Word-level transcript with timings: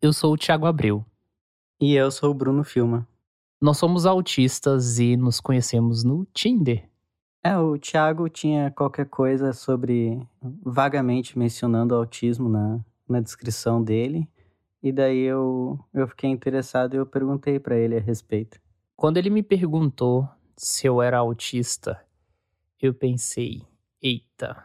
Eu 0.00 0.12
sou 0.12 0.34
o 0.34 0.38
Thiago 0.38 0.64
Abreu. 0.64 1.04
E 1.80 1.94
eu 1.96 2.08
sou 2.12 2.30
o 2.30 2.34
Bruno 2.34 2.62
Filma. 2.62 3.04
Nós 3.60 3.78
somos 3.78 4.06
autistas 4.06 5.00
e 5.00 5.16
nos 5.16 5.40
conhecemos 5.40 6.04
no 6.04 6.24
Tinder. 6.32 6.88
É, 7.42 7.58
o 7.58 7.76
Thiago 7.76 8.28
tinha 8.28 8.70
qualquer 8.70 9.06
coisa 9.06 9.52
sobre. 9.52 10.24
vagamente 10.40 11.36
mencionando 11.36 11.96
autismo 11.96 12.48
na, 12.48 12.78
na 13.08 13.20
descrição 13.20 13.82
dele. 13.82 14.28
E 14.80 14.92
daí 14.92 15.18
eu, 15.18 15.76
eu 15.92 16.06
fiquei 16.06 16.30
interessado 16.30 16.94
e 16.94 16.98
eu 16.98 17.04
perguntei 17.04 17.58
para 17.58 17.76
ele 17.76 17.96
a 17.96 18.00
respeito. 18.00 18.60
Quando 18.94 19.16
ele 19.16 19.30
me 19.30 19.42
perguntou 19.42 20.28
se 20.56 20.86
eu 20.86 21.02
era 21.02 21.18
autista, 21.18 22.00
eu 22.80 22.94
pensei: 22.94 23.66
eita, 24.00 24.64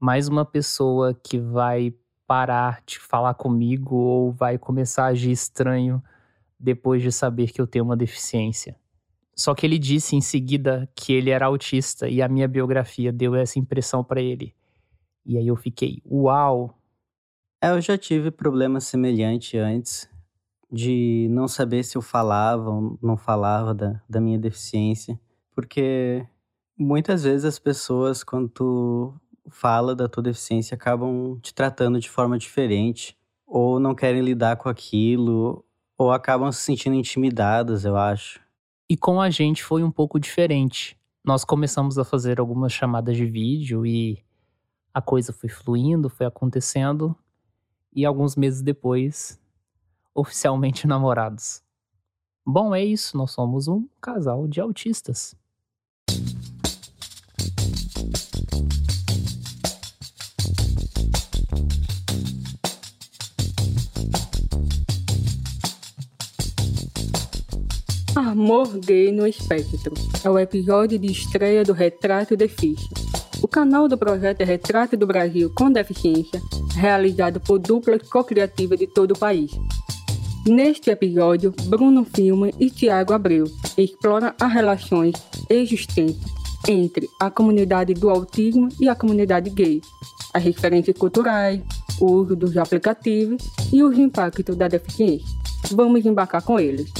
mais 0.00 0.26
uma 0.26 0.44
pessoa 0.44 1.14
que 1.14 1.38
vai 1.38 1.94
parar 2.32 2.82
de 2.86 2.98
falar 2.98 3.34
comigo 3.34 3.94
ou 3.94 4.32
vai 4.32 4.56
começar 4.56 5.04
a 5.04 5.08
agir 5.08 5.32
estranho 5.32 6.02
depois 6.58 7.02
de 7.02 7.12
saber 7.12 7.52
que 7.52 7.60
eu 7.60 7.66
tenho 7.66 7.84
uma 7.84 7.94
deficiência. 7.94 8.74
Só 9.36 9.54
que 9.54 9.66
ele 9.66 9.78
disse 9.78 10.16
em 10.16 10.22
seguida 10.22 10.90
que 10.96 11.12
ele 11.12 11.28
era 11.28 11.44
autista 11.44 12.08
e 12.08 12.22
a 12.22 12.28
minha 12.28 12.48
biografia 12.48 13.12
deu 13.12 13.34
essa 13.34 13.58
impressão 13.58 14.02
para 14.02 14.22
ele. 14.22 14.54
E 15.26 15.36
aí 15.36 15.46
eu 15.46 15.56
fiquei, 15.56 16.00
uau! 16.10 16.74
É, 17.60 17.68
eu 17.68 17.82
já 17.82 17.98
tive 17.98 18.30
problema 18.30 18.80
semelhante 18.80 19.58
antes 19.58 20.08
de 20.70 21.28
não 21.30 21.46
saber 21.46 21.82
se 21.82 21.98
eu 21.98 22.02
falava 22.02 22.70
ou 22.70 22.98
não 23.02 23.18
falava 23.18 23.74
da, 23.74 24.00
da 24.08 24.22
minha 24.22 24.38
deficiência, 24.38 25.20
porque 25.54 26.26
muitas 26.78 27.24
vezes 27.24 27.44
as 27.44 27.58
pessoas, 27.58 28.24
quando 28.24 28.48
tu 28.48 29.14
fala 29.48 29.94
da 29.94 30.08
tua 30.08 30.22
deficiência 30.22 30.74
acabam 30.74 31.38
te 31.40 31.54
tratando 31.54 31.98
de 31.98 32.08
forma 32.08 32.38
diferente, 32.38 33.16
ou 33.46 33.78
não 33.78 33.94
querem 33.94 34.22
lidar 34.22 34.56
com 34.56 34.68
aquilo, 34.68 35.64
ou 35.98 36.10
acabam 36.10 36.50
se 36.50 36.60
sentindo 36.60 36.96
intimidadas, 36.96 37.84
eu 37.84 37.96
acho. 37.96 38.40
E 38.88 38.96
com 38.96 39.20
a 39.20 39.30
gente 39.30 39.62
foi 39.62 39.82
um 39.82 39.90
pouco 39.90 40.18
diferente. 40.18 40.98
Nós 41.24 41.44
começamos 41.44 41.98
a 41.98 42.04
fazer 42.04 42.40
algumas 42.40 42.72
chamadas 42.72 43.16
de 43.16 43.24
vídeo 43.24 43.86
e 43.86 44.22
a 44.92 45.00
coisa 45.00 45.32
foi 45.32 45.48
fluindo, 45.48 46.08
foi 46.08 46.26
acontecendo, 46.26 47.16
e 47.94 48.04
alguns 48.04 48.36
meses 48.36 48.62
depois, 48.62 49.40
oficialmente 50.14 50.86
namorados. 50.86 51.62
Bom, 52.44 52.74
é 52.74 52.84
isso, 52.84 53.16
nós 53.16 53.30
somos 53.30 53.68
um 53.68 53.86
casal 54.00 54.48
de 54.48 54.60
autistas. 54.60 55.36
Amor 68.32 68.78
Gay 68.78 69.12
no 69.12 69.26
Espectro 69.26 69.92
é 70.24 70.30
o 70.30 70.38
episódio 70.38 70.98
de 70.98 71.12
estreia 71.12 71.62
do 71.62 71.74
Retrato 71.74 72.34
Deficiência. 72.34 72.88
O 73.42 73.46
canal 73.46 73.86
do 73.86 73.98
projeto 73.98 74.40
é 74.40 74.44
Retrato 74.44 74.96
do 74.96 75.06
Brasil 75.06 75.52
com 75.54 75.70
Deficiência, 75.70 76.40
realizado 76.74 77.38
por 77.40 77.58
duplas 77.58 78.00
co-criativas 78.08 78.78
de 78.78 78.86
todo 78.86 79.10
o 79.10 79.18
país. 79.18 79.50
Neste 80.46 80.88
episódio, 80.88 81.52
Bruno 81.66 82.06
Filma 82.06 82.48
e 82.58 82.70
Tiago 82.70 83.12
Abreu 83.12 83.44
exploram 83.76 84.32
as 84.40 84.50
relações 84.50 85.14
existentes 85.50 86.22
entre 86.66 87.10
a 87.20 87.30
comunidade 87.30 87.92
do 87.92 88.08
autismo 88.08 88.70
e 88.80 88.88
a 88.88 88.94
comunidade 88.94 89.50
gay, 89.50 89.82
as 90.32 90.42
referências 90.42 90.96
culturais, 90.96 91.60
o 92.00 92.10
uso 92.10 92.34
dos 92.34 92.56
aplicativos 92.56 93.42
e 93.70 93.82
os 93.82 93.98
impactos 93.98 94.56
da 94.56 94.68
deficiência. 94.68 95.28
Vamos 95.70 96.06
embarcar 96.06 96.40
com 96.40 96.58
eles. 96.58 96.90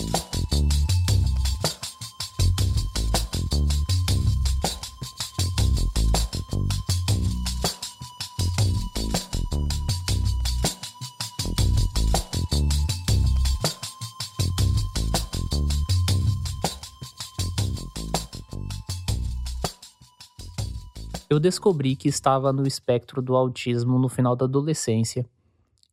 Eu 21.32 21.40
descobri 21.40 21.96
que 21.96 22.10
estava 22.10 22.52
no 22.52 22.66
espectro 22.66 23.22
do 23.22 23.34
autismo 23.34 23.98
no 23.98 24.10
final 24.10 24.36
da 24.36 24.44
adolescência 24.44 25.24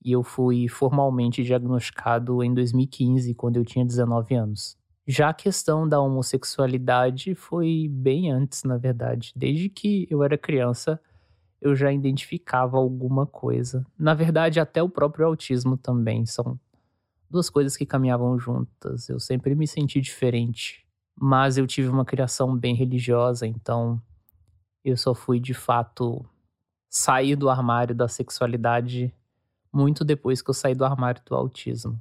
e 0.03 0.11
eu 0.11 0.21
fui 0.21 0.67
formalmente 0.67 1.45
diagnosticado 1.45 2.43
em 2.43 2.53
2015, 2.53 3.33
quando 3.35 3.55
eu 3.55 3.63
tinha 3.63 3.85
19 3.85 4.35
anos. 4.35 4.77
Já 5.07 5.29
a 5.29 5.33
questão 5.33 5.87
da 5.87 6.01
homossexualidade 6.01 7.35
foi 7.35 7.87
bem 7.89 8.29
antes, 8.29 8.65
na 8.65 8.75
verdade. 8.75 9.31
Desde 9.33 9.69
que 9.69 10.05
eu 10.09 10.25
era 10.25 10.37
criança, 10.37 10.99
eu 11.61 11.73
já 11.73 11.89
identificava 11.89 12.75
alguma 12.75 13.25
coisa. 13.25 13.87
Na 13.97 14.13
verdade, 14.13 14.59
até 14.59 14.83
o 14.83 14.89
próprio 14.89 15.25
autismo 15.25 15.77
também 15.77 16.25
são 16.25 16.59
duas 17.29 17.49
coisas 17.49 17.77
que 17.77 17.85
caminhavam 17.85 18.37
juntas. 18.37 19.07
Eu 19.07 19.21
sempre 19.21 19.55
me 19.55 19.65
senti 19.65 20.01
diferente, 20.01 20.85
mas 21.17 21.57
eu 21.57 21.65
tive 21.65 21.87
uma 21.87 22.03
criação 22.03 22.57
bem 22.57 22.75
religiosa, 22.75 23.47
então 23.47 24.01
eu 24.83 24.97
só 24.97 25.13
fui 25.13 25.39
de 25.39 25.53
fato 25.53 26.25
sair 26.89 27.35
do 27.35 27.49
armário 27.49 27.93
da 27.93 28.07
sexualidade 28.07 29.13
muito 29.71 30.03
depois 30.03 30.41
que 30.41 30.49
eu 30.49 30.53
saí 30.53 30.73
do 30.73 30.85
armário 30.85 31.21
do 31.25 31.35
autismo. 31.35 31.99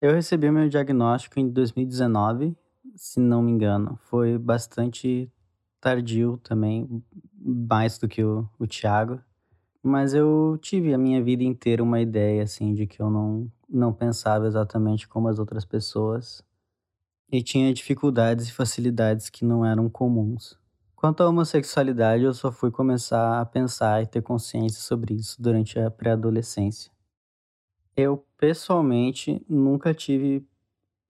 Eu 0.00 0.12
recebi 0.12 0.50
meu 0.50 0.68
diagnóstico 0.68 1.40
em 1.40 1.48
2019, 1.48 2.56
se 2.94 3.18
não 3.18 3.42
me 3.42 3.50
engano. 3.50 3.98
Foi 4.04 4.38
bastante 4.38 5.30
tardio 5.80 6.38
também, 6.42 7.02
mais 7.38 7.98
do 7.98 8.06
que 8.06 8.22
o, 8.22 8.48
o 8.58 8.66
Thiago. 8.66 9.20
Mas 9.82 10.14
eu 10.14 10.58
tive 10.60 10.94
a 10.94 10.98
minha 10.98 11.22
vida 11.22 11.42
inteira 11.42 11.82
uma 11.82 12.00
ideia, 12.00 12.42
assim, 12.42 12.72
de 12.74 12.86
que 12.86 13.00
eu 13.00 13.10
não, 13.10 13.50
não 13.68 13.92
pensava 13.92 14.46
exatamente 14.46 15.06
como 15.06 15.28
as 15.28 15.38
outras 15.38 15.64
pessoas. 15.64 16.42
E 17.30 17.42
tinha 17.42 17.72
dificuldades 17.72 18.48
e 18.48 18.52
facilidades 18.52 19.28
que 19.28 19.44
não 19.44 19.64
eram 19.64 19.88
comuns. 19.90 20.58
Quanto 21.04 21.22
à 21.22 21.28
homossexualidade, 21.28 22.24
eu 22.24 22.32
só 22.32 22.50
fui 22.50 22.70
começar 22.70 23.38
a 23.38 23.44
pensar 23.44 24.02
e 24.02 24.06
ter 24.06 24.22
consciência 24.22 24.80
sobre 24.80 25.12
isso 25.12 25.36
durante 25.38 25.78
a 25.78 25.90
pré-adolescência. 25.90 26.90
Eu, 27.94 28.24
pessoalmente, 28.38 29.44
nunca 29.46 29.92
tive 29.92 30.48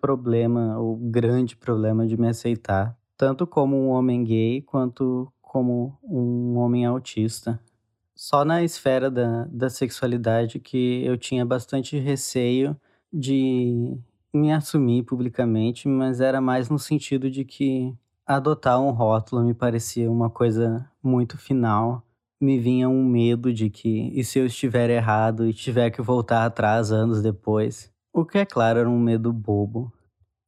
problema 0.00 0.76
ou 0.80 0.96
grande 0.96 1.54
problema 1.56 2.08
de 2.08 2.16
me 2.16 2.26
aceitar, 2.26 2.98
tanto 3.16 3.46
como 3.46 3.76
um 3.76 3.90
homem 3.90 4.24
gay 4.24 4.62
quanto 4.62 5.32
como 5.40 5.96
um 6.02 6.56
homem 6.56 6.84
autista. 6.84 7.60
Só 8.16 8.44
na 8.44 8.64
esfera 8.64 9.08
da, 9.08 9.44
da 9.44 9.70
sexualidade 9.70 10.58
que 10.58 11.04
eu 11.04 11.16
tinha 11.16 11.46
bastante 11.46 11.96
receio 12.00 12.76
de 13.12 13.96
me 14.32 14.52
assumir 14.52 15.04
publicamente, 15.04 15.86
mas 15.86 16.20
era 16.20 16.40
mais 16.40 16.68
no 16.68 16.80
sentido 16.80 17.30
de 17.30 17.44
que 17.44 17.96
adotar 18.26 18.80
um 18.80 18.90
rótulo 18.90 19.44
me 19.44 19.54
parecia 19.54 20.10
uma 20.10 20.30
coisa 20.30 20.88
muito 21.02 21.36
final. 21.38 22.02
Me 22.40 22.58
vinha 22.58 22.88
um 22.88 23.04
medo 23.04 23.52
de 23.52 23.70
que, 23.70 24.10
e 24.18 24.24
se 24.24 24.38
eu 24.38 24.46
estiver 24.46 24.90
errado 24.90 25.46
e 25.46 25.52
tiver 25.52 25.90
que 25.90 26.02
voltar 26.02 26.44
atrás 26.44 26.90
anos 26.90 27.22
depois? 27.22 27.90
O 28.12 28.24
que, 28.24 28.38
é 28.38 28.44
claro, 28.44 28.78
era 28.78 28.88
um 28.88 28.98
medo 28.98 29.32
bobo. 29.32 29.92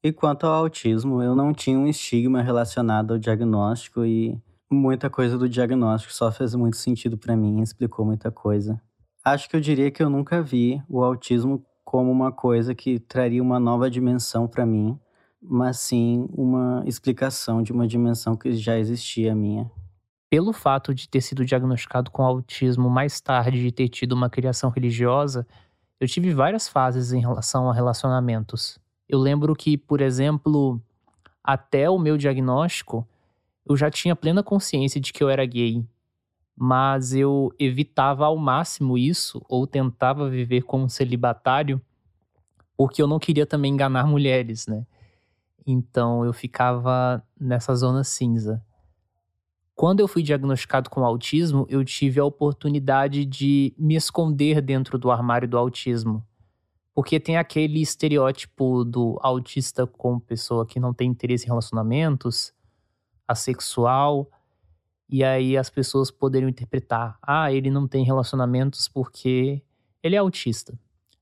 E 0.02 0.12
quanto 0.12 0.46
ao 0.46 0.52
autismo, 0.52 1.22
eu 1.22 1.34
não 1.34 1.52
tinha 1.52 1.78
um 1.78 1.86
estigma 1.86 2.42
relacionado 2.42 3.12
ao 3.12 3.18
diagnóstico 3.18 4.04
e 4.04 4.40
muita 4.70 5.08
coisa 5.08 5.38
do 5.38 5.48
diagnóstico 5.48 6.12
só 6.12 6.30
fez 6.30 6.54
muito 6.54 6.76
sentido 6.76 7.16
para 7.16 7.36
mim, 7.36 7.60
explicou 7.60 8.04
muita 8.04 8.30
coisa. 8.30 8.80
Acho 9.24 9.48
que 9.48 9.56
eu 9.56 9.60
diria 9.60 9.90
que 9.90 10.02
eu 10.02 10.10
nunca 10.10 10.42
vi 10.42 10.82
o 10.88 11.02
autismo 11.02 11.64
como 11.84 12.10
uma 12.10 12.30
coisa 12.30 12.74
que 12.74 12.98
traria 12.98 13.42
uma 13.42 13.58
nova 13.58 13.90
dimensão 13.90 14.46
para 14.46 14.66
mim, 14.66 14.98
mas 15.48 15.78
sim 15.78 16.26
uma 16.32 16.82
explicação 16.86 17.62
de 17.62 17.72
uma 17.72 17.86
dimensão 17.86 18.36
que 18.36 18.52
já 18.52 18.78
existia 18.78 19.34
minha. 19.34 19.70
Pelo 20.28 20.52
fato 20.52 20.92
de 20.92 21.08
ter 21.08 21.20
sido 21.20 21.44
diagnosticado 21.44 22.10
com 22.10 22.22
autismo 22.22 22.90
mais 22.90 23.20
tarde 23.20 23.66
e 23.66 23.72
ter 23.72 23.88
tido 23.88 24.12
uma 24.12 24.28
criação 24.28 24.70
religiosa, 24.70 25.46
eu 26.00 26.08
tive 26.08 26.34
várias 26.34 26.68
fases 26.68 27.12
em 27.12 27.20
relação 27.20 27.70
a 27.70 27.72
relacionamentos. 27.72 28.78
Eu 29.08 29.20
lembro 29.20 29.54
que, 29.54 29.78
por 29.78 30.00
exemplo, 30.00 30.80
até 31.42 31.88
o 31.88 31.98
meu 31.98 32.16
diagnóstico, 32.16 33.06
eu 33.64 33.76
já 33.76 33.88
tinha 33.88 34.16
plena 34.16 34.42
consciência 34.42 35.00
de 35.00 35.12
que 35.12 35.22
eu 35.22 35.28
era 35.28 35.46
gay, 35.46 35.86
mas 36.56 37.14
eu 37.14 37.54
evitava 37.58 38.26
ao 38.26 38.36
máximo 38.36 38.98
isso 38.98 39.40
ou 39.48 39.66
tentava 39.66 40.28
viver 40.28 40.62
como 40.62 40.90
celibatário, 40.90 41.80
porque 42.76 43.00
eu 43.00 43.06
não 43.06 43.18
queria 43.18 43.46
também 43.46 43.72
enganar 43.72 44.06
mulheres, 44.06 44.66
né? 44.66 44.84
Então 45.66 46.24
eu 46.24 46.32
ficava 46.32 47.22
nessa 47.38 47.74
zona 47.74 48.04
cinza. 48.04 48.62
Quando 49.74 50.00
eu 50.00 50.08
fui 50.08 50.22
diagnosticado 50.22 50.88
com 50.88 51.04
autismo, 51.04 51.66
eu 51.68 51.84
tive 51.84 52.18
a 52.20 52.24
oportunidade 52.24 53.26
de 53.26 53.74
me 53.76 53.94
esconder 53.94 54.62
dentro 54.62 54.96
do 54.96 55.10
armário 55.10 55.48
do 55.48 55.58
autismo. 55.58 56.24
Porque 56.94 57.20
tem 57.20 57.36
aquele 57.36 57.82
estereótipo 57.82 58.84
do 58.84 59.18
autista 59.20 59.86
como 59.86 60.18
pessoa 60.18 60.64
que 60.64 60.80
não 60.80 60.94
tem 60.94 61.10
interesse 61.10 61.44
em 61.44 61.48
relacionamentos, 61.48 62.54
assexual, 63.28 64.30
e 65.08 65.22
aí 65.22 65.58
as 65.58 65.68
pessoas 65.68 66.10
poderiam 66.10 66.48
interpretar: 66.48 67.18
ah, 67.20 67.52
ele 67.52 67.70
não 67.70 67.86
tem 67.86 68.02
relacionamentos 68.02 68.88
porque 68.88 69.62
ele 70.02 70.16
é 70.16 70.18
autista. 70.18 70.78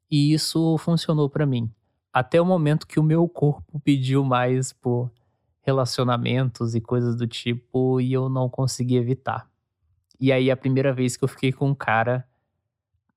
E 0.09 0.33
isso 0.33 0.79
funcionou 0.79 1.29
para 1.29 1.45
mim. 1.45 1.69
Até 2.15 2.41
o 2.41 2.45
momento 2.45 2.87
que 2.87 3.01
o 3.01 3.03
meu 3.03 3.29
corpo 3.29 3.81
pediu 3.81 4.25
mais 4.25 4.73
por 4.73 5.11
relacionamentos 5.63 6.77
e 6.77 6.81
coisas 6.81 7.17
do 7.17 7.27
tipo 7.27 8.01
e 8.01 8.13
eu 8.13 8.29
não 8.29 8.49
consegui 8.49 8.95
evitar. 8.95 9.51
E 10.21 10.31
aí, 10.31 10.49
a 10.49 10.57
primeira 10.57 10.93
vez 10.93 11.17
que 11.17 11.25
eu 11.25 11.29
fiquei 11.29 11.53
com 11.53 11.71
um 11.71 11.75
cara, 11.75 12.25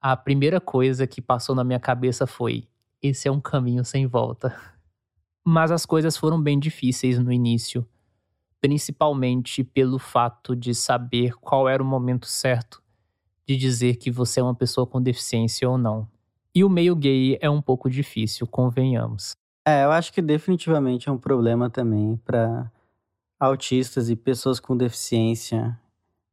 a 0.01 0.17
primeira 0.17 0.59
coisa 0.59 1.05
que 1.05 1.21
passou 1.21 1.53
na 1.53 1.63
minha 1.63 1.79
cabeça 1.79 2.25
foi: 2.25 2.67
esse 2.99 3.27
é 3.27 3.31
um 3.31 3.39
caminho 3.39 3.85
sem 3.85 4.07
volta. 4.07 4.59
Mas 5.45 5.69
as 5.69 5.85
coisas 5.85 6.17
foram 6.17 6.41
bem 6.41 6.57
difíceis 6.57 7.19
no 7.19 7.31
início, 7.31 7.87
principalmente 8.59 9.63
pelo 9.63 9.99
fato 9.99 10.55
de 10.55 10.73
saber 10.73 11.35
qual 11.35 11.69
era 11.69 11.83
o 11.83 11.85
momento 11.85 12.25
certo 12.25 12.81
de 13.47 13.55
dizer 13.55 13.97
que 13.97 14.09
você 14.09 14.39
é 14.39 14.43
uma 14.43 14.55
pessoa 14.55 14.87
com 14.87 14.99
deficiência 14.99 15.69
ou 15.69 15.77
não. 15.77 16.07
E 16.57 16.63
o 16.63 16.69
meio 16.71 16.95
gay 16.95 17.37
é 17.39 17.47
um 17.47 17.61
pouco 17.61 17.87
difícil, 17.87 18.47
convenhamos. 18.47 19.35
É, 19.63 19.83
eu 19.83 19.91
acho 19.91 20.11
que 20.11 20.23
definitivamente 20.23 21.07
é 21.07 21.11
um 21.11 21.17
problema 21.19 21.69
também 21.69 22.17
para 22.25 22.71
autistas 23.39 24.09
e 24.09 24.15
pessoas 24.15 24.59
com 24.59 24.75
deficiência 24.75 25.79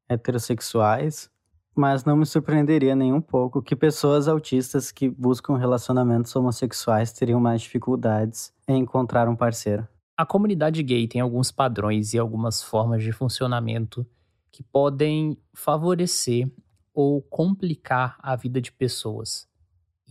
heterossexuais, 0.09 1.31
mas 1.77 2.07
não 2.07 2.17
me 2.17 2.25
surpreenderia 2.25 2.97
nem 2.97 3.13
um 3.13 3.21
pouco 3.21 3.61
que 3.61 3.77
pessoas 3.77 4.27
autistas 4.27 4.91
que 4.91 5.11
buscam 5.11 5.59
relacionamentos 5.59 6.35
homossexuais 6.35 7.13
teriam 7.13 7.39
mais 7.39 7.61
dificuldades 7.61 8.51
em 8.67 8.79
encontrar 8.79 9.29
um 9.29 9.37
parceiro. 9.37 9.87
A 10.17 10.25
comunidade 10.25 10.83
gay 10.83 11.07
tem 11.07 11.21
alguns 11.21 11.53
padrões 11.53 12.15
e 12.15 12.19
algumas 12.19 12.63
formas 12.63 13.03
de 13.03 13.13
funcionamento 13.13 14.07
que 14.51 14.63
podem 14.63 15.37
favorecer 15.53 16.51
ou 16.95 17.21
complicar 17.21 18.17
a 18.21 18.35
vida 18.35 18.59
de 18.59 18.73
pessoas. 18.73 19.53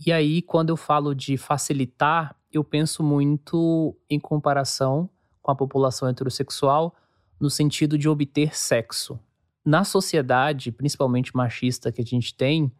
E 0.06 0.12
aí, 0.12 0.42
quando 0.42 0.68
eu 0.68 0.76
falo 0.76 1.14
de 1.14 1.38
facilitar, 1.38 2.36
eu 2.52 2.62
penso 2.62 3.02
muito 3.02 3.96
em 4.10 4.20
comparação 4.20 5.08
com 5.40 5.50
a 5.50 5.56
população 5.56 6.06
heterossexual 6.06 6.94
no 7.40 7.48
sentido 7.48 7.96
de 7.96 8.06
obter 8.06 8.54
sexo. 8.54 9.18
Na 9.64 9.82
sociedade, 9.82 10.70
principalmente 10.70 11.34
machista 11.34 11.90
que 11.90 12.02
a 12.02 12.04
gente 12.04 12.34
tem, 12.34 12.70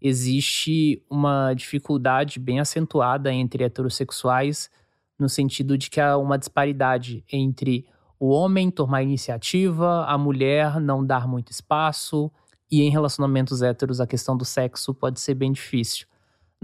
existe 0.00 1.04
uma 1.10 1.52
dificuldade 1.52 2.40
bem 2.40 2.60
acentuada 2.60 3.30
entre 3.30 3.62
heterossexuais, 3.62 4.70
no 5.18 5.28
sentido 5.28 5.76
de 5.76 5.90
que 5.90 6.00
há 6.00 6.16
uma 6.16 6.38
disparidade 6.38 7.22
entre 7.30 7.86
o 8.18 8.30
homem 8.30 8.70
tomar 8.70 9.02
iniciativa, 9.02 10.06
a 10.06 10.16
mulher 10.16 10.80
não 10.80 11.04
dar 11.04 11.28
muito 11.28 11.52
espaço, 11.52 12.32
e 12.70 12.80
em 12.80 12.90
relacionamentos 12.90 13.60
héteros 13.60 14.00
a 14.00 14.06
questão 14.06 14.34
do 14.34 14.46
sexo 14.46 14.94
pode 14.94 15.20
ser 15.20 15.34
bem 15.34 15.52
difícil. 15.52 16.06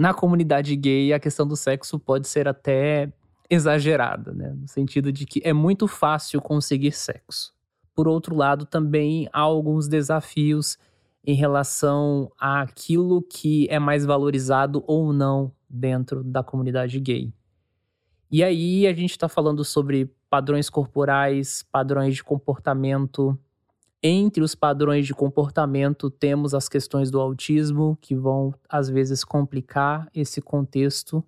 Na 0.00 0.14
comunidade 0.14 0.75
gay, 0.76 1.12
a 1.12 1.20
questão 1.20 1.47
do 1.47 1.55
sexo 1.55 1.99
pode 1.99 2.26
ser 2.26 2.49
até 2.49 3.12
exagerada, 3.50 4.32
né? 4.32 4.49
No 4.58 4.67
sentido 4.67 5.12
de 5.12 5.26
que 5.26 5.43
é 5.44 5.52
muito 5.52 5.87
fácil 5.87 6.41
conseguir 6.41 6.93
sexo. 6.93 7.52
Por 7.94 8.08
outro 8.08 8.35
lado, 8.35 8.64
também 8.64 9.29
há 9.31 9.41
alguns 9.41 9.88
desafios 9.88 10.79
em 11.23 11.35
relação 11.35 12.32
àquilo 12.41 13.20
que 13.20 13.69
é 13.69 13.79
mais 13.79 14.06
valorizado 14.06 14.82
ou 14.87 15.12
não 15.12 15.52
dentro 15.69 16.25
da 16.25 16.43
comunidade 16.43 16.99
gay. 16.99 17.31
E 18.31 18.43
aí 18.43 18.87
a 18.87 18.94
gente 18.94 19.11
está 19.11 19.29
falando 19.29 19.62
sobre 19.67 20.11
padrões 20.31 20.70
corporais, 20.70 21.62
padrões 21.70 22.14
de 22.14 22.25
comportamento. 22.25 23.38
Entre 24.02 24.43
os 24.43 24.55
padrões 24.55 25.06
de 25.06 25.12
comportamento, 25.12 26.11
temos 26.11 26.55
as 26.55 26.69
questões 26.70 27.11
do 27.11 27.20
autismo, 27.20 27.99
que 28.00 28.14
vão 28.14 28.55
às 28.67 28.88
vezes 28.88 29.23
complicar 29.23 30.08
esse 30.14 30.41
contexto. 30.41 31.23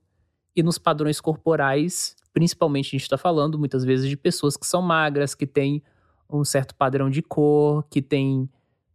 E 0.56 0.62
nos 0.62 0.78
padrões 0.78 1.20
corporais, 1.20 2.16
principalmente 2.32 2.86
a 2.86 2.90
gente 2.92 3.02
está 3.02 3.18
falando 3.18 3.58
muitas 3.58 3.84
vezes 3.84 4.08
de 4.08 4.16
pessoas 4.16 4.56
que 4.56 4.66
são 4.66 4.80
magras, 4.80 5.34
que 5.34 5.46
têm 5.46 5.82
um 6.30 6.44
certo 6.44 6.74
padrão 6.74 7.10
de 7.10 7.20
cor, 7.20 7.84
que 7.90 8.00
tem 8.00 8.48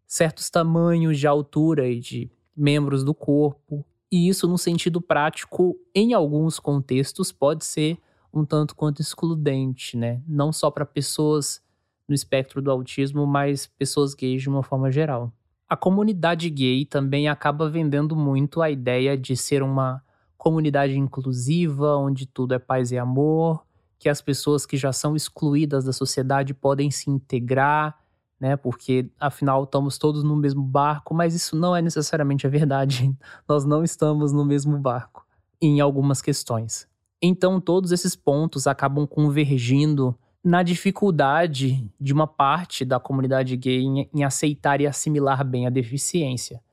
certos 0.08 0.50
tamanhos 0.50 1.20
de 1.20 1.28
altura 1.28 1.88
e 1.88 2.00
de 2.00 2.32
membros 2.56 3.04
do 3.04 3.14
corpo. 3.14 3.86
E 4.12 4.28
isso, 4.28 4.48
no 4.48 4.58
sentido 4.58 5.00
prático, 5.00 5.78
em 5.94 6.14
alguns 6.14 6.60
contextos, 6.60 7.32
pode 7.32 7.64
ser 7.64 8.00
um 8.34 8.44
tanto 8.44 8.76
quanto 8.76 9.02
excludente, 9.02 9.96
né? 9.96 10.24
Não 10.28 10.52
só 10.52 10.72
para 10.72 10.86
pessoas 10.86 11.62
no 12.08 12.16
espectro 12.16 12.62
do 12.62 12.72
autismo, 12.72 13.26
mas 13.26 13.68
pessoas 13.68 14.14
gays 14.14 14.42
de 14.42 14.50
uma 14.50 14.64
forma 14.64 14.92
geral. 14.92 15.32
A 15.70 15.76
comunidade 15.76 16.50
gay 16.50 16.86
também 16.86 17.28
acaba 17.28 17.70
vendendo 17.70 18.16
muito 18.16 18.62
a 18.62 18.72
ideia 18.72 19.18
de 19.18 19.36
ser 19.36 19.62
uma 19.62 20.02
comunidade 20.38 20.98
inclusiva, 20.98 21.98
onde 21.98 22.26
tudo 22.26 22.54
é 22.54 22.60
paz 22.60 22.92
e 22.92 22.98
amor, 22.98 23.66
que 24.00 24.08
as 24.08 24.22
pessoas 24.22 24.66
que 24.66 24.78
já 24.78 24.94
são 24.94 25.16
excluídas 25.16 25.84
da 25.84 25.92
sociedade 25.92 26.54
podem 26.54 26.90
se 26.90 27.10
integrar, 27.10 27.98
né? 28.40 28.56
Porque 28.56 29.10
afinal 29.20 29.64
estamos 29.64 29.98
todos 29.98 30.24
no 30.24 30.36
mesmo 30.36 30.64
barco, 30.64 31.14
mas 31.14 31.34
isso 31.34 31.56
não 31.56 31.76
é 31.76 31.82
necessariamente 31.82 32.48
a 32.48 32.50
verdade. 32.50 33.14
Nós 33.48 33.66
não 33.66 33.84
estamos 33.84 34.32
no 34.32 34.46
mesmo 34.46 34.78
barco 34.78 35.26
em 35.62 35.82
algumas 35.82 36.22
questões. 36.22 36.88
Então 37.22 37.60
todos 37.60 37.92
esses 37.92 38.16
pontos 38.16 38.68
acabam 38.68 39.08
convergindo 39.08 40.16
na 40.48 40.64
dificuldade 40.64 41.86
de 42.00 42.14
uma 42.14 42.26
parte 42.26 42.86
da 42.86 43.02
comunidade 43.02 43.58
gay 43.58 43.82
em, 43.82 44.10
em 44.14 44.24
aceitar 44.24 44.80
e 44.80 44.88
assimilar 44.88 45.44
bem 45.44 45.68
a 45.68 45.70
deficiência. 45.70 46.64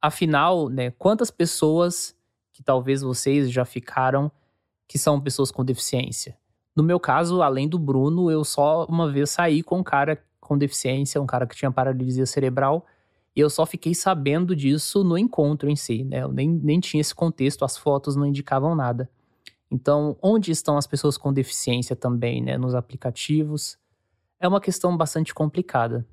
Afinal, 0.00 0.68
né, 0.68 0.90
quantas 0.90 1.30
pessoas 1.30 2.14
que 2.52 2.62
talvez 2.62 3.00
vocês 3.00 3.50
já 3.50 3.64
ficaram 3.64 4.30
que 4.86 4.98
são 4.98 5.18
pessoas 5.18 5.50
com 5.50 5.64
deficiência? 5.64 6.36
No 6.76 6.82
meu 6.82 7.00
caso, 7.00 7.40
além 7.40 7.66
do 7.66 7.78
Bruno, 7.78 8.30
eu 8.30 8.44
só 8.44 8.84
uma 8.84 9.10
vez 9.10 9.30
saí 9.30 9.62
com 9.62 9.78
um 9.78 9.82
cara 9.82 10.22
com 10.38 10.58
deficiência, 10.58 11.18
um 11.18 11.26
cara 11.26 11.46
que 11.46 11.56
tinha 11.56 11.72
paralisia 11.72 12.26
cerebral, 12.26 12.84
e 13.34 13.40
eu 13.40 13.48
só 13.48 13.64
fiquei 13.64 13.94
sabendo 13.94 14.54
disso 14.54 15.02
no 15.02 15.16
encontro 15.16 15.70
em 15.70 15.76
si, 15.76 16.04
né? 16.04 16.24
Eu 16.24 16.30
nem, 16.30 16.46
nem 16.50 16.78
tinha 16.78 17.00
esse 17.00 17.14
contexto, 17.14 17.64
as 17.64 17.78
fotos 17.78 18.16
não 18.16 18.26
indicavam 18.26 18.74
nada. 18.74 19.08
Então, 19.74 20.16
onde 20.22 20.52
estão 20.52 20.76
as 20.76 20.86
pessoas 20.86 21.18
com 21.18 21.32
deficiência 21.32 21.96
também, 21.96 22.40
né? 22.40 22.56
Nos 22.56 22.74
aplicativos? 22.74 23.76
É 24.38 24.46
uma 24.46 24.60
questão 24.60 24.96
bastante 24.96 25.34
complicada. 25.34 26.06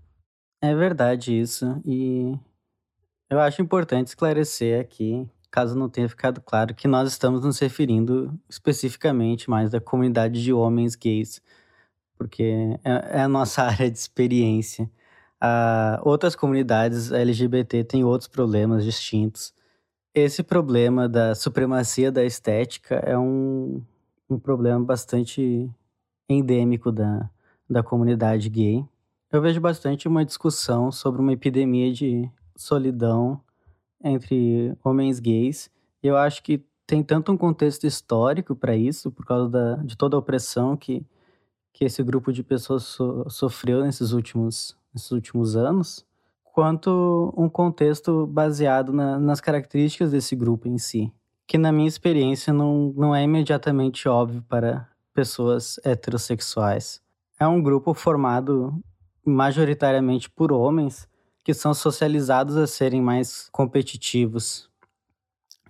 É 0.60 0.74
verdade 0.76 1.40
isso, 1.40 1.80
e 1.86 2.38
eu 3.30 3.40
acho 3.40 3.62
importante 3.62 4.08
esclarecer 4.08 4.80
aqui 4.80 5.28
caso 5.52 5.78
não 5.78 5.90
tenha 5.90 6.08
ficado 6.08 6.42
claro, 6.42 6.74
que 6.74 6.88
nós 6.88 7.12
estamos 7.12 7.44
nos 7.44 7.60
referindo 7.60 8.34
especificamente 8.50 9.50
mais 9.50 9.70
da 9.70 9.82
comunidade 9.82 10.42
de 10.42 10.54
homens 10.54 10.96
gays, 10.96 11.42
porque 12.18 12.80
é, 12.84 13.20
é 13.20 13.22
a 13.22 13.28
nossa 13.28 13.62
área 13.68 13.92
de 13.92 13.98
experiência. 13.98 14.90
Uh, 15.44 16.00
outras 16.04 16.36
comunidades 16.36 17.12
LGBT 17.12 17.84
têm 17.84 18.04
outros 18.04 18.30
problemas 18.30 18.86
distintos. 18.86 19.54
Esse 20.14 20.44
problema 20.44 21.08
da 21.08 21.34
supremacia 21.34 22.12
da 22.12 22.26
estética 22.26 22.96
é 22.96 23.18
um, 23.18 23.82
um 24.30 24.38
problema 24.38 24.84
bastante 24.84 25.72
endêmico 26.28 26.92
da, 26.92 27.30
da 27.70 27.82
comunidade 27.82 28.50
gay. 28.50 28.86
Eu 29.32 29.42
vejo 29.42 29.62
bastante 29.62 30.10
uma 30.10 30.26
discussão 30.26 30.92
sobre 30.92 31.22
uma 31.22 31.32
epidemia 31.32 31.94
de 31.94 32.30
solidão 32.58 33.40
entre 34.04 34.76
homens 34.84 35.18
gays. 35.18 35.72
Eu 36.04 36.18
acho 36.18 36.44
que 36.44 36.62
tem 36.86 37.02
tanto 37.02 37.32
um 37.32 37.38
contexto 37.38 37.88
histórico 37.88 38.54
para 38.54 38.76
isso, 38.76 39.12
por 39.12 39.26
causa 39.26 39.48
da, 39.48 39.76
de 39.78 39.96
toda 39.96 40.18
a 40.18 40.20
opressão 40.20 40.76
que, 40.76 41.06
que 41.72 41.86
esse 41.86 42.04
grupo 42.04 42.34
de 42.34 42.44
pessoas 42.44 42.84
so, 42.84 43.30
sofreu 43.30 43.82
nesses 43.82 44.12
últimos, 44.12 44.78
nesses 44.94 45.12
últimos 45.12 45.56
anos, 45.56 46.06
quanto 46.54 47.34
um 47.38 47.50
contexto 47.50 48.28
baseado 48.28 48.92
na, 48.92 49.20
nas 49.20 49.40
características 49.40 50.12
desse 50.12 50.36
grupo 50.36 50.68
em 50.68 50.78
si, 50.78 51.12
que 51.48 51.58
na 51.58 51.72
minha 51.72 51.88
experiência 51.88 52.54
não, 52.54 52.94
não 52.96 53.16
é 53.16 53.24
imediatamente 53.24 54.08
óbvio 54.08 54.44
para 54.48 54.88
pessoas 55.14 55.80
heterossexuais. 55.84 57.02
É 57.40 57.48
um 57.48 57.62
grupo 57.62 57.94
formado 57.94 58.74
majoritariamente 59.26 60.30
por 60.30 60.52
homens 60.52 61.08
que 61.44 61.54
são 61.54 61.74
socializados 61.74 62.56
a 62.56 62.68
serem 62.68 63.02
mais 63.02 63.50
competitivos 63.52 64.70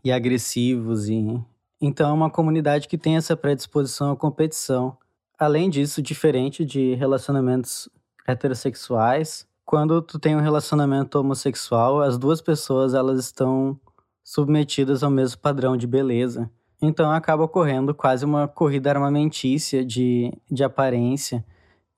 e 0.04 0.12
agressivos 0.12 1.08
e 1.08 1.42
então 1.84 2.12
é 2.12 2.14
uma 2.14 2.30
comunidade 2.30 2.88
que 2.88 2.98
tem 2.98 3.18
essa 3.18 3.36
predisposição 3.36 4.12
à 4.12 4.16
competição. 4.16 4.96
Além 5.38 5.68
disso, 5.68 6.00
diferente 6.00 6.64
de 6.64 6.94
relacionamentos 6.94 7.90
heterossexuais, 8.28 9.48
quando 9.72 10.02
tu 10.02 10.20
tem 10.20 10.36
um 10.36 10.42
relacionamento 10.42 11.18
homossexual, 11.18 12.02
as 12.02 12.18
duas 12.18 12.42
pessoas 12.42 12.94
elas 12.94 13.18
estão 13.18 13.80
submetidas 14.22 15.02
ao 15.02 15.10
mesmo 15.10 15.40
padrão 15.40 15.78
de 15.78 15.88
beleza. 15.88 16.52
Então 16.82 17.10
acaba 17.10 17.44
ocorrendo 17.44 17.96
quase 17.96 18.26
uma 18.26 18.50
corrida 18.50 18.90
armamentícia 18.90 19.86
de, 19.86 20.30
de 20.52 20.62
aparência 20.62 21.46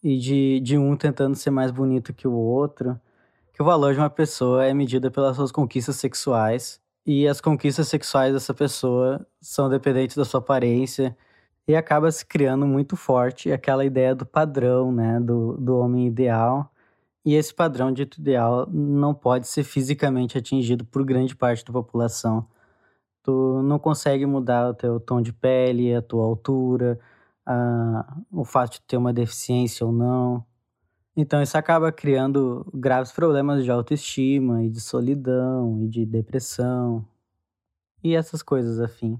e 0.03 0.20
de, 0.20 0.60
de 0.60 0.77
um 0.77 0.96
tentando 0.96 1.36
ser 1.36 1.50
mais 1.50 1.72
bonito 1.72 2.13
que 2.13 2.27
o 2.27 2.34
outro. 2.34 2.96
Que 3.51 3.63
o 3.63 3.65
valor 3.65 3.96
de 3.96 4.00
uma 4.00 4.10
pessoa 4.10 4.63
é 4.63 4.72
medido 4.72 5.10
pelas 5.10 5.36
suas 5.36 5.51
conquistas 5.51 5.96
sexuais. 5.96 6.80
E 7.03 7.27
as 7.27 7.42
conquistas 7.42 7.88
sexuais 7.88 8.36
dessa 8.36 8.53
pessoa 8.53 9.25
são 9.42 9.68
dependentes 9.68 10.15
da 10.15 10.25
sua 10.25 10.42
aparência. 10.42 11.18
E 11.68 11.75
acaba 11.75 12.12
se 12.12 12.24
criando 12.24 12.68
muito 12.68 12.96
forte 12.96 13.51
aquela 13.51 13.84
ideia 13.84 14.13
do 14.13 14.27
padrão, 14.27 14.92
né? 14.92 15.20
Do, 15.20 15.58
do 15.58 15.80
homem 15.80 16.06
ideal. 16.06 16.70
E 17.25 17.36
esse 17.36 17.53
padrão 17.53 17.92
dito 17.92 18.20
ideal 18.20 18.68
não 18.70 19.13
pode 19.13 19.48
ser 19.48 19.63
fisicamente 19.63 20.38
atingido 20.38 20.86
por 20.86 21.06
grande 21.06 21.36
parte 21.36 21.63
da 21.63 21.72
população 21.72 22.48
Tu 23.24 23.63
não 23.63 23.80
consegue 23.80 24.25
mudar 24.25 24.70
o 24.70 24.74
teu 24.74 25.00
tom 25.00 25.22
de 25.22 25.32
pele, 25.32 25.96
a 25.96 26.01
tua 26.01 26.25
altura, 26.25 27.00
a, 27.46 28.18
o 28.30 28.44
fato 28.44 28.74
de 28.74 28.82
ter 28.82 28.98
uma 28.98 29.13
deficiência 29.13 29.86
ou 29.86 29.94
não. 29.94 30.46
Então 31.15 31.42
isso 31.42 31.58
acaba 31.58 31.92
criando 31.92 32.70
graves 32.74 33.13
problemas 33.13 33.63
de 33.63 33.72
autoestima 33.72 34.63
e 34.63 34.70
de 34.70 34.82
solidão 34.82 35.82
e 35.84 35.88
de 35.88 36.06
depressão 36.06 37.06
e 38.03 38.13
essas 38.13 38.44
coisas 38.44 38.80
afim. 38.80 39.18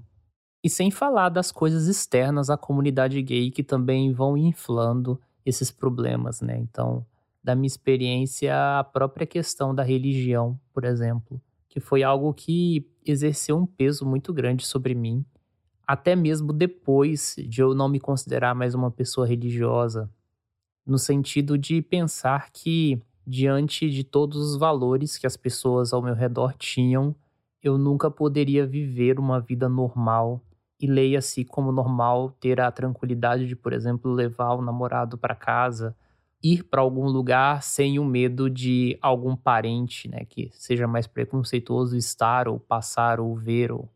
E 0.62 0.68
sem 0.68 0.90
falar 0.90 1.30
das 1.30 1.50
coisas 1.50 1.86
externas 1.86 2.50
à 2.50 2.58
comunidade 2.58 3.22
gay 3.22 3.50
que 3.50 3.62
também 3.62 4.12
vão 4.12 4.36
inflando 4.36 5.18
esses 5.46 5.70
problemas, 5.70 6.42
né? 6.42 6.58
Então, 6.58 7.06
da 7.44 7.54
minha 7.54 7.66
experiência, 7.66 8.54
a 8.78 8.82
própria 8.82 9.26
questão 9.26 9.74
da 9.74 9.82
religião, 9.82 10.58
por 10.72 10.82
exemplo, 10.82 11.38
que 11.68 11.78
foi 11.78 12.02
algo 12.02 12.32
que 12.32 12.88
exerceu 13.04 13.58
um 13.58 13.66
peso 13.66 14.06
muito 14.06 14.32
grande 14.32 14.64
sobre 14.64 14.94
mim, 14.94 15.22
até 15.86 16.16
mesmo 16.16 16.54
depois 16.54 17.36
de 17.46 17.60
eu 17.60 17.74
não 17.74 17.86
me 17.86 18.00
considerar 18.00 18.54
mais 18.54 18.74
uma 18.74 18.90
pessoa 18.90 19.26
religiosa, 19.26 20.10
no 20.86 20.98
sentido 20.98 21.58
de 21.58 21.82
pensar 21.82 22.50
que, 22.50 22.98
diante 23.26 23.90
de 23.90 24.04
todos 24.04 24.38
os 24.38 24.56
valores 24.56 25.18
que 25.18 25.26
as 25.26 25.36
pessoas 25.36 25.92
ao 25.92 26.00
meu 26.00 26.14
redor 26.14 26.54
tinham, 26.54 27.14
eu 27.62 27.76
nunca 27.76 28.10
poderia 28.10 28.66
viver 28.66 29.18
uma 29.18 29.38
vida 29.40 29.68
normal. 29.68 30.40
E 30.80 30.86
leia-se 30.86 31.44
como 31.44 31.72
normal 31.72 32.30
ter 32.40 32.60
a 32.60 32.70
tranquilidade 32.70 33.46
de, 33.46 33.56
por 33.56 33.72
exemplo, 33.72 34.12
levar 34.12 34.54
o 34.54 34.62
namorado 34.62 35.16
para 35.16 35.34
casa, 35.34 35.96
ir 36.44 36.62
para 36.62 36.82
algum 36.82 37.06
lugar 37.06 37.62
sem 37.62 37.98
o 37.98 38.04
medo 38.04 38.50
de 38.50 38.98
algum 39.00 39.34
parente, 39.34 40.06
né, 40.08 40.26
que 40.26 40.50
seja 40.52 40.86
mais 40.86 41.06
preconceituoso 41.06 41.96
estar 41.96 42.46
ou 42.46 42.60
passar 42.60 43.18
ou 43.18 43.34
ver 43.34 43.72
ou 43.72 43.90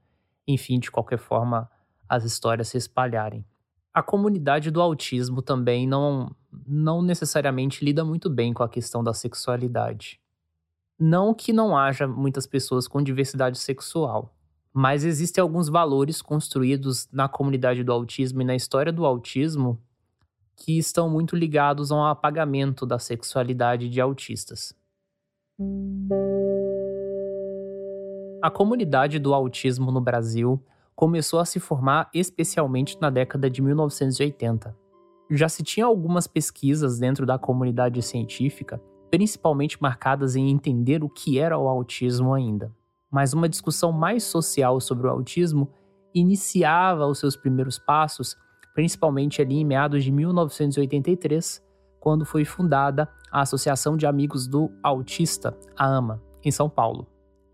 enfim, 0.46 0.78
de 0.78 0.90
qualquer 0.90 1.18
forma 1.18 1.70
as 2.08 2.24
histórias 2.24 2.68
se 2.68 2.78
espalharem. 2.78 3.44
A 3.92 4.02
comunidade 4.02 4.70
do 4.70 4.80
autismo 4.80 5.42
também 5.42 5.86
não 5.86 6.34
não 6.66 7.02
necessariamente 7.02 7.84
lida 7.84 8.02
muito 8.02 8.30
bem 8.30 8.54
com 8.54 8.62
a 8.62 8.68
questão 8.68 9.04
da 9.04 9.12
sexualidade. 9.12 10.18
Não 10.98 11.34
que 11.34 11.52
não 11.52 11.76
haja 11.76 12.08
muitas 12.08 12.46
pessoas 12.46 12.88
com 12.88 13.02
diversidade 13.02 13.58
sexual, 13.58 14.34
mas 14.72 15.04
existem 15.04 15.42
alguns 15.42 15.68
valores 15.68 16.22
construídos 16.22 17.06
na 17.12 17.28
comunidade 17.28 17.84
do 17.84 17.92
autismo 17.92 18.40
e 18.40 18.44
na 18.46 18.56
história 18.56 18.90
do 18.90 19.04
autismo 19.04 19.78
que 20.58 20.76
estão 20.76 21.08
muito 21.08 21.36
ligados 21.36 21.92
ao 21.92 22.04
apagamento 22.04 22.84
da 22.84 22.98
sexualidade 22.98 23.88
de 23.88 24.00
autistas. 24.00 24.74
A 28.42 28.50
comunidade 28.50 29.20
do 29.20 29.32
autismo 29.32 29.92
no 29.92 30.00
Brasil 30.00 30.60
começou 30.96 31.38
a 31.38 31.44
se 31.44 31.60
formar 31.60 32.10
especialmente 32.12 32.98
na 33.00 33.08
década 33.08 33.48
de 33.48 33.62
1980. 33.62 34.76
Já 35.30 35.48
se 35.48 35.62
tinha 35.62 35.86
algumas 35.86 36.26
pesquisas 36.26 36.98
dentro 36.98 37.24
da 37.24 37.38
comunidade 37.38 38.02
científica, 38.02 38.82
principalmente 39.10 39.80
marcadas 39.80 40.34
em 40.34 40.50
entender 40.50 41.04
o 41.04 41.08
que 41.08 41.38
era 41.38 41.56
o 41.56 41.68
autismo 41.68 42.34
ainda. 42.34 42.74
Mas 43.10 43.32
uma 43.32 43.48
discussão 43.48 43.92
mais 43.92 44.24
social 44.24 44.80
sobre 44.80 45.06
o 45.06 45.10
autismo 45.10 45.70
iniciava 46.12 47.06
os 47.06 47.18
seus 47.18 47.36
primeiros 47.36 47.78
passos 47.78 48.36
principalmente 48.74 49.42
ali 49.42 49.56
em 49.56 49.64
meados 49.64 50.04
de 50.04 50.12
1983, 50.12 51.62
quando 52.00 52.24
foi 52.24 52.44
fundada 52.44 53.08
a 53.30 53.40
Associação 53.40 53.96
de 53.96 54.06
Amigos 54.06 54.46
do 54.46 54.70
Autista, 54.82 55.56
a 55.76 55.86
AMA, 55.86 56.22
em 56.44 56.50
São 56.50 56.68
Paulo. 56.68 57.06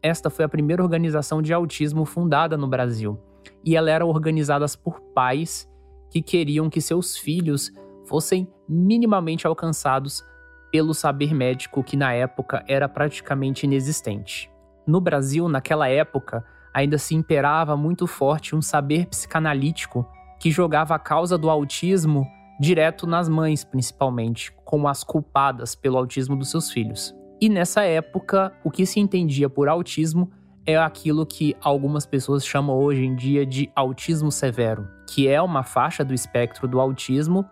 Esta 0.03 0.29
foi 0.29 0.45
a 0.45 0.49
primeira 0.49 0.83
organização 0.83 1.41
de 1.41 1.53
autismo 1.53 2.05
fundada 2.05 2.57
no 2.57 2.69
Brasil, 2.69 3.19
e 3.65 3.75
ela 3.75 3.91
era 3.91 4.05
organizada 4.05 4.67
por 4.83 5.01
pais 5.15 5.69
que 6.11 6.23
queriam 6.23 6.69
que 6.69 6.81
seus 6.81 7.17
filhos 7.17 7.73
fossem 8.07 8.47
minimamente 8.69 9.47
alcançados 9.47 10.25
pelo 10.71 10.93
saber 10.93 11.35
médico 11.35 11.83
que 11.83 11.97
na 11.97 12.13
época 12.13 12.65
era 12.69 12.89
praticamente 12.89 13.65
inexistente. 13.65 14.51
No 14.87 15.01
Brasil, 15.01 15.49
naquela 15.49 15.89
época, 15.89 16.45
ainda 16.73 16.99
se 16.99 17.15
imperava 17.15 17.77
muito 17.77 18.07
forte 18.07 18.55
um 18.55 18.61
saber 18.61 19.07
psicanalítico 19.07 20.07
que 20.45 20.51
jogava 20.51 20.95
a 20.95 20.99
causa 20.99 21.39
do 21.39 21.49
autismo 21.49 22.31
direto 22.61 23.07
nas 23.07 23.31
mães, 23.31 23.65
principalmente, 23.65 24.53
como 24.63 24.87
as 24.87 25.03
culpadas 25.03 25.75
pelo 25.75 25.97
autismo 25.97 26.37
dos 26.37 26.51
seus 26.51 26.71
filhos. 26.71 27.15
E 27.41 27.49
nessa 27.49 27.83
época, 27.83 28.53
o 28.63 28.71
que 28.71 28.85
se 28.85 29.01
entendia 29.01 29.49
por 29.49 29.71
autismo 29.71 30.31
é 30.67 30.77
aquilo 30.77 31.25
que 31.25 31.57
algumas 31.63 32.05
pessoas 32.05 32.45
chamam 32.45 32.77
hoje 32.77 33.07
em 33.07 33.17
dia 33.17 33.47
de 33.47 33.71
autismo 33.75 34.31
severo, 34.31 34.87
que 35.09 35.27
é 35.27 35.41
uma 35.41 35.63
faixa 35.63 36.05
do 36.05 36.13
espectro 36.13 36.69
do 36.69 36.79
autismo, 36.79 37.47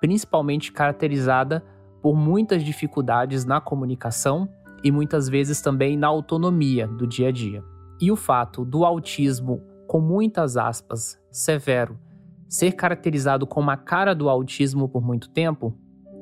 principalmente 0.00 0.72
caracterizada 0.72 1.62
por 2.00 2.16
muitas 2.16 2.64
dificuldades 2.64 3.44
na 3.44 3.60
comunicação 3.60 4.48
e 4.82 4.90
muitas 4.90 5.28
vezes 5.28 5.60
também 5.60 5.98
na 5.98 6.06
autonomia 6.06 6.86
do 6.86 7.06
dia 7.06 7.28
a 7.28 7.30
dia. 7.30 7.62
E 8.00 8.10
o 8.10 8.16
fato 8.16 8.64
do 8.64 8.86
autismo, 8.86 9.62
com 9.86 10.00
muitas 10.00 10.56
aspas, 10.56 11.20
severo, 11.30 12.07
ser 12.48 12.72
caracterizado 12.72 13.46
como 13.46 13.70
a 13.70 13.76
cara 13.76 14.14
do 14.14 14.28
autismo 14.28 14.88
por 14.88 15.02
muito 15.02 15.28
tempo, 15.28 15.76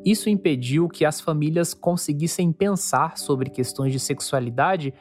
isso 0.05 0.29
impediu 0.29 0.89
que 0.89 1.05
as 1.05 1.21
famílias 1.21 1.75
conseguissem 1.75 2.53
pensar 2.53 3.17
sobre 3.17 3.51
questões 3.51 3.93
de 3.93 3.99
sexualidade 3.99 4.93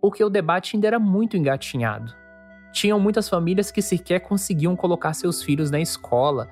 porque 0.00 0.22
o 0.22 0.30
debate 0.30 0.76
ainda 0.76 0.86
era 0.86 0.98
muito 0.98 1.36
engatinhado. 1.36 2.14
Tinham 2.72 3.00
muitas 3.00 3.28
famílias 3.28 3.70
que 3.70 3.82
sequer 3.82 4.20
conseguiam 4.20 4.76
colocar 4.76 5.14
seus 5.14 5.42
filhos 5.42 5.70
na 5.70 5.80
escola, 5.80 6.48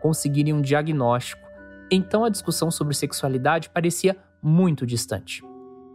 conseguirem 0.00 0.52
um 0.52 0.60
diagnóstico. 0.60 1.42
Então 1.90 2.24
a 2.24 2.28
discussão 2.28 2.70
sobre 2.70 2.94
sexualidade 2.94 3.70
parecia 3.70 4.16
muito 4.42 4.86
distante. 4.86 5.42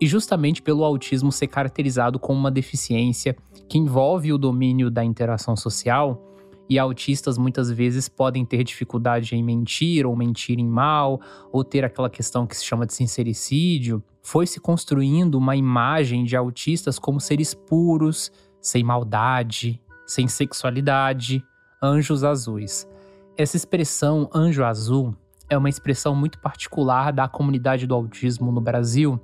E 0.01 0.07
justamente 0.07 0.61
pelo 0.61 0.83
autismo 0.83 1.31
ser 1.31 1.47
caracterizado 1.47 2.17
como 2.17 2.39
uma 2.39 2.51
deficiência 2.51 3.35
que 3.67 3.77
envolve 3.77 4.31
o 4.31 4.37
domínio 4.37 4.89
da 4.89 5.03
interação 5.03 5.55
social, 5.55 6.25
e 6.69 6.77
autistas 6.77 7.37
muitas 7.37 7.71
vezes 7.71 8.07
podem 8.07 8.45
ter 8.45 8.63
dificuldade 8.63 9.35
em 9.35 9.43
mentir 9.43 10.05
ou 10.05 10.15
mentirem 10.15 10.67
mal, 10.67 11.19
ou 11.51 11.63
ter 11.63 11.83
aquela 11.83 12.09
questão 12.09 12.45
que 12.45 12.55
se 12.55 12.63
chama 12.63 12.85
de 12.85 12.93
sincericídio, 12.93 14.03
foi 14.21 14.45
se 14.45 14.59
construindo 14.59 15.35
uma 15.35 15.55
imagem 15.55 16.23
de 16.23 16.35
autistas 16.35 16.99
como 16.99 17.19
seres 17.19 17.55
puros, 17.55 18.31
sem 18.61 18.83
maldade, 18.83 19.81
sem 20.05 20.27
sexualidade, 20.27 21.43
anjos 21.81 22.23
azuis. 22.23 22.87
Essa 23.35 23.57
expressão 23.57 24.29
anjo 24.33 24.63
azul 24.63 25.15
é 25.49 25.57
uma 25.57 25.69
expressão 25.69 26.13
muito 26.13 26.39
particular 26.39 27.11
da 27.11 27.27
comunidade 27.27 27.87
do 27.87 27.95
autismo 27.95 28.51
no 28.51 28.61
Brasil, 28.61 29.19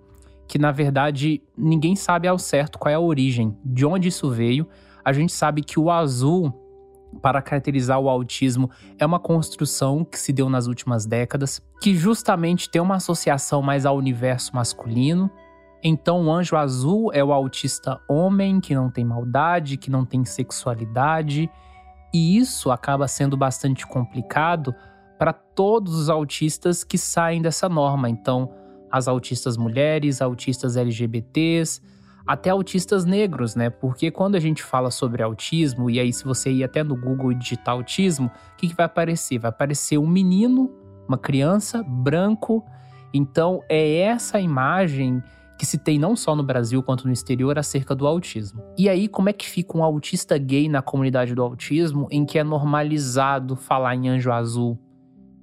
que 0.47 0.57
na 0.57 0.71
verdade 0.71 1.43
ninguém 1.55 1.95
sabe 1.95 2.27
ao 2.27 2.39
certo 2.39 2.79
qual 2.79 2.91
é 2.91 2.95
a 2.95 2.99
origem, 2.99 3.55
de 3.63 3.85
onde 3.85 4.07
isso 4.07 4.31
veio. 4.31 4.67
A 5.03 5.13
gente 5.13 5.33
sabe 5.33 5.61
que 5.61 5.79
o 5.79 5.91
azul 5.91 6.64
para 7.21 7.41
caracterizar 7.41 7.99
o 7.99 8.09
autismo 8.09 8.69
é 8.97 9.05
uma 9.05 9.19
construção 9.19 10.03
que 10.03 10.19
se 10.19 10.31
deu 10.31 10.49
nas 10.49 10.67
últimas 10.67 11.05
décadas, 11.05 11.61
que 11.81 11.95
justamente 11.95 12.69
tem 12.69 12.81
uma 12.81 12.95
associação 12.95 13.61
mais 13.61 13.85
ao 13.85 13.97
universo 13.97 14.55
masculino. 14.55 15.29
Então, 15.83 16.25
o 16.25 16.31
anjo 16.31 16.55
azul 16.55 17.11
é 17.13 17.23
o 17.23 17.31
autista 17.31 17.99
homem 18.07 18.59
que 18.59 18.73
não 18.73 18.89
tem 18.89 19.05
maldade, 19.05 19.77
que 19.77 19.91
não 19.91 20.03
tem 20.05 20.25
sexualidade, 20.25 21.49
e 22.13 22.37
isso 22.37 22.71
acaba 22.71 23.07
sendo 23.07 23.35
bastante 23.35 23.85
complicado 23.85 24.73
para 25.19 25.33
todos 25.33 25.95
os 25.95 26.09
autistas 26.09 26.83
que 26.83 26.97
saem 26.97 27.41
dessa 27.41 27.69
norma. 27.69 28.09
Então, 28.09 28.51
as 28.91 29.07
autistas 29.07 29.57
mulheres, 29.57 30.21
autistas 30.21 30.77
LGBTs, 30.77 31.81
até 32.25 32.49
autistas 32.49 33.05
negros, 33.05 33.55
né? 33.55 33.69
Porque 33.69 34.09
quando 34.09 34.35
a 34.35 34.39
gente 34.39 34.63
fala 34.63 34.89
sobre 34.89 35.21
autismo, 35.21 35.89
e 35.89 35.99
aí 35.99 36.11
se 36.11 36.23
você 36.23 36.51
ir 36.51 36.63
até 36.63 36.83
no 36.83 36.95
Google 36.95 37.31
e 37.31 37.35
digitar 37.35 37.75
autismo, 37.75 38.27
o 38.27 38.55
que, 38.57 38.69
que 38.69 38.75
vai 38.75 38.85
aparecer? 38.85 39.37
Vai 39.37 39.49
aparecer 39.49 39.97
um 39.97 40.07
menino, 40.07 40.71
uma 41.07 41.17
criança, 41.17 41.83
branco. 41.83 42.65
Então 43.13 43.61
é 43.69 43.97
essa 43.99 44.39
imagem 44.39 45.21
que 45.57 45.65
se 45.65 45.77
tem 45.77 45.97
não 45.97 46.15
só 46.15 46.35
no 46.35 46.43
Brasil 46.43 46.83
quanto 46.83 47.07
no 47.07 47.13
exterior 47.13 47.57
acerca 47.57 47.95
do 47.95 48.05
autismo. 48.05 48.61
E 48.77 48.89
aí, 48.89 49.07
como 49.07 49.29
é 49.29 49.33
que 49.33 49.47
fica 49.47 49.77
um 49.77 49.83
autista 49.83 50.37
gay 50.37 50.67
na 50.67 50.81
comunidade 50.81 51.33
do 51.33 51.41
autismo 51.41 52.07
em 52.11 52.25
que 52.25 52.37
é 52.37 52.43
normalizado 52.43 53.55
falar 53.55 53.95
em 53.95 54.09
anjo 54.09 54.31
azul, 54.31 54.77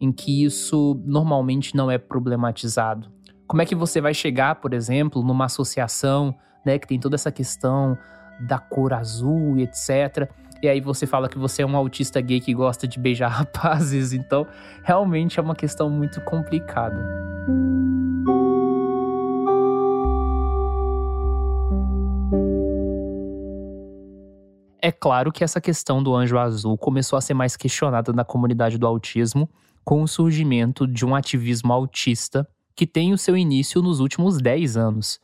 em 0.01 0.13
que 0.13 0.45
isso 0.45 1.01
normalmente 1.07 1.75
não 1.75 1.91
é 1.91 1.97
problematizado? 1.97 3.11
Como 3.47 3.63
é 3.63 3.67
que 3.67 3.75
você 3.75 4.01
vai 4.01 4.13
chegar, 4.13 4.57
por 4.57 4.75
exemplo, 4.75 5.23
numa 5.23 5.47
associação, 5.47 6.35
né, 6.65 6.79
que 6.79 6.87
tem 6.87 6.99
toda 6.99 7.15
essa 7.15 7.31
questão 7.31 7.97
da 8.41 8.59
cor 8.59 8.93
azul 8.93 9.57
e 9.59 9.63
etc. 9.63 10.31
E 10.63 10.69
aí 10.69 10.81
você 10.81 11.07
fala 11.07 11.29
que 11.29 11.39
você 11.39 11.63
é 11.63 11.67
um 11.67 11.77
autista 11.77 12.21
gay 12.21 12.41
que 12.41 12.55
gosta 12.55 12.87
de 12.87 12.99
beijar 12.99 13.29
rapazes, 13.33 14.13
então 14.13 14.47
realmente 14.83 15.39
é 15.39 15.43
uma 15.43 15.55
questão 15.55 15.91
muito 15.91 16.21
complicada. 16.23 17.23
É 24.85 24.91
claro 24.91 25.31
que 25.31 25.45
essa 25.45 25.61
questão 25.61 26.03
do 26.03 26.13
anjo 26.13 26.37
azul 26.37 26.77
começou 26.77 27.17
a 27.17 27.21
ser 27.21 27.35
mais 27.35 27.57
questionada 27.57 28.13
na 28.13 28.25
comunidade 28.25 28.77
do 28.77 28.87
autismo 28.87 29.49
com 29.85 30.03
o 30.03 30.09
surgimento 30.09 30.89
de 30.89 31.07
um 31.07 31.15
ativismo 31.15 31.73
autista 31.73 32.49
que 32.75 32.85
tem 32.85 33.13
o 33.13 33.19
seu 33.19 33.37
início 33.37 33.81
nos 33.81 34.01
últimos 34.01 34.39
10 34.39 34.77
anos. 34.77 35.21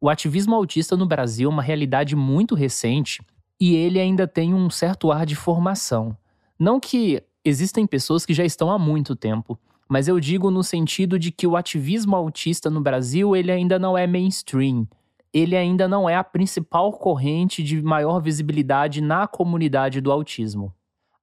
O 0.00 0.08
ativismo 0.08 0.54
autista 0.54 0.96
no 0.96 1.06
Brasil 1.06 1.50
é 1.50 1.52
uma 1.52 1.62
realidade 1.62 2.14
muito 2.14 2.54
recente 2.54 3.20
e 3.60 3.74
ele 3.74 3.98
ainda 3.98 4.26
tem 4.26 4.54
um 4.54 4.70
certo 4.70 5.10
ar 5.10 5.26
de 5.26 5.34
formação. 5.34 6.16
Não 6.58 6.78
que 6.78 7.22
existem 7.44 7.86
pessoas 7.86 8.24
que 8.24 8.34
já 8.34 8.44
estão 8.44 8.70
há 8.70 8.78
muito 8.78 9.16
tempo, 9.16 9.58
mas 9.88 10.06
eu 10.06 10.20
digo 10.20 10.50
no 10.50 10.62
sentido 10.62 11.18
de 11.18 11.32
que 11.32 11.46
o 11.46 11.56
ativismo 11.56 12.14
autista 12.14 12.70
no 12.70 12.80
Brasil 12.80 13.34
ele 13.34 13.50
ainda 13.50 13.78
não 13.78 13.96
é 13.96 14.06
mainstream 14.06 14.86
ele 15.32 15.56
ainda 15.56 15.86
não 15.86 16.08
é 16.08 16.16
a 16.16 16.24
principal 16.24 16.92
corrente 16.92 17.62
de 17.62 17.80
maior 17.82 18.20
visibilidade 18.20 19.00
na 19.00 19.26
comunidade 19.26 20.00
do 20.00 20.10
autismo. 20.10 20.72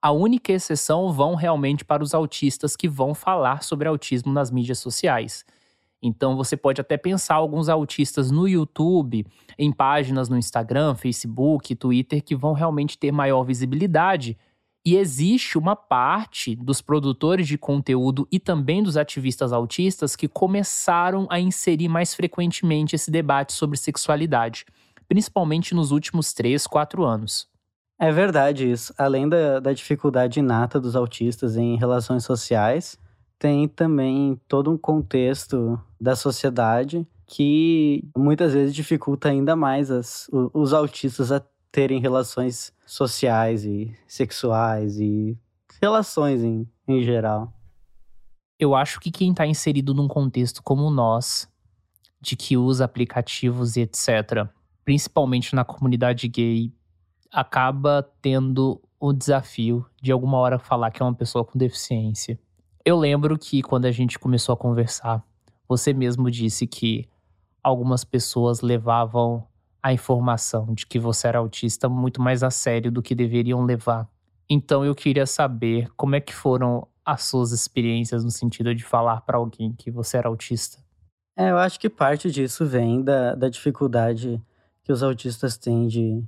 A 0.02 0.12
única 0.12 0.52
exceção 0.54 1.12
vão 1.12 1.34
realmente 1.34 1.84
para 1.84 2.04
os 2.04 2.14
autistas 2.14 2.76
que 2.76 2.88
vão 2.88 3.16
falar 3.16 3.64
sobre 3.64 3.88
autismo 3.88 4.32
nas 4.32 4.52
mídias 4.52 4.78
sociais. 4.78 5.44
Então 6.06 6.36
você 6.36 6.56
pode 6.56 6.80
até 6.80 6.98
pensar 6.98 7.36
alguns 7.36 7.68
autistas 7.68 8.30
no 8.30 8.48
YouTube, 8.48 9.26
em 9.58 9.72
páginas 9.72 10.30
no 10.30 10.38
Instagram, 10.38 10.94
Facebook, 10.94 11.76
Twitter 11.76 12.24
que 12.24 12.36
vão 12.36 12.54
realmente 12.54 12.98
ter 12.98 13.12
maior 13.12 13.44
visibilidade, 13.44 14.38
e 14.86 14.98
existe 14.98 15.58
uma 15.58 15.76
parte 15.76 16.56
dos 16.56 16.80
produtores 16.80 17.48
de 17.48 17.58
conteúdo 17.58 18.28
e 18.32 18.40
também 18.40 18.84
dos 18.84 18.98
ativistas 18.98 19.52
autistas 19.52 20.16
que 20.16 20.28
começaram 20.28 21.26
a 21.28 21.40
inserir 21.40 21.88
mais 21.88 22.14
frequentemente 22.14 22.96
esse 22.96 23.10
debate 23.10 23.52
sobre 23.52 23.78
sexualidade, 23.78 24.64
principalmente 25.08 25.74
nos 25.74 25.90
últimos 25.90 26.34
3, 26.34 26.68
4 26.68 27.04
anos. 27.04 27.48
É 28.00 28.12
verdade 28.12 28.70
isso. 28.70 28.94
Além 28.96 29.28
da, 29.28 29.60
da 29.60 29.74
dificuldade 29.74 30.40
inata 30.40 30.80
dos 30.80 30.96
autistas 30.96 31.58
em 31.58 31.78
relações 31.78 32.24
sociais, 32.24 32.96
tem 33.46 33.68
também 33.68 34.42
todo 34.48 34.72
um 34.72 34.78
contexto 34.78 35.80
da 36.02 36.16
sociedade 36.16 37.08
que 37.28 38.04
muitas 38.18 38.54
vezes 38.56 38.74
dificulta 38.74 39.30
ainda 39.30 39.56
mais 39.56 39.92
as, 39.92 40.28
os 40.52 40.74
autistas 40.74 41.32
a 41.32 41.40
terem 41.72 42.00
relações 42.00 42.74
sociais 42.88 43.64
e 43.64 43.96
sexuais 44.08 45.00
e 45.00 45.38
relações 45.80 46.42
em, 46.44 46.68
em 46.88 47.04
geral. 47.04 47.54
Eu 48.58 48.74
acho 48.74 49.00
que 49.00 49.12
quem 49.12 49.30
está 49.30 49.46
inserido 49.46 49.94
num 49.94 50.08
contexto 50.08 50.64
como 50.64 50.90
nós, 50.90 51.48
de 52.20 52.36
que 52.36 52.58
usa 52.58 52.86
aplicativos 52.86 53.76
e 53.76 53.82
etc., 53.82 54.50
principalmente 54.84 55.54
na 55.54 55.64
comunidade 55.64 56.28
gay, 56.28 56.74
acaba 57.32 58.02
tendo 58.24 58.82
o 59.00 59.14
desafio 59.14 59.86
de 60.02 60.12
alguma 60.12 60.40
hora 60.40 60.58
falar 60.58 60.90
que 60.90 61.00
é 61.00 61.06
uma 61.06 61.14
pessoa 61.14 61.46
com 61.46 61.60
deficiência. 61.60 62.40
Eu 62.86 63.00
lembro 63.00 63.36
que 63.36 63.64
quando 63.64 63.86
a 63.86 63.92
gente 63.92 64.20
começou 64.20 64.54
a 64.54 64.58
conversar, 64.58 65.26
você 65.68 65.92
mesmo 65.92 66.30
disse 66.30 66.68
que 66.68 67.10
algumas 67.64 68.04
pessoas 68.04 68.62
levavam 68.62 69.48
a 69.82 69.92
informação 69.92 70.72
de 70.72 70.86
que 70.86 71.00
você 71.00 71.28
era 71.28 71.40
autista 71.40 71.90
muito 71.90 72.22
mais 72.22 72.44
a 72.44 72.52
sério 72.52 72.92
do 72.92 73.02
que 73.02 73.16
deveriam 73.16 73.64
levar. 73.64 74.08
Então 74.48 74.86
eu 74.86 74.94
queria 74.94 75.26
saber 75.26 75.90
como 75.98 76.14
é 76.16 76.22
que 76.22 76.34
foram 76.34 76.88
as 77.04 77.24
suas 77.24 77.52
experiências 77.52 78.24
no 78.24 78.30
sentido 78.30 78.76
de 78.76 78.84
falar 78.84 79.22
para 79.22 79.38
alguém 79.38 79.74
que 79.74 79.90
você 79.90 80.18
era 80.18 80.28
autista. 80.28 80.78
É, 81.36 81.50
eu 81.50 81.58
acho 81.58 81.80
que 81.80 81.90
parte 81.90 82.30
disso 82.30 82.68
vem 82.68 83.04
da, 83.04 83.34
da 83.34 83.50
dificuldade 83.50 84.40
que 84.84 84.92
os 84.92 85.02
autistas 85.02 85.58
têm 85.58 85.88
de 85.88 86.24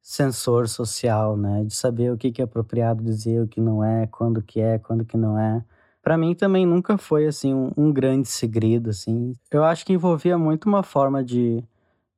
sensor 0.00 0.68
social, 0.68 1.36
né? 1.36 1.64
De 1.64 1.74
saber 1.74 2.12
o 2.12 2.16
que, 2.16 2.30
que 2.30 2.40
é 2.40 2.44
apropriado 2.44 3.02
dizer, 3.02 3.42
o 3.42 3.48
que 3.48 3.60
não 3.60 3.82
é, 3.82 4.06
quando 4.06 4.40
que 4.40 4.60
é, 4.60 4.78
quando 4.78 5.04
que 5.04 5.16
não 5.16 5.36
é. 5.36 5.64
Para 6.06 6.16
mim 6.16 6.36
também 6.36 6.64
nunca 6.64 6.96
foi 6.96 7.26
assim 7.26 7.52
um, 7.52 7.72
um 7.76 7.92
grande 7.92 8.28
segredo, 8.28 8.90
assim. 8.90 9.32
Eu 9.50 9.64
acho 9.64 9.84
que 9.84 9.92
envolvia 9.92 10.38
muito 10.38 10.66
uma 10.66 10.84
forma 10.84 11.24
de 11.24 11.64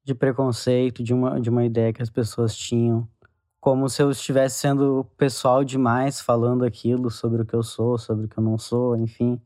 de 0.05 0.15
preconceito, 0.15 1.03
de 1.03 1.15
uma, 1.15 1.41
de 1.41 1.49
uma 1.49 1.65
ideia 1.65 1.91
que 1.91 2.03
as 2.03 2.11
pessoas 2.11 2.55
tinham. 2.55 3.09
Como 3.59 3.89
se 3.89 4.03
eu 4.03 4.11
estivesse 4.11 4.61
sendo 4.61 5.07
pessoal 5.17 5.65
demais 5.65 6.21
falando 6.21 6.67
aquilo 6.67 7.11
sobre 7.11 7.41
o 7.41 7.47
que 7.47 7.55
eu 7.55 7.63
sou, 7.63 7.97
sobre 7.97 8.27
o 8.27 8.29
que 8.29 8.39
eu 8.39 8.45
não 8.45 8.59
sou, 8.59 8.95
enfim. 8.95 9.41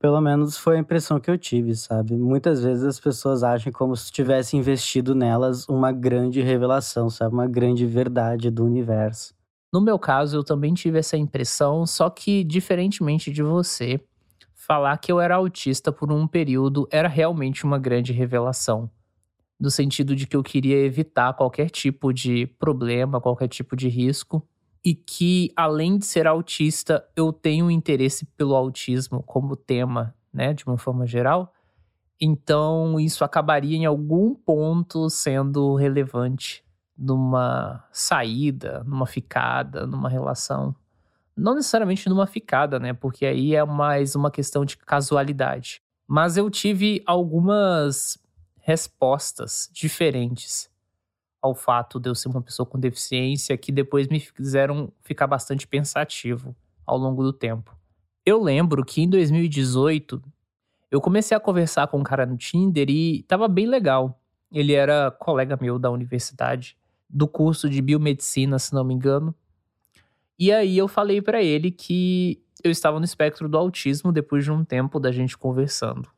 Pelo 0.00 0.20
menos 0.20 0.56
foi 0.56 0.76
a 0.76 0.80
impressão 0.80 1.20
que 1.20 1.30
eu 1.30 1.38
tive, 1.38 1.76
sabe? 1.76 2.16
Muitas 2.16 2.64
vezes 2.64 2.82
as 2.82 2.98
pessoas 2.98 3.44
acham 3.44 3.72
como 3.72 3.96
se 3.96 4.10
tivesse 4.10 4.56
investido 4.56 5.14
nelas 5.14 5.68
uma 5.68 5.92
grande 5.92 6.40
revelação, 6.40 7.08
sabe? 7.08 7.32
Uma 7.32 7.46
grande 7.46 7.86
verdade 7.86 8.50
do 8.50 8.64
universo. 8.64 9.33
No 9.74 9.80
meu 9.80 9.98
caso, 9.98 10.36
eu 10.36 10.44
também 10.44 10.72
tive 10.72 11.00
essa 11.00 11.16
impressão, 11.16 11.84
só 11.84 12.08
que 12.08 12.44
diferentemente 12.44 13.32
de 13.32 13.42
você, 13.42 14.00
falar 14.54 14.96
que 14.98 15.10
eu 15.10 15.18
era 15.18 15.34
autista 15.34 15.90
por 15.90 16.12
um 16.12 16.28
período 16.28 16.86
era 16.92 17.08
realmente 17.08 17.64
uma 17.64 17.76
grande 17.76 18.12
revelação 18.12 18.88
no 19.58 19.72
sentido 19.72 20.14
de 20.14 20.28
que 20.28 20.36
eu 20.36 20.44
queria 20.44 20.76
evitar 20.76 21.32
qualquer 21.32 21.70
tipo 21.70 22.12
de 22.12 22.46
problema, 22.46 23.20
qualquer 23.20 23.48
tipo 23.48 23.74
de 23.74 23.88
risco, 23.88 24.46
e 24.84 24.94
que 24.94 25.50
além 25.56 25.98
de 25.98 26.06
ser 26.06 26.28
autista, 26.28 27.04
eu 27.16 27.32
tenho 27.32 27.68
interesse 27.68 28.24
pelo 28.36 28.54
autismo 28.54 29.24
como 29.24 29.56
tema, 29.56 30.14
né, 30.32 30.54
de 30.54 30.64
uma 30.64 30.78
forma 30.78 31.04
geral. 31.04 31.52
Então, 32.20 33.00
isso 33.00 33.24
acabaria 33.24 33.76
em 33.76 33.86
algum 33.86 34.36
ponto 34.36 35.10
sendo 35.10 35.74
relevante 35.74 36.63
numa 36.96 37.84
saída, 37.90 38.84
numa 38.84 39.06
ficada, 39.06 39.86
numa 39.86 40.08
relação. 40.08 40.74
Não 41.36 41.54
necessariamente 41.54 42.08
numa 42.08 42.26
ficada, 42.26 42.78
né? 42.78 42.92
Porque 42.92 43.26
aí 43.26 43.54
é 43.54 43.64
mais 43.64 44.14
uma 44.14 44.30
questão 44.30 44.64
de 44.64 44.76
casualidade. 44.76 45.82
Mas 46.06 46.36
eu 46.36 46.48
tive 46.50 47.02
algumas 47.06 48.18
respostas 48.60 49.68
diferentes 49.72 50.70
ao 51.42 51.54
fato 51.54 52.00
de 52.00 52.08
eu 52.08 52.14
ser 52.14 52.28
uma 52.28 52.40
pessoa 52.40 52.64
com 52.64 52.78
deficiência 52.78 53.56
que 53.58 53.70
depois 53.70 54.08
me 54.08 54.18
fizeram 54.18 54.90
ficar 55.02 55.26
bastante 55.26 55.66
pensativo 55.66 56.56
ao 56.86 56.96
longo 56.96 57.22
do 57.22 57.32
tempo. 57.32 57.76
Eu 58.24 58.42
lembro 58.42 58.82
que 58.82 59.02
em 59.02 59.08
2018 59.08 60.22
eu 60.90 61.00
comecei 61.00 61.36
a 61.36 61.40
conversar 61.40 61.88
com 61.88 61.98
um 61.98 62.02
cara 62.02 62.24
no 62.24 62.38
Tinder 62.38 62.88
e 62.88 63.22
tava 63.24 63.46
bem 63.48 63.66
legal. 63.66 64.18
Ele 64.50 64.72
era 64.72 65.10
colega 65.10 65.58
meu 65.60 65.78
da 65.78 65.90
universidade, 65.90 66.78
do 67.08 67.28
curso 67.28 67.68
de 67.68 67.80
biomedicina, 67.80 68.58
se 68.58 68.72
não 68.72 68.84
me 68.84 68.94
engano. 68.94 69.34
E 70.38 70.52
aí 70.52 70.76
eu 70.76 70.88
falei 70.88 71.22
para 71.22 71.42
ele 71.42 71.70
que 71.70 72.42
eu 72.62 72.70
estava 72.70 72.98
no 72.98 73.04
espectro 73.04 73.48
do 73.48 73.56
autismo 73.56 74.12
depois 74.12 74.44
de 74.44 74.50
um 74.50 74.64
tempo 74.64 74.98
da 74.98 75.12
gente 75.12 75.36
conversando. 75.36 76.08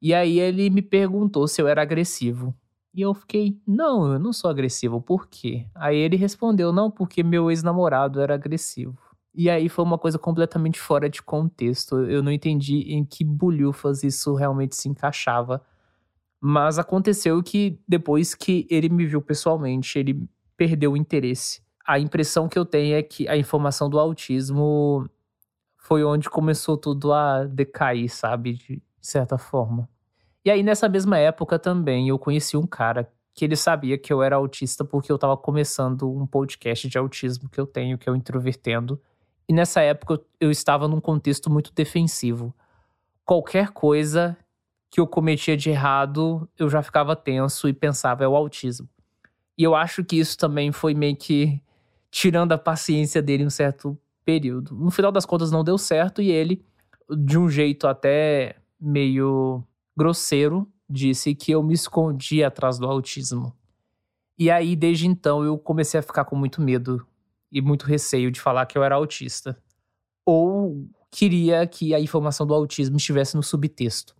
E 0.00 0.14
aí 0.14 0.38
ele 0.38 0.70
me 0.70 0.80
perguntou 0.80 1.46
se 1.48 1.60
eu 1.60 1.68
era 1.68 1.82
agressivo. 1.82 2.54
E 2.94 3.02
eu 3.02 3.12
fiquei, 3.12 3.60
não, 3.66 4.12
eu 4.12 4.18
não 4.18 4.32
sou 4.32 4.50
agressivo, 4.50 5.00
por 5.00 5.28
quê? 5.28 5.66
Aí 5.74 5.96
ele 5.96 6.16
respondeu, 6.16 6.72
não, 6.72 6.90
porque 6.90 7.22
meu 7.22 7.50
ex-namorado 7.50 8.20
era 8.20 8.34
agressivo. 8.34 8.98
E 9.34 9.48
aí 9.48 9.68
foi 9.68 9.84
uma 9.84 9.98
coisa 9.98 10.18
completamente 10.18 10.80
fora 10.80 11.08
de 11.08 11.22
contexto. 11.22 11.98
Eu 11.98 12.22
não 12.22 12.32
entendi 12.32 12.92
em 12.92 13.04
que 13.04 13.22
bulhufas 13.22 14.02
isso 14.02 14.34
realmente 14.34 14.74
se 14.74 14.88
encaixava. 14.88 15.62
Mas 16.40 16.78
aconteceu 16.78 17.42
que 17.42 17.80
depois 17.86 18.34
que 18.34 18.66
ele 18.70 18.88
me 18.88 19.06
viu 19.06 19.20
pessoalmente, 19.20 19.98
ele 19.98 20.28
perdeu 20.56 20.92
o 20.92 20.96
interesse. 20.96 21.62
A 21.86 21.98
impressão 21.98 22.48
que 22.48 22.58
eu 22.58 22.64
tenho 22.64 22.94
é 22.94 23.02
que 23.02 23.26
a 23.28 23.36
informação 23.36 23.88
do 23.88 23.98
autismo 23.98 25.08
foi 25.76 26.04
onde 26.04 26.28
começou 26.28 26.76
tudo 26.76 27.12
a 27.12 27.44
decair, 27.44 28.08
sabe? 28.08 28.54
De, 28.54 28.82
certa 29.00 29.38
forma. 29.38 29.88
E 30.44 30.50
aí, 30.50 30.62
nessa 30.62 30.88
mesma 30.88 31.16
época 31.18 31.58
também, 31.58 32.08
eu 32.08 32.18
conheci 32.18 32.56
um 32.56 32.66
cara 32.66 33.10
que 33.34 33.44
ele 33.44 33.56
sabia 33.56 33.96
que 33.96 34.12
eu 34.12 34.22
era 34.22 34.36
autista 34.36 34.84
porque 34.84 35.10
eu 35.10 35.14
estava 35.14 35.36
começando 35.36 36.10
um 36.10 36.26
podcast 36.26 36.88
de 36.88 36.98
autismo 36.98 37.48
que 37.48 37.58
eu 37.58 37.66
tenho, 37.66 37.96
que 37.96 38.08
é 38.08 38.12
o 38.12 38.16
Introvertendo. 38.16 39.00
E 39.48 39.52
nessa 39.52 39.80
época 39.80 40.20
eu 40.40 40.50
estava 40.50 40.86
num 40.88 41.00
contexto 41.00 41.48
muito 41.48 41.72
defensivo. 41.72 42.54
Qualquer 43.24 43.70
coisa 43.70 44.36
que 44.90 45.00
eu 45.00 45.06
cometia 45.06 45.56
de 45.56 45.70
errado, 45.70 46.48
eu 46.58 46.68
já 46.68 46.82
ficava 46.82 47.14
tenso 47.14 47.68
e 47.68 47.72
pensava, 47.72 48.24
é 48.24 48.28
o 48.28 48.36
autismo. 48.36 48.88
E 49.56 49.62
eu 49.62 49.74
acho 49.74 50.04
que 50.04 50.16
isso 50.16 50.38
também 50.38 50.72
foi 50.72 50.94
meio 50.94 51.16
que 51.16 51.60
tirando 52.10 52.52
a 52.52 52.58
paciência 52.58 53.20
dele 53.20 53.42
em 53.42 53.46
um 53.46 53.50
certo 53.50 53.98
período. 54.24 54.74
No 54.74 54.90
final 54.90 55.12
das 55.12 55.26
contas, 55.26 55.50
não 55.50 55.64
deu 55.64 55.76
certo 55.76 56.22
e 56.22 56.30
ele, 56.30 56.64
de 57.10 57.38
um 57.38 57.48
jeito 57.48 57.86
até 57.86 58.56
meio 58.80 59.64
grosseiro, 59.96 60.70
disse 60.88 61.34
que 61.34 61.52
eu 61.52 61.62
me 61.62 61.74
escondi 61.74 62.42
atrás 62.42 62.78
do 62.78 62.86
autismo. 62.86 63.54
E 64.38 64.50
aí, 64.50 64.76
desde 64.76 65.06
então, 65.06 65.44
eu 65.44 65.58
comecei 65.58 65.98
a 65.98 66.02
ficar 66.02 66.24
com 66.24 66.36
muito 66.36 66.62
medo 66.62 67.04
e 67.50 67.60
muito 67.60 67.84
receio 67.84 68.30
de 68.30 68.40
falar 68.40 68.66
que 68.66 68.78
eu 68.78 68.84
era 68.84 68.94
autista. 68.94 69.60
Ou 70.24 70.88
queria 71.10 71.66
que 71.66 71.94
a 71.94 72.00
informação 72.00 72.46
do 72.46 72.54
autismo 72.54 72.96
estivesse 72.96 73.34
no 73.34 73.42
subtexto. 73.42 74.14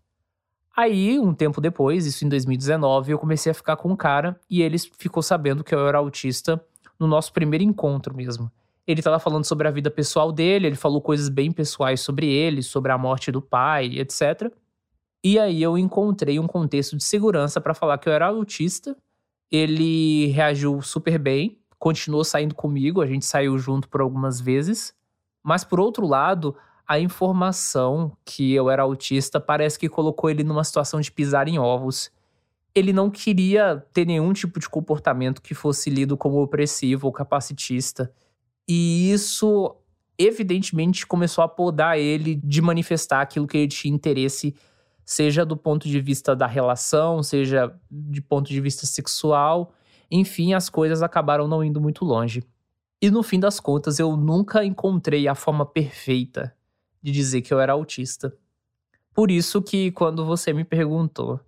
Aí, 0.78 1.18
um 1.18 1.34
tempo 1.34 1.60
depois, 1.60 2.06
isso 2.06 2.24
em 2.24 2.28
2019, 2.28 3.10
eu 3.10 3.18
comecei 3.18 3.50
a 3.50 3.54
ficar 3.54 3.74
com 3.74 3.88
um 3.88 3.96
cara 3.96 4.38
e 4.48 4.62
ele 4.62 4.78
ficou 4.78 5.24
sabendo 5.24 5.64
que 5.64 5.74
eu 5.74 5.88
era 5.88 5.98
autista 5.98 6.64
no 7.00 7.08
nosso 7.08 7.32
primeiro 7.32 7.64
encontro 7.64 8.14
mesmo. 8.14 8.48
Ele 8.86 9.00
estava 9.00 9.18
falando 9.18 9.44
sobre 9.44 9.66
a 9.66 9.72
vida 9.72 9.90
pessoal 9.90 10.30
dele, 10.30 10.68
ele 10.68 10.76
falou 10.76 11.02
coisas 11.02 11.28
bem 11.28 11.50
pessoais 11.50 12.00
sobre 12.00 12.28
ele, 12.28 12.62
sobre 12.62 12.92
a 12.92 12.96
morte 12.96 13.32
do 13.32 13.42
pai, 13.42 13.98
etc. 13.98 14.52
E 15.24 15.36
aí 15.36 15.60
eu 15.60 15.76
encontrei 15.76 16.38
um 16.38 16.46
contexto 16.46 16.96
de 16.96 17.02
segurança 17.02 17.60
para 17.60 17.74
falar 17.74 17.98
que 17.98 18.08
eu 18.08 18.12
era 18.12 18.28
autista. 18.28 18.96
Ele 19.50 20.26
reagiu 20.26 20.80
super 20.80 21.18
bem, 21.18 21.58
continuou 21.76 22.22
saindo 22.22 22.54
comigo, 22.54 23.02
a 23.02 23.06
gente 23.06 23.26
saiu 23.26 23.58
junto 23.58 23.88
por 23.88 24.00
algumas 24.00 24.40
vezes. 24.40 24.94
Mas 25.42 25.64
por 25.64 25.80
outro 25.80 26.06
lado, 26.06 26.54
a 26.88 26.98
informação 26.98 28.16
que 28.24 28.55
eu 28.55 28.70
era 28.70 28.83
autista 28.83 29.38
parece 29.38 29.79
que 29.79 29.90
colocou 29.90 30.31
ele 30.31 30.42
numa 30.42 30.64
situação 30.64 30.98
de 31.03 31.12
pisar 31.12 31.46
em 31.46 31.59
ovos. 31.59 32.11
Ele 32.74 32.94
não 32.94 33.11
queria 33.11 33.85
ter 33.92 34.07
nenhum 34.07 34.33
tipo 34.33 34.59
de 34.59 34.66
comportamento 34.70 35.42
que 35.42 35.55
fosse 35.55 35.90
lido 35.90 36.16
como 36.16 36.40
opressivo 36.40 37.07
ou 37.07 37.12
capacitista. 37.12 38.11
E 38.66 39.12
isso, 39.12 39.77
evidentemente, 40.16 41.07
começou 41.07 41.44
a 41.44 41.48
podar 41.48 41.98
ele 41.98 42.37
de 42.37 42.62
manifestar 42.62 43.20
aquilo 43.20 43.46
que 43.46 43.59
ele 43.59 43.68
tinha 43.68 43.94
interesse 43.94 44.55
seja 45.05 45.44
do 45.44 45.57
ponto 45.57 45.88
de 45.88 46.01
vista 46.01 46.37
da 46.37 46.46
relação, 46.46 47.22
seja 47.22 47.74
de 47.90 48.20
ponto 48.20 48.48
de 48.48 48.61
vista 48.61 48.87
sexual. 48.87 49.72
Enfim, 50.11 50.53
as 50.53 50.68
coisas 50.68 51.03
acabaram 51.03 51.48
não 51.48 51.64
indo 51.64 51.81
muito 51.81 52.05
longe. 52.05 52.42
E 53.01 53.11
no 53.11 53.22
fim 53.22 53.40
das 53.40 53.59
contas, 53.59 53.98
eu 53.98 54.16
nunca 54.18 54.64
encontrei 54.64 55.27
a 55.27 55.35
forma 55.35 55.64
perfeita 55.64 56.55
de 57.02 57.12
dizer 57.12 57.42
que 57.42 57.52
eu 57.52 57.61
era 57.61 57.72
autista. 57.72 58.34
Por 59.14 59.30
isso 59.30 59.61
que 59.62 59.90
quando 59.92 60.24
você 60.24 60.52
me 60.52 60.64
perguntou 60.64 61.40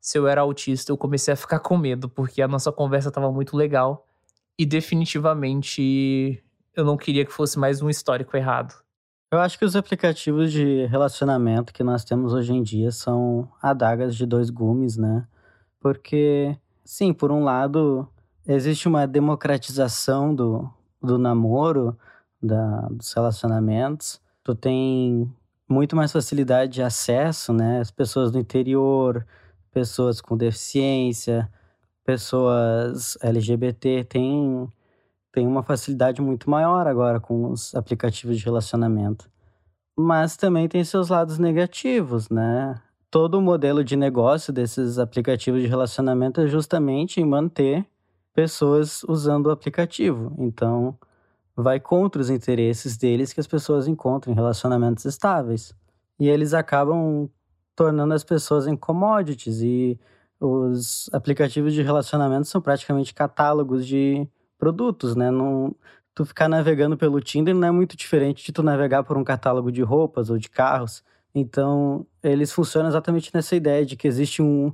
se 0.00 0.18
eu 0.18 0.28
era 0.28 0.42
autista, 0.42 0.92
eu 0.92 0.98
comecei 0.98 1.32
a 1.32 1.36
ficar 1.36 1.60
com 1.60 1.78
medo, 1.78 2.10
porque 2.10 2.42
a 2.42 2.48
nossa 2.48 2.70
conversa 2.70 3.08
estava 3.08 3.32
muito 3.32 3.56
legal 3.56 4.06
e 4.58 4.66
definitivamente 4.66 6.44
eu 6.76 6.84
não 6.84 6.96
queria 6.96 7.24
que 7.24 7.32
fosse 7.32 7.58
mais 7.58 7.80
um 7.80 7.88
histórico 7.88 8.36
errado. 8.36 8.74
Eu 9.30 9.40
acho 9.40 9.58
que 9.58 9.64
os 9.64 9.74
aplicativos 9.74 10.52
de 10.52 10.84
relacionamento 10.86 11.72
que 11.72 11.82
nós 11.82 12.04
temos 12.04 12.32
hoje 12.32 12.52
em 12.52 12.62
dia 12.62 12.92
são 12.92 13.50
adagas 13.62 14.14
de 14.14 14.26
dois 14.26 14.50
gumes, 14.50 14.96
né? 14.96 15.26
Porque, 15.80 16.56
sim, 16.84 17.12
por 17.12 17.32
um 17.32 17.42
lado, 17.42 18.06
existe 18.46 18.86
uma 18.86 19.06
democratização 19.06 20.34
do, 20.34 20.70
do 21.02 21.18
namoro, 21.18 21.98
da, 22.42 22.82
dos 22.90 23.12
relacionamentos. 23.12 24.20
Tu 24.44 24.54
tem 24.54 25.30
muito 25.68 25.96
mais 25.96 26.12
facilidade 26.12 26.72
de 26.72 26.82
acesso, 26.82 27.52
né? 27.52 27.80
As 27.80 27.90
pessoas 27.90 28.30
do 28.30 28.38
interior, 28.38 29.26
pessoas 29.72 30.20
com 30.20 30.36
deficiência, 30.36 31.50
pessoas 32.04 33.16
LGBT 33.22 34.04
têm 34.04 34.68
tem 35.32 35.48
uma 35.48 35.64
facilidade 35.64 36.22
muito 36.22 36.48
maior 36.48 36.86
agora 36.86 37.18
com 37.18 37.50
os 37.50 37.74
aplicativos 37.74 38.38
de 38.38 38.44
relacionamento. 38.44 39.28
Mas 39.96 40.36
também 40.36 40.68
tem 40.68 40.84
seus 40.84 41.08
lados 41.08 41.38
negativos, 41.38 42.28
né? 42.30 42.80
Todo 43.10 43.38
o 43.38 43.42
modelo 43.42 43.82
de 43.82 43.96
negócio 43.96 44.52
desses 44.52 44.98
aplicativos 44.98 45.60
de 45.62 45.66
relacionamento 45.66 46.40
é 46.40 46.46
justamente 46.46 47.20
em 47.20 47.24
manter 47.24 47.84
pessoas 48.32 49.02
usando 49.04 49.46
o 49.46 49.50
aplicativo. 49.50 50.32
Então, 50.38 50.96
vai 51.56 51.78
contra 51.78 52.20
os 52.20 52.30
interesses 52.30 52.96
deles 52.96 53.32
que 53.32 53.40
as 53.40 53.46
pessoas 53.46 53.86
encontrem 53.86 54.34
relacionamentos 54.34 55.04
estáveis. 55.04 55.74
E 56.18 56.28
eles 56.28 56.54
acabam 56.54 57.28
tornando 57.76 58.14
as 58.14 58.24
pessoas 58.24 58.66
em 58.66 58.76
commodities 58.76 59.60
e 59.60 59.98
os 60.40 61.08
aplicativos 61.12 61.72
de 61.72 61.82
relacionamento 61.82 62.46
são 62.46 62.60
praticamente 62.60 63.14
catálogos 63.14 63.86
de 63.86 64.28
produtos, 64.58 65.16
né? 65.16 65.30
Não, 65.30 65.74
tu 66.14 66.24
ficar 66.24 66.48
navegando 66.48 66.96
pelo 66.96 67.20
Tinder 67.20 67.54
não 67.54 67.68
é 67.68 67.70
muito 67.70 67.96
diferente 67.96 68.44
de 68.44 68.52
tu 68.52 68.62
navegar 68.62 69.02
por 69.04 69.16
um 69.16 69.24
catálogo 69.24 69.72
de 69.72 69.82
roupas 69.82 70.30
ou 70.30 70.38
de 70.38 70.48
carros. 70.48 71.02
Então, 71.34 72.06
eles 72.22 72.52
funcionam 72.52 72.88
exatamente 72.88 73.30
nessa 73.34 73.56
ideia 73.56 73.84
de 73.84 73.96
que 73.96 74.06
existe 74.06 74.40
um 74.40 74.72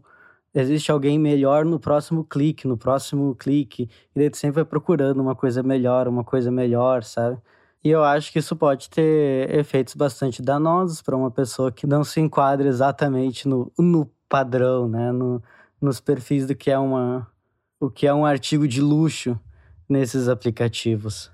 existe 0.54 0.90
alguém 0.90 1.18
melhor 1.18 1.64
no 1.64 1.78
próximo 1.78 2.24
clique, 2.24 2.66
no 2.66 2.76
próximo 2.76 3.34
clique, 3.34 3.88
e 4.14 4.18
daí 4.18 4.30
tu 4.30 4.36
sempre 4.36 4.56
vai 4.56 4.64
procurando 4.64 5.20
uma 5.20 5.34
coisa 5.34 5.62
melhor, 5.62 6.08
uma 6.08 6.24
coisa 6.24 6.50
melhor, 6.50 7.04
sabe? 7.04 7.38
E 7.82 7.88
eu 7.90 8.04
acho 8.04 8.30
que 8.32 8.38
isso 8.38 8.54
pode 8.56 8.90
ter 8.90 9.50
efeitos 9.54 9.94
bastante 9.94 10.42
danosos 10.42 11.00
para 11.00 11.16
uma 11.16 11.30
pessoa 11.30 11.72
que 11.72 11.86
não 11.86 12.04
se 12.04 12.20
enquadra 12.20 12.68
exatamente 12.68 13.48
no, 13.48 13.72
no 13.78 14.06
padrão, 14.28 14.88
né? 14.88 15.10
No, 15.12 15.42
nos 15.80 16.00
perfis 16.00 16.46
do 16.46 16.54
que 16.54 16.70
é 16.70 16.78
uma 16.78 17.26
o 17.80 17.90
que 17.90 18.06
é 18.06 18.12
um 18.12 18.26
artigo 18.26 18.68
de 18.68 18.82
luxo 18.82 19.40
nesses 19.88 20.28
aplicativos. 20.28 21.32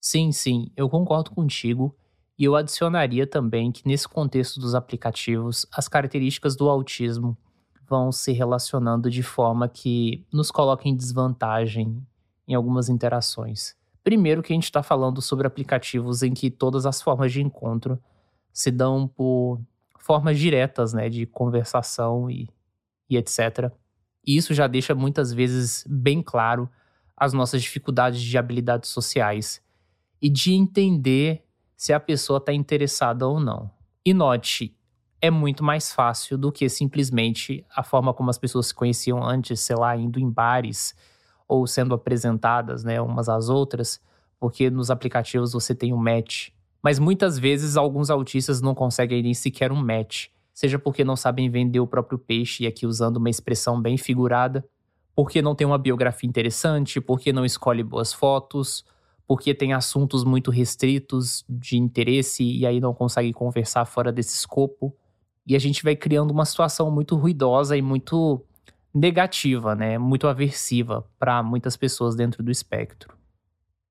Sim, 0.00 0.30
sim, 0.30 0.70
eu 0.76 0.88
concordo 0.88 1.32
contigo. 1.32 1.94
E 2.38 2.44
eu 2.44 2.56
adicionaria 2.56 3.26
também 3.26 3.70
que, 3.70 3.86
nesse 3.86 4.08
contexto 4.08 4.58
dos 4.58 4.74
aplicativos, 4.74 5.66
as 5.72 5.88
características 5.88 6.56
do 6.56 6.68
autismo 6.68 7.36
vão 7.92 8.10
se 8.10 8.32
relacionando 8.32 9.10
de 9.10 9.22
forma 9.22 9.68
que 9.68 10.24
nos 10.32 10.50
coloca 10.50 10.88
em 10.88 10.96
desvantagem 10.96 12.02
em 12.48 12.54
algumas 12.54 12.88
interações. 12.88 13.76
Primeiro, 14.02 14.42
que 14.42 14.50
a 14.50 14.56
gente 14.56 14.64
está 14.64 14.82
falando 14.82 15.20
sobre 15.20 15.46
aplicativos 15.46 16.22
em 16.22 16.32
que 16.32 16.50
todas 16.50 16.86
as 16.86 17.02
formas 17.02 17.30
de 17.30 17.42
encontro 17.42 18.02
se 18.50 18.70
dão 18.70 19.06
por 19.06 19.60
formas 19.98 20.38
diretas 20.38 20.94
né, 20.94 21.10
de 21.10 21.26
conversação 21.26 22.30
e, 22.30 22.48
e 23.10 23.18
etc. 23.18 23.70
E 24.26 24.38
isso 24.38 24.54
já 24.54 24.66
deixa 24.66 24.94
muitas 24.94 25.30
vezes 25.30 25.84
bem 25.86 26.22
claro 26.22 26.70
as 27.14 27.34
nossas 27.34 27.60
dificuldades 27.60 28.22
de 28.22 28.38
habilidades 28.38 28.88
sociais 28.88 29.60
e 30.18 30.30
de 30.30 30.54
entender 30.54 31.44
se 31.76 31.92
a 31.92 32.00
pessoa 32.00 32.38
está 32.38 32.54
interessada 32.54 33.28
ou 33.28 33.38
não. 33.38 33.70
E 34.02 34.14
note, 34.14 34.74
é 35.22 35.30
muito 35.30 35.62
mais 35.62 35.92
fácil 35.92 36.36
do 36.36 36.50
que 36.50 36.68
simplesmente 36.68 37.64
a 37.74 37.84
forma 37.84 38.12
como 38.12 38.28
as 38.28 38.38
pessoas 38.38 38.66
se 38.66 38.74
conheciam 38.74 39.22
antes, 39.24 39.60
sei 39.60 39.76
lá, 39.76 39.96
indo 39.96 40.18
em 40.18 40.28
bares 40.28 40.96
ou 41.46 41.64
sendo 41.64 41.94
apresentadas, 41.94 42.82
né, 42.82 43.00
umas 43.00 43.28
às 43.28 43.48
outras, 43.48 44.00
porque 44.40 44.68
nos 44.68 44.90
aplicativos 44.90 45.52
você 45.52 45.76
tem 45.76 45.92
um 45.92 45.96
match. 45.96 46.48
Mas 46.82 46.98
muitas 46.98 47.38
vezes 47.38 47.76
alguns 47.76 48.10
autistas 48.10 48.60
não 48.60 48.74
conseguem 48.74 49.22
nem 49.22 49.32
sequer 49.32 49.70
um 49.70 49.76
match, 49.76 50.26
seja 50.52 50.76
porque 50.76 51.04
não 51.04 51.14
sabem 51.14 51.48
vender 51.48 51.78
o 51.78 51.86
próprio 51.86 52.18
peixe, 52.18 52.64
e 52.64 52.66
aqui 52.66 52.84
usando 52.84 53.18
uma 53.18 53.30
expressão 53.30 53.80
bem 53.80 53.96
figurada, 53.96 54.64
porque 55.14 55.40
não 55.40 55.54
tem 55.54 55.64
uma 55.64 55.78
biografia 55.78 56.28
interessante, 56.28 57.00
porque 57.00 57.32
não 57.32 57.44
escolhe 57.44 57.84
boas 57.84 58.12
fotos, 58.12 58.84
porque 59.24 59.54
tem 59.54 59.72
assuntos 59.72 60.24
muito 60.24 60.50
restritos 60.50 61.44
de 61.48 61.76
interesse 61.76 62.42
e 62.42 62.66
aí 62.66 62.80
não 62.80 62.92
consegue 62.92 63.32
conversar 63.32 63.84
fora 63.84 64.10
desse 64.10 64.34
escopo. 64.34 64.96
E 65.46 65.56
a 65.56 65.58
gente 65.58 65.82
vai 65.82 65.96
criando 65.96 66.30
uma 66.30 66.44
situação 66.44 66.90
muito 66.90 67.16
ruidosa 67.16 67.76
e 67.76 67.82
muito 67.82 68.44
negativa, 68.94 69.74
né? 69.74 69.98
Muito 69.98 70.26
aversiva 70.26 71.04
para 71.18 71.42
muitas 71.42 71.76
pessoas 71.76 72.14
dentro 72.14 72.42
do 72.42 72.50
espectro. 72.50 73.16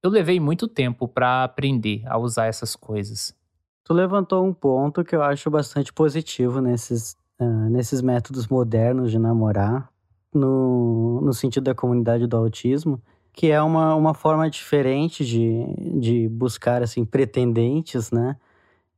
Eu 0.04 0.10
levei 0.10 0.40
muito 0.40 0.68
tempo 0.68 1.08
para 1.08 1.44
aprender 1.44 2.04
a 2.08 2.18
usar 2.18 2.48
essas 2.48 2.76
coisas. 2.76 3.36
Tu 3.84 3.94
levantou 3.94 4.46
um 4.46 4.54
ponto 4.54 5.04
que 5.04 5.16
eu 5.16 5.22
acho 5.22 5.50
bastante 5.50 5.92
positivo 5.92 6.62
nesses, 6.62 7.16
uh, 7.40 7.70
nesses 7.70 8.02
métodos 8.02 8.48
modernos 8.48 9.12
de 9.12 9.20
namorar, 9.20 9.90
no, 10.34 11.20
no 11.22 11.34
sentido 11.34 11.66
da 11.66 11.76
comunidade 11.76 12.26
do 12.26 12.38
autismo, 12.38 13.02
que 13.34 13.52
é 13.52 13.62
uma, 13.62 13.96
uma 13.96 14.14
forma 14.14 14.50
diferente 14.50 15.26
de, 15.26 15.66
de 16.00 16.28
buscar, 16.30 16.82
assim, 16.82 17.06
pretendentes, 17.06 18.12
né? 18.12 18.38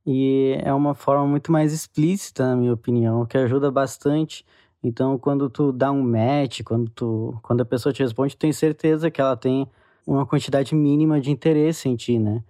E 0.06 0.58
é 0.62 0.72
uma 0.72 0.94
forma 0.94 1.26
muito 1.26 1.50
mais 1.50 1.72
explícita, 1.72 2.46
na 2.48 2.56
minha 2.56 2.72
opinião, 2.72 3.24
que 3.26 3.38
ajuda 3.38 3.70
bastante. 3.70 4.44
Então, 4.82 5.18
quando 5.18 5.48
tu 5.48 5.72
dá 5.72 5.90
um 5.90 6.02
match, 6.02 6.60
quando, 6.62 6.90
tu, 6.90 7.38
quando 7.42 7.62
a 7.62 7.64
pessoa 7.64 7.92
te 7.92 8.02
responde, 8.02 8.36
tu 8.36 8.40
tem 8.40 8.52
certeza 8.52 9.10
que 9.10 9.20
ela 9.20 9.36
tem 9.36 9.66
uma 10.06 10.26
quantidade 10.26 10.74
mínima 10.74 11.20
de 11.20 11.30
interesse 11.30 11.88
em 11.88 11.96
ti, 11.96 12.18
né? 12.18 12.42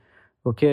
Porque 0.42 0.66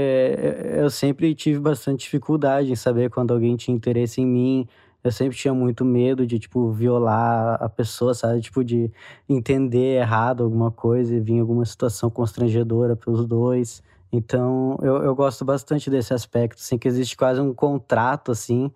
eu 0.75 0.89
sempre 0.89 1.33
tive 1.35 1.59
bastante 1.59 2.01
dificuldade 2.01 2.71
em 2.71 2.75
saber 2.75 3.09
quando 3.11 3.31
alguém 3.33 3.55
tinha 3.55 3.75
interesse 3.75 4.19
em 4.21 4.25
mim, 4.25 4.67
eu 5.03 5.11
sempre 5.11 5.37
tinha 5.37 5.53
muito 5.53 5.85
medo 5.85 6.25
de, 6.27 6.37
tipo, 6.39 6.71
violar 6.71 7.57
a 7.61 7.69
pessoa, 7.69 8.13
sabe? 8.13 8.41
Tipo, 8.41 8.63
de 8.63 8.91
entender 9.29 9.97
errado 9.99 10.43
alguma 10.43 10.71
coisa 10.71 11.15
e 11.15 11.19
vir 11.19 11.39
alguma 11.39 11.65
situação 11.65 12.09
constrangedora 12.09 12.95
para 12.95 13.11
os 13.11 13.25
dois. 13.25 13.81
Então, 14.11 14.77
eu, 14.81 15.03
eu 15.03 15.15
gosto 15.15 15.45
bastante 15.45 15.89
desse 15.89 16.13
aspecto, 16.13 16.59
assim, 16.59 16.77
que 16.77 16.87
existe 16.87 17.15
quase 17.15 17.39
um 17.39 17.53
contrato, 17.53 18.31
assim, 18.31 18.71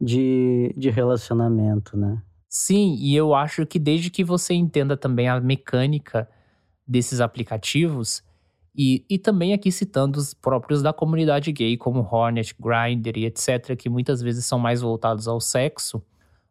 de, 0.00 0.72
de 0.76 0.88
relacionamento, 0.88 1.96
né? 1.96 2.22
Sim, 2.48 2.96
e 2.98 3.14
eu 3.14 3.34
acho 3.34 3.66
que 3.66 3.78
desde 3.78 4.08
que 4.10 4.24
você 4.24 4.54
entenda 4.54 4.96
também 4.96 5.28
a 5.28 5.38
mecânica 5.38 6.28
desses 6.86 7.20
aplicativos, 7.20 8.22
e, 8.74 9.04
e 9.10 9.18
também 9.18 9.52
aqui 9.52 9.70
citando 9.70 10.18
os 10.18 10.32
próprios 10.32 10.80
da 10.80 10.92
comunidade 10.92 11.52
gay, 11.52 11.76
como 11.76 12.00
Hornet, 12.00 12.54
Grindr 12.58 13.18
e 13.18 13.26
etc., 13.26 13.76
que 13.76 13.90
muitas 13.90 14.22
vezes 14.22 14.46
são 14.46 14.58
mais 14.58 14.80
voltados 14.80 15.28
ao 15.28 15.40
sexo, 15.40 16.02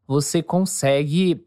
você 0.06 0.43
consegue 0.43 1.43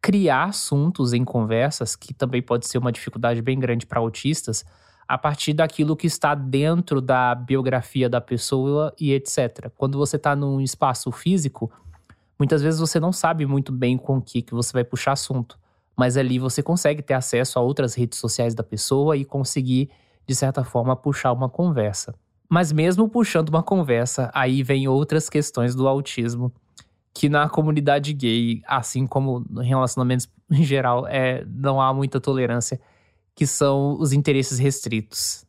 criar 0.00 0.44
assuntos 0.44 1.12
em 1.12 1.24
conversas, 1.24 1.94
que 1.94 2.12
também 2.12 2.42
pode 2.42 2.66
ser 2.66 2.78
uma 2.78 2.90
dificuldade 2.90 3.40
bem 3.40 3.60
grande 3.60 3.86
para 3.86 4.00
autistas, 4.00 4.64
a 5.06 5.18
partir 5.18 5.52
daquilo 5.52 5.96
que 5.96 6.06
está 6.06 6.34
dentro 6.34 7.00
da 7.00 7.34
biografia 7.34 8.08
da 8.08 8.20
pessoa 8.20 8.94
e 8.98 9.12
etc. 9.12 9.70
Quando 9.76 9.98
você 9.98 10.16
está 10.16 10.34
num 10.34 10.60
espaço 10.60 11.10
físico, 11.10 11.70
muitas 12.38 12.62
vezes 12.62 12.80
você 12.80 12.98
não 12.98 13.12
sabe 13.12 13.46
muito 13.46 13.72
bem 13.72 13.96
com 13.96 14.18
o 14.18 14.22
que, 14.22 14.42
que 14.42 14.54
você 14.54 14.72
vai 14.72 14.84
puxar 14.84 15.12
assunto. 15.12 15.58
Mas 15.96 16.16
ali 16.16 16.38
você 16.38 16.62
consegue 16.62 17.02
ter 17.02 17.14
acesso 17.14 17.58
a 17.58 17.62
outras 17.62 17.94
redes 17.94 18.18
sociais 18.18 18.54
da 18.54 18.62
pessoa 18.62 19.16
e 19.16 19.24
conseguir 19.24 19.90
de 20.26 20.34
certa 20.34 20.64
forma, 20.64 20.94
puxar 20.96 21.32
uma 21.32 21.48
conversa. 21.48 22.14
Mas 22.48 22.72
mesmo 22.72 23.08
puxando 23.08 23.48
uma 23.48 23.62
conversa, 23.62 24.30
aí 24.34 24.62
vem 24.62 24.86
outras 24.86 25.28
questões 25.28 25.74
do 25.74 25.88
autismo, 25.88 26.52
que 27.14 27.28
na 27.28 27.48
comunidade 27.48 28.12
gay, 28.12 28.62
assim 28.66 29.06
como 29.06 29.44
em 29.60 29.66
relacionamentos 29.66 30.28
em 30.50 30.64
geral, 30.64 31.06
é, 31.06 31.44
não 31.46 31.80
há 31.80 31.92
muita 31.92 32.20
tolerância, 32.20 32.80
que 33.34 33.46
são 33.46 33.98
os 33.98 34.12
interesses 34.12 34.58
restritos. 34.58 35.44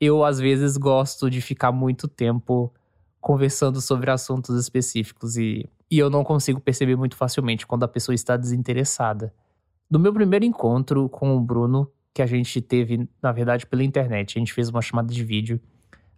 Eu, 0.00 0.24
às 0.24 0.38
vezes, 0.38 0.76
gosto 0.76 1.30
de 1.30 1.40
ficar 1.40 1.72
muito 1.72 2.06
tempo 2.06 2.72
conversando 3.20 3.80
sobre 3.80 4.10
assuntos 4.10 4.58
específicos 4.58 5.36
e, 5.36 5.68
e 5.90 5.98
eu 5.98 6.10
não 6.10 6.22
consigo 6.22 6.60
perceber 6.60 6.96
muito 6.96 7.16
facilmente 7.16 7.66
quando 7.66 7.84
a 7.84 7.88
pessoa 7.88 8.14
está 8.14 8.36
desinteressada. 8.36 9.32
No 9.90 9.98
meu 9.98 10.12
primeiro 10.12 10.44
encontro 10.44 11.08
com 11.08 11.36
o 11.36 11.40
Bruno, 11.40 11.90
que 12.16 12.22
a 12.22 12.26
gente 12.26 12.62
teve, 12.62 13.06
na 13.22 13.30
verdade, 13.30 13.66
pela 13.66 13.84
internet. 13.84 14.38
A 14.38 14.40
gente 14.40 14.54
fez 14.54 14.70
uma 14.70 14.80
chamada 14.80 15.12
de 15.12 15.22
vídeo. 15.22 15.60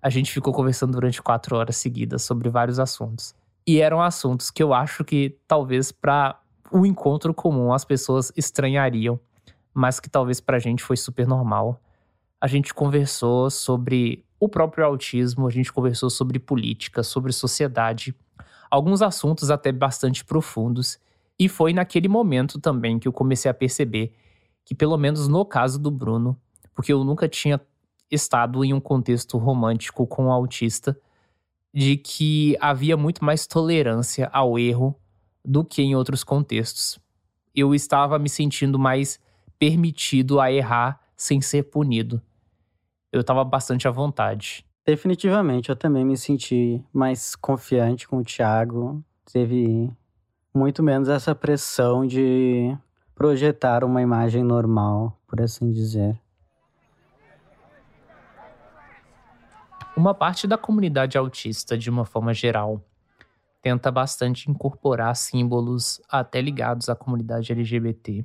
A 0.01 0.09
gente 0.09 0.31
ficou 0.31 0.53
conversando 0.53 0.93
durante 0.93 1.21
quatro 1.21 1.57
horas 1.57 1.77
seguidas 1.77 2.23
sobre 2.23 2.49
vários 2.49 2.79
assuntos. 2.79 3.35
E 3.67 3.81
eram 3.81 4.01
assuntos 4.01 4.49
que 4.49 4.63
eu 4.63 4.73
acho 4.73 5.05
que 5.05 5.37
talvez 5.49 5.91
para 5.91 6.41
um 6.73 6.87
encontro 6.87 7.35
comum 7.35 7.73
as 7.73 7.85
pessoas 7.85 8.33
estranhariam, 8.37 9.19
mas 9.79 10.01
que 10.01 10.11
talvez 10.11 10.41
para 10.41 10.57
a 10.57 10.61
gente 10.61 10.83
foi 10.83 10.97
super 10.97 11.25
normal. 11.25 11.81
A 12.41 12.49
gente 12.49 12.75
conversou 12.75 13.49
sobre 13.49 14.25
o 14.41 14.49
próprio 14.49 14.85
autismo, 14.85 15.47
a 15.47 15.51
gente 15.51 15.73
conversou 15.73 16.11
sobre 16.11 16.41
política, 16.41 17.05
sobre 17.05 17.33
sociedade, 17.33 18.13
alguns 18.69 19.03
assuntos 19.03 19.53
até 19.53 19.71
bastante 19.71 20.25
profundos. 20.25 20.99
E 21.39 21.49
foi 21.49 21.73
naquele 21.73 22.09
momento 22.09 22.61
também 22.61 22.99
que 22.99 23.07
eu 23.07 23.13
comecei 23.13 23.49
a 23.49 23.55
perceber 23.55 24.13
que 24.65 24.75
pelo 24.75 24.97
menos 24.97 25.29
no 25.29 25.45
caso 25.45 25.79
do 25.79 25.93
Bruno, 25.93 26.37
porque 26.75 26.93
eu 26.93 27.05
nunca 27.05 27.29
tinha 27.29 27.61
estado 28.11 28.65
em 28.65 28.75
um 28.75 28.81
contexto 28.81 29.39
romântico 29.39 30.09
com 30.09 30.25
um 30.25 30.33
autista, 30.33 30.99
de 31.73 31.97
que 31.97 32.57
havia 32.61 32.97
muito 32.97 33.25
mais 33.25 33.47
tolerância 33.47 34.29
ao 34.33 34.59
erro 34.59 34.99
do 35.45 35.65
que 35.65 35.83
em 35.83 35.95
outros 35.95 36.25
contextos. 36.25 36.99
Eu 37.55 37.77
estava 37.77 38.19
me 38.19 38.29
sentindo 38.29 38.77
mais 38.77 39.21
permitido 39.59 40.41
a 40.41 40.53
errar 40.53 41.01
sem 41.17 41.41
ser 41.41 41.65
punido. 41.65 42.23
Eu 43.13 43.23
estava 43.23 43.43
bastante 43.45 43.89
à 43.89 43.91
vontade. 43.91 44.65
Definitivamente, 44.87 45.69
eu 45.69 45.77
também 45.77 46.05
me 46.05 46.17
senti 46.17 46.83
mais 46.93 47.35
confiante 47.37 48.07
com 48.09 48.19
o 48.19 48.25
Thiago. 48.25 49.05
Teve 49.31 49.91
muito 50.55 50.83
menos 50.83 51.09
essa 51.09 51.35
pressão 51.35 52.07
de 52.07 52.77
projetar 53.15 53.85
uma 53.85 54.01
imagem 54.01 54.43
normal, 54.43 55.19
por 55.27 55.41
assim 55.41 55.71
dizer. 55.71 56.19
Uma 59.97 60.15
parte 60.15 60.47
da 60.47 60.57
comunidade 60.57 61.19
autista, 61.19 61.77
de 61.77 61.91
uma 61.91 62.05
forma 62.05 62.33
geral, 62.33 62.81
tenta 63.61 63.91
bastante 63.91 64.49
incorporar 64.49 65.17
símbolos 65.17 66.01
até 66.09 66.41
ligados 66.41 66.89
à 66.89 66.95
comunidade 66.95 67.51
LGBT, 67.51 68.25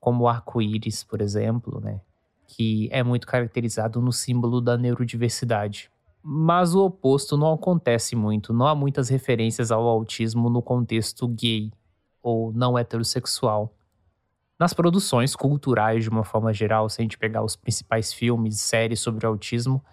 como 0.00 0.24
o 0.24 0.28
arco-íris, 0.28 1.04
por 1.04 1.20
exemplo, 1.20 1.80
né? 1.80 2.00
que 2.48 2.88
é 2.90 3.02
muito 3.02 3.26
caracterizado 3.26 4.00
no 4.00 4.10
símbolo 4.10 4.60
da 4.60 4.76
neurodiversidade. 4.76 5.90
Mas 6.22 6.74
o 6.74 6.84
oposto 6.84 7.36
não 7.36 7.52
acontece 7.52 8.16
muito, 8.16 8.52
não 8.52 8.66
há 8.66 8.74
muitas 8.74 9.08
referências 9.08 9.70
ao 9.70 9.86
autismo 9.86 10.48
no 10.48 10.62
contexto 10.62 11.28
gay 11.28 11.70
ou 12.22 12.52
não 12.52 12.76
heterossexual. 12.76 13.72
Nas 14.58 14.74
produções 14.74 15.36
culturais, 15.36 16.02
de 16.02 16.10
uma 16.10 16.24
forma 16.24 16.52
geral, 16.52 16.88
se 16.88 17.00
a 17.00 17.02
gente 17.02 17.18
pegar 17.18 17.44
os 17.44 17.54
principais 17.54 18.12
filmes 18.12 18.56
e 18.56 18.58
séries 18.58 18.98
sobre 18.98 19.24
autismo, 19.24 19.84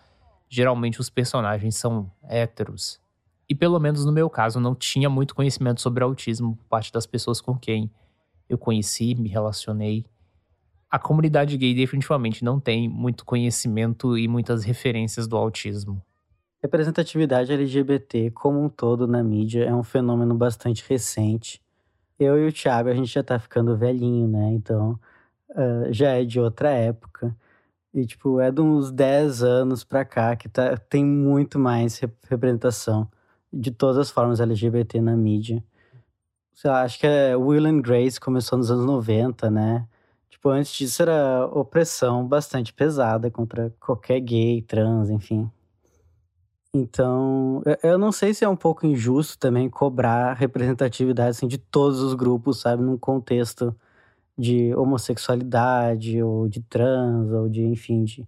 geralmente 0.50 1.00
os 1.00 1.10
personagens 1.10 1.76
são 1.76 2.10
héteros. 2.24 3.00
E 3.48 3.54
pelo 3.54 3.80
menos 3.80 4.04
no 4.06 4.12
meu 4.12 4.30
caso, 4.30 4.60
não 4.60 4.74
tinha 4.74 5.10
muito 5.10 5.36
conhecimento 5.36 5.82
sobre 5.82 6.04
autismo 6.04 6.56
por 6.56 6.66
parte 6.66 6.92
das 6.92 7.06
pessoas 7.06 7.40
com 7.40 7.56
quem 7.56 7.92
eu 8.50 8.58
conheci, 8.58 9.16
me 9.16 9.30
relacionei. 9.30 10.06
A 10.90 11.00
comunidade 11.00 11.58
gay 11.58 11.74
definitivamente 11.74 12.44
não 12.44 12.60
tem 12.60 12.88
muito 12.88 13.26
conhecimento 13.26 14.18
e 14.18 14.28
muitas 14.28 14.64
referências 14.64 15.28
do 15.28 15.36
autismo. 15.36 16.02
Representatividade 16.62 17.52
LGBT 17.52 18.32
como 18.32 18.64
um 18.64 18.70
todo 18.70 19.08
na 19.08 19.24
mídia 19.24 19.66
é 19.66 19.74
um 19.74 19.84
fenômeno 19.84 20.34
bastante 20.34 20.84
recente 20.88 21.62
eu 22.20 22.38
e 22.40 22.48
o 22.48 22.54
Thiago, 22.54 22.90
a 22.90 22.94
gente 22.94 23.14
já 23.14 23.24
tá 23.24 23.38
ficando 23.38 23.76
velhinho, 23.76 24.28
né? 24.28 24.54
Então, 24.54 25.00
uh, 25.52 25.92
já 25.92 26.12
é 26.12 26.24
de 26.24 26.40
outra 26.40 26.70
época. 26.72 27.36
E, 27.94 28.06
tipo, 28.06 28.40
é 28.40 28.52
de 28.52 28.62
uns 28.62 28.92
10 28.92 29.44
anos 29.44 29.84
pra 29.84 30.06
cá 30.06 30.36
que 30.36 30.50
tá, 30.50 30.78
tem 30.78 31.06
muito 31.06 31.60
mais 31.60 32.00
representação 32.30 33.10
de 33.52 33.72
todas 33.72 33.98
as 33.98 34.12
formas 34.12 34.40
LGBT 34.40 35.02
na 35.02 35.16
mídia. 35.16 35.64
Sei 36.56 36.72
lá, 36.72 36.84
acho 36.84 36.98
que 36.98 37.06
é 37.06 37.36
Will 37.36 37.66
and 37.66 37.82
Grace 37.82 38.18
começou 38.18 38.58
nos 38.58 38.72
anos 38.72 38.86
90, 38.86 39.52
né? 39.52 39.86
Tipo, 40.30 40.50
antes 40.50 40.72
disso 40.72 41.02
era 41.02 41.46
opressão 41.48 42.26
bastante 42.26 42.72
pesada 42.74 43.30
contra 43.30 43.76
qualquer 43.78 44.22
gay, 44.22 44.62
trans, 44.62 45.10
enfim. 45.10 45.52
Então, 46.74 47.62
eu 47.84 47.98
não 47.98 48.10
sei 48.12 48.34
se 48.34 48.46
é 48.46 48.50
um 48.50 48.56
pouco 48.56 48.86
injusto 48.86 49.38
também 49.38 49.70
cobrar 49.70 50.34
representatividade 50.34 51.32
assim, 51.32 51.48
de 51.48 51.58
todos 51.58 52.00
os 52.02 52.14
grupos, 52.14 52.62
sabe, 52.62 52.82
num 52.84 52.98
contexto 52.98 53.76
de 54.38 54.74
homossexualidade 54.76 56.24
ou 56.24 56.48
de 56.48 56.62
trans 56.62 57.32
ou 57.32 57.50
de, 57.50 57.64
enfim, 57.64 58.06
de, 58.06 58.22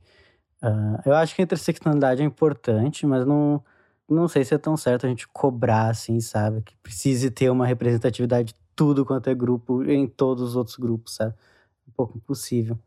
uh, 0.63 0.99
eu 1.05 1.13
acho 1.15 1.33
que 1.35 1.41
a 1.41 1.45
interseccionalidade 1.45 2.21
é 2.21 2.25
importante, 2.25 3.05
mas 3.05 3.25
não, 3.25 3.63
não 4.09 4.27
sei 4.27 4.43
se 4.45 4.53
é 4.53 4.57
tão 4.57 4.77
certo 4.77 5.05
a 5.05 5.09
gente 5.09 5.27
cobrar, 5.27 5.89
assim, 5.89 6.19
sabe, 6.19 6.61
que 6.61 6.75
precise 6.77 7.29
ter 7.29 7.49
uma 7.49 7.65
representatividade 7.65 8.53
de 8.53 8.55
tudo 8.75 9.05
quanto 9.05 9.29
é 9.29 9.35
grupo 9.35 9.83
em 9.83 10.07
todos 10.07 10.43
os 10.49 10.55
outros 10.55 10.77
grupos, 10.77 11.15
sabe, 11.15 11.33
um 11.87 11.91
pouco 11.91 12.17
impossível. 12.17 12.77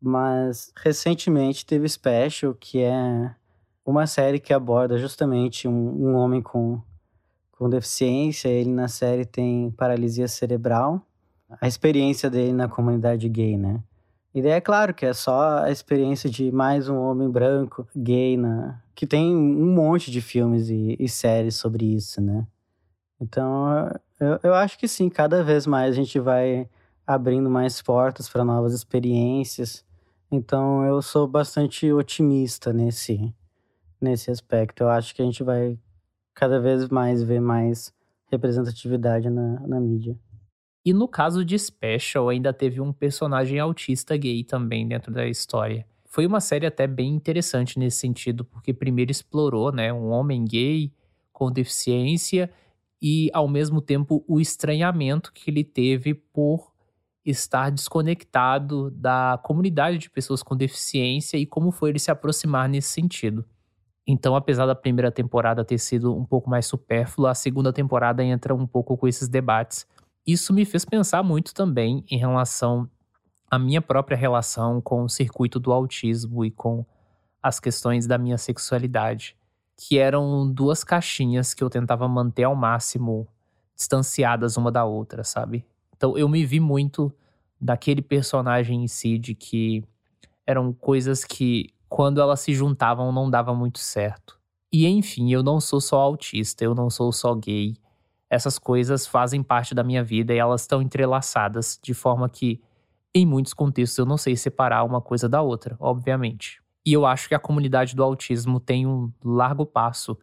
Mas 0.00 0.72
recentemente 0.76 1.64
teve 1.64 1.88
Special, 1.88 2.54
que 2.54 2.80
é 2.80 3.34
uma 3.86 4.06
série 4.06 4.38
que 4.38 4.52
aborda 4.52 4.98
justamente 4.98 5.66
um, 5.66 5.72
um 5.72 6.14
homem 6.16 6.42
com, 6.42 6.80
com 7.52 7.70
deficiência. 7.70 8.48
Ele 8.48 8.70
na 8.70 8.88
série 8.88 9.24
tem 9.24 9.70
paralisia 9.70 10.28
cerebral. 10.28 11.00
A 11.60 11.66
experiência 11.66 12.28
dele 12.28 12.52
na 12.52 12.68
comunidade 12.68 13.28
gay, 13.28 13.56
né? 13.56 13.82
E 14.34 14.42
daí 14.42 14.50
é 14.50 14.60
claro 14.60 14.92
que 14.92 15.06
é 15.06 15.12
só 15.12 15.60
a 15.60 15.70
experiência 15.70 16.28
de 16.28 16.50
mais 16.50 16.88
um 16.88 16.98
homem 16.98 17.30
branco 17.30 17.86
gay, 17.94 18.36
na... 18.36 18.80
que 18.92 19.06
tem 19.06 19.34
um 19.34 19.72
monte 19.72 20.10
de 20.10 20.20
filmes 20.20 20.68
e, 20.68 20.96
e 20.98 21.08
séries 21.08 21.54
sobre 21.54 21.84
isso, 21.94 22.20
né? 22.20 22.44
Então, 23.20 23.88
eu, 24.18 24.40
eu 24.42 24.54
acho 24.54 24.76
que 24.76 24.88
sim, 24.88 25.08
cada 25.08 25.44
vez 25.44 25.68
mais 25.68 25.92
a 25.92 25.96
gente 25.96 26.18
vai 26.18 26.68
abrindo 27.06 27.48
mais 27.48 27.80
portas 27.80 28.28
para 28.28 28.44
novas 28.44 28.74
experiências. 28.74 29.84
Então, 30.30 30.84
eu 30.84 31.00
sou 31.00 31.28
bastante 31.28 31.92
otimista 31.92 32.72
nesse, 32.72 33.32
nesse 34.00 34.32
aspecto. 34.32 34.82
Eu 34.82 34.88
acho 34.88 35.14
que 35.14 35.22
a 35.22 35.24
gente 35.24 35.44
vai 35.44 35.78
cada 36.34 36.58
vez 36.58 36.88
mais 36.88 37.22
ver 37.22 37.40
mais 37.40 37.94
representatividade 38.32 39.30
na, 39.30 39.60
na 39.60 39.78
mídia. 39.78 40.18
E 40.84 40.92
no 40.92 41.08
caso 41.08 41.44
de 41.44 41.58
Special, 41.58 42.28
ainda 42.28 42.52
teve 42.52 42.80
um 42.80 42.92
personagem 42.92 43.58
autista 43.58 44.16
gay 44.16 44.44
também 44.44 44.86
dentro 44.86 45.12
da 45.12 45.26
história. 45.26 45.86
Foi 46.04 46.26
uma 46.26 46.40
série 46.40 46.66
até 46.66 46.86
bem 46.86 47.14
interessante 47.14 47.78
nesse 47.78 47.96
sentido, 47.96 48.44
porque 48.44 48.72
primeiro 48.72 49.10
explorou 49.10 49.72
né, 49.72 49.92
um 49.92 50.10
homem 50.10 50.44
gay 50.44 50.92
com 51.32 51.50
deficiência 51.50 52.50
e, 53.00 53.30
ao 53.32 53.48
mesmo 53.48 53.80
tempo, 53.80 54.24
o 54.28 54.40
estranhamento 54.40 55.32
que 55.32 55.50
ele 55.50 55.64
teve 55.64 56.14
por 56.14 56.72
estar 57.24 57.70
desconectado 57.70 58.90
da 58.90 59.40
comunidade 59.42 59.98
de 59.98 60.10
pessoas 60.10 60.42
com 60.42 60.54
deficiência 60.54 61.38
e 61.38 61.46
como 61.46 61.70
foi 61.70 61.90
ele 61.90 61.98
se 61.98 62.10
aproximar 62.10 62.68
nesse 62.68 62.88
sentido. 62.88 63.44
Então, 64.06 64.36
apesar 64.36 64.66
da 64.66 64.74
primeira 64.74 65.10
temporada 65.10 65.64
ter 65.64 65.78
sido 65.78 66.14
um 66.14 66.24
pouco 66.24 66.50
mais 66.50 66.66
supérflua, 66.66 67.30
a 67.30 67.34
segunda 67.34 67.72
temporada 67.72 68.22
entra 68.22 68.54
um 68.54 68.66
pouco 68.66 68.96
com 68.96 69.08
esses 69.08 69.28
debates. 69.28 69.86
Isso 70.26 70.52
me 70.54 70.64
fez 70.64 70.84
pensar 70.84 71.22
muito 71.22 71.52
também 71.52 72.04
em 72.10 72.16
relação 72.16 72.88
à 73.50 73.58
minha 73.58 73.82
própria 73.82 74.16
relação 74.16 74.80
com 74.80 75.04
o 75.04 75.08
circuito 75.08 75.60
do 75.60 75.72
autismo 75.72 76.44
e 76.44 76.50
com 76.50 76.84
as 77.42 77.60
questões 77.60 78.06
da 78.06 78.16
minha 78.16 78.38
sexualidade, 78.38 79.36
que 79.76 79.98
eram 79.98 80.50
duas 80.50 80.82
caixinhas 80.82 81.52
que 81.52 81.62
eu 81.62 81.68
tentava 81.68 82.08
manter 82.08 82.44
ao 82.44 82.56
máximo 82.56 83.28
distanciadas 83.76 84.56
uma 84.56 84.72
da 84.72 84.84
outra, 84.84 85.22
sabe? 85.24 85.66
Então 85.94 86.16
eu 86.16 86.28
me 86.28 86.44
vi 86.44 86.58
muito 86.58 87.12
daquele 87.60 88.00
personagem 88.00 88.84
em 88.84 88.88
si, 88.88 89.18
de 89.18 89.34
que 89.34 89.84
eram 90.46 90.72
coisas 90.72 91.24
que, 91.24 91.70
quando 91.88 92.20
elas 92.20 92.40
se 92.40 92.54
juntavam, 92.54 93.12
não 93.12 93.30
dava 93.30 93.54
muito 93.54 93.78
certo. 93.78 94.38
E 94.72 94.86
enfim, 94.86 95.32
eu 95.32 95.42
não 95.42 95.60
sou 95.60 95.80
só 95.80 96.00
autista, 96.00 96.64
eu 96.64 96.74
não 96.74 96.90
sou 96.90 97.12
só 97.12 97.34
gay. 97.34 97.76
Essas 98.34 98.58
coisas 98.58 99.06
fazem 99.06 99.42
parte 99.42 99.74
da 99.74 99.84
minha 99.84 100.02
vida 100.02 100.34
e 100.34 100.38
elas 100.38 100.62
estão 100.62 100.82
entrelaçadas, 100.82 101.78
de 101.82 101.94
forma 101.94 102.28
que, 102.28 102.60
em 103.14 103.24
muitos 103.24 103.54
contextos, 103.54 103.98
eu 103.98 104.06
não 104.06 104.16
sei 104.16 104.36
separar 104.36 104.84
uma 104.84 105.00
coisa 105.00 105.28
da 105.28 105.40
outra, 105.40 105.76
obviamente. 105.78 106.60
E 106.84 106.92
eu 106.92 107.06
acho 107.06 107.28
que 107.28 107.34
a 107.34 107.38
comunidade 107.38 107.94
do 107.94 108.02
autismo 108.02 108.60
tem 108.60 108.86
um 108.86 109.12
largo 109.24 109.64
passo 109.64 110.18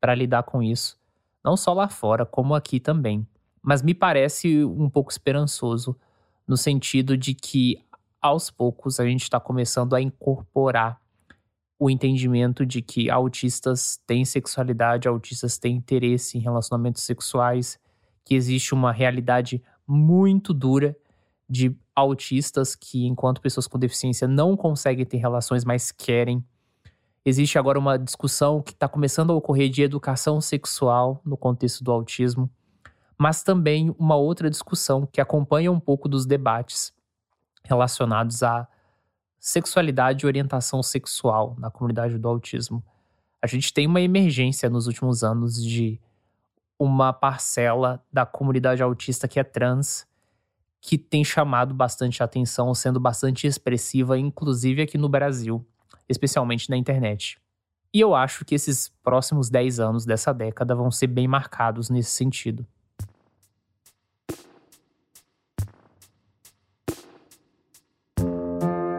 para 0.00 0.14
lidar 0.14 0.42
com 0.44 0.62
isso, 0.62 0.98
não 1.44 1.56
só 1.56 1.72
lá 1.72 1.88
fora, 1.88 2.24
como 2.24 2.54
aqui 2.54 2.80
também 2.80 3.26
mas 3.62 3.82
me 3.82 3.94
parece 3.94 4.64
um 4.64 4.88
pouco 4.88 5.10
esperançoso 5.10 5.96
no 6.46 6.56
sentido 6.56 7.16
de 7.16 7.34
que 7.34 7.78
aos 8.20 8.50
poucos 8.50 8.98
a 8.98 9.04
gente 9.04 9.22
está 9.22 9.38
começando 9.38 9.94
a 9.94 10.00
incorporar 10.00 11.00
o 11.80 11.90
entendimento 11.90 12.64
de 12.64 12.80
que 12.80 13.10
autistas 13.10 13.98
têm 14.06 14.24
sexualidade, 14.24 15.08
autistas 15.08 15.58
têm 15.58 15.74
interesse 15.76 16.38
em 16.38 16.40
relacionamentos 16.40 17.02
sexuais, 17.02 17.80
que 18.24 18.34
existe 18.34 18.74
uma 18.74 18.92
realidade 18.92 19.60
muito 19.86 20.54
dura 20.54 20.96
de 21.48 21.74
autistas 21.96 22.76
que, 22.76 23.06
enquanto 23.06 23.40
pessoas 23.40 23.66
com 23.66 23.78
deficiência, 23.78 24.28
não 24.28 24.56
conseguem 24.56 25.04
ter 25.04 25.16
relações, 25.16 25.64
mas 25.64 25.90
querem. 25.90 26.44
Existe 27.24 27.58
agora 27.58 27.78
uma 27.78 27.98
discussão 27.98 28.62
que 28.62 28.72
está 28.72 28.86
começando 28.86 29.32
a 29.32 29.34
ocorrer 29.34 29.68
de 29.68 29.82
educação 29.82 30.40
sexual 30.40 31.20
no 31.24 31.36
contexto 31.36 31.82
do 31.82 31.90
autismo 31.90 32.48
mas 33.20 33.42
também 33.42 33.94
uma 33.98 34.16
outra 34.16 34.48
discussão 34.48 35.06
que 35.06 35.20
acompanha 35.20 35.70
um 35.70 35.78
pouco 35.78 36.08
dos 36.08 36.24
debates 36.24 36.90
relacionados 37.62 38.42
à 38.42 38.66
sexualidade 39.40 40.24
e 40.24 40.26
orientação 40.26 40.82
sexual 40.82 41.56
na 41.58 41.70
comunidade 41.70 42.18
do 42.18 42.28
autismo. 42.28 42.84
A 43.40 43.46
gente 43.46 43.72
tem 43.72 43.86
uma 43.86 44.02
emergência 44.02 44.68
nos 44.68 44.86
últimos 44.86 45.24
anos 45.24 45.64
de 45.64 45.98
uma 46.78 47.12
parcela 47.12 48.04
da 48.12 48.26
comunidade 48.26 48.82
autista 48.82 49.26
que 49.26 49.40
é 49.40 49.44
trans, 49.44 50.06
que 50.80 50.98
tem 50.98 51.24
chamado 51.24 51.74
bastante 51.74 52.22
atenção, 52.22 52.74
sendo 52.74 53.00
bastante 53.00 53.46
expressiva, 53.46 54.18
inclusive 54.18 54.82
aqui 54.82 54.98
no 54.98 55.08
Brasil, 55.08 55.66
especialmente 56.06 56.68
na 56.68 56.76
internet. 56.76 57.40
E 57.92 58.00
eu 58.00 58.14
acho 58.14 58.44
que 58.44 58.54
esses 58.54 58.88
próximos 59.02 59.48
10 59.50 59.80
anos 59.80 60.04
dessa 60.04 60.32
década 60.32 60.74
vão 60.74 60.90
ser 60.90 61.06
bem 61.06 61.26
marcados 61.26 61.90
nesse 61.90 62.10
sentido. 62.10 62.66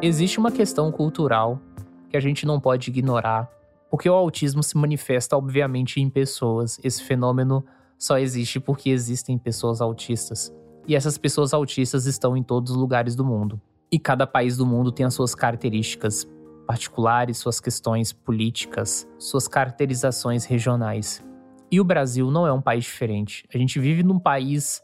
Existe 0.03 0.39
uma 0.39 0.51
questão 0.51 0.91
cultural 0.91 1.61
que 2.09 2.17
a 2.17 2.19
gente 2.19 2.43
não 2.43 2.59
pode 2.59 2.89
ignorar, 2.89 3.47
porque 3.87 4.09
o 4.09 4.13
autismo 4.13 4.63
se 4.63 4.75
manifesta, 4.75 5.37
obviamente, 5.37 6.01
em 6.01 6.09
pessoas. 6.09 6.79
Esse 6.83 7.03
fenômeno 7.03 7.63
só 7.99 8.17
existe 8.17 8.59
porque 8.59 8.89
existem 8.89 9.37
pessoas 9.37 9.79
autistas. 9.79 10.51
E 10.87 10.95
essas 10.95 11.19
pessoas 11.19 11.53
autistas 11.53 12.07
estão 12.07 12.35
em 12.35 12.41
todos 12.41 12.71
os 12.71 12.77
lugares 12.77 13.15
do 13.15 13.23
mundo. 13.23 13.61
E 13.91 13.99
cada 13.99 14.25
país 14.25 14.57
do 14.57 14.65
mundo 14.65 14.91
tem 14.91 15.05
as 15.05 15.13
suas 15.13 15.35
características 15.35 16.27
particulares, 16.65 17.37
suas 17.37 17.59
questões 17.59 18.11
políticas, 18.11 19.07
suas 19.19 19.47
caracterizações 19.47 20.45
regionais. 20.45 21.23
E 21.71 21.79
o 21.79 21.83
Brasil 21.83 22.31
não 22.31 22.47
é 22.47 22.51
um 22.51 22.61
país 22.61 22.85
diferente. 22.85 23.45
A 23.53 23.57
gente 23.57 23.77
vive 23.77 24.01
num 24.01 24.17
país 24.17 24.81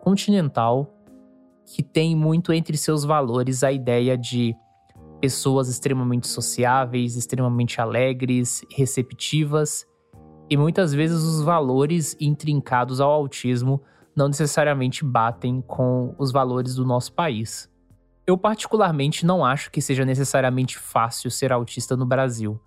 continental 0.00 0.94
que 1.72 1.84
tem 1.84 2.16
muito 2.16 2.52
entre 2.52 2.76
seus 2.76 3.04
valores 3.04 3.62
a 3.62 3.70
ideia 3.70 4.18
de 4.18 4.56
pessoas 5.20 5.68
extremamente 5.68 6.26
sociáveis, 6.26 7.14
extremamente 7.14 7.80
alegres, 7.80 8.64
receptivas, 8.74 9.86
e 10.48 10.56
muitas 10.56 10.92
vezes 10.92 11.22
os 11.22 11.42
valores 11.42 12.16
intrincados 12.20 13.00
ao 13.00 13.12
autismo 13.12 13.80
não 14.16 14.26
necessariamente 14.26 15.04
batem 15.04 15.60
com 15.60 16.12
os 16.18 16.32
valores 16.32 16.74
do 16.74 16.84
nosso 16.84 17.12
país. 17.12 17.70
Eu, 18.26 18.36
particularmente, 18.36 19.24
não 19.24 19.44
acho 19.44 19.70
que 19.70 19.80
seja 19.80 20.04
necessariamente 20.04 20.76
fácil 20.76 21.30
ser 21.30 21.52
autista 21.52 21.96
no 21.96 22.04
Brasil, 22.04 22.60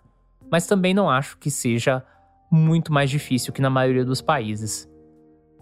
mas 0.50 0.66
também 0.66 0.94
não 0.94 1.10
acho 1.10 1.38
que 1.38 1.52
seja 1.52 2.06
muito 2.50 2.94
mais 2.94 3.10
difícil 3.10 3.52
que 3.52 3.62
na 3.62 3.70
maioria 3.70 4.06
dos 4.06 4.22
países 4.22 4.88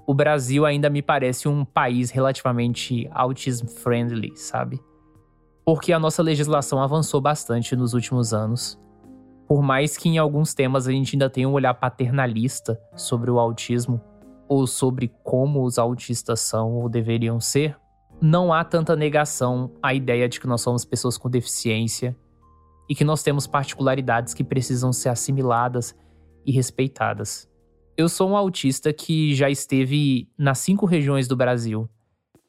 o 0.05 0.13
Brasil 0.13 0.65
ainda 0.65 0.89
me 0.89 1.01
parece 1.01 1.47
um 1.47 1.63
país 1.63 2.09
relativamente 2.09 3.09
autism 3.11 3.67
friendly, 3.67 4.35
sabe? 4.35 4.79
Porque 5.65 5.93
a 5.93 5.99
nossa 5.99 6.23
legislação 6.23 6.81
avançou 6.81 7.21
bastante 7.21 7.75
nos 7.75 7.93
últimos 7.93 8.33
anos. 8.33 8.79
Por 9.47 9.61
mais 9.61 9.97
que 9.97 10.09
em 10.09 10.17
alguns 10.17 10.53
temas 10.53 10.87
a 10.87 10.91
gente 10.91 11.15
ainda 11.15 11.29
tenha 11.29 11.47
um 11.47 11.53
olhar 11.53 11.73
paternalista 11.73 12.79
sobre 12.95 13.29
o 13.29 13.39
autismo, 13.39 14.01
ou 14.47 14.67
sobre 14.67 15.09
como 15.23 15.63
os 15.63 15.79
autistas 15.79 16.41
são 16.41 16.73
ou 16.73 16.89
deveriam 16.89 17.39
ser, 17.39 17.77
não 18.21 18.51
há 18.53 18.63
tanta 18.63 18.95
negação 18.95 19.71
à 19.81 19.93
ideia 19.93 20.27
de 20.27 20.39
que 20.39 20.47
nós 20.47 20.61
somos 20.61 20.85
pessoas 20.85 21.17
com 21.17 21.29
deficiência 21.29 22.15
e 22.89 22.93
que 22.93 23.03
nós 23.03 23.23
temos 23.23 23.47
particularidades 23.47 24.33
que 24.33 24.43
precisam 24.43 24.91
ser 24.91 25.09
assimiladas 25.09 25.95
e 26.45 26.51
respeitadas. 26.51 27.50
Eu 27.97 28.07
sou 28.07 28.29
um 28.29 28.37
autista 28.37 28.93
que 28.93 29.35
já 29.35 29.49
esteve 29.49 30.29
nas 30.37 30.59
cinco 30.59 30.85
regiões 30.85 31.27
do 31.27 31.35
Brasil. 31.35 31.89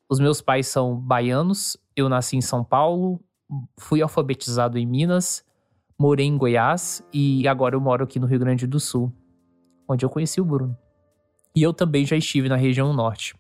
Os 0.09 0.21
meus 0.21 0.41
pais 0.41 0.67
são 0.67 0.95
baianos, 0.97 1.77
eu 1.97 2.09
nasci 2.09 2.37
em 2.37 2.41
São 2.41 2.63
Paulo, 2.63 3.21
fui 3.79 4.01
alfabetizado 4.01 4.79
em 4.79 4.87
Minas, 4.87 5.45
morei 5.99 6.27
em 6.27 6.37
Goiás 6.37 7.05
e 7.13 7.47
agora 7.49 7.75
eu 7.75 7.81
moro 7.81 8.05
aqui 8.05 8.19
no 8.19 8.27
Rio 8.27 8.39
Grande 8.39 8.67
do 8.67 8.79
Sul, 8.79 9.13
onde 9.89 10.05
eu 10.05 10.11
conheci 10.11 10.41
o 10.41 10.45
Bruno. 10.45 10.77
E 11.55 11.63
eu 11.63 11.73
também 11.73 12.07
já 12.07 12.17
estive 12.17 12.49
na 12.49 12.57
região 12.57 12.93
norte. 12.93 13.35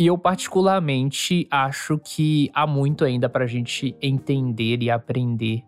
E 0.00 0.06
eu, 0.06 0.16
particularmente, 0.16 1.46
acho 1.50 1.98
que 1.98 2.50
há 2.54 2.66
muito 2.66 3.04
ainda 3.04 3.28
para 3.28 3.44
a 3.44 3.48
gente 3.48 3.96
entender 4.00 4.80
e 4.80 4.90
aprender 4.90 5.64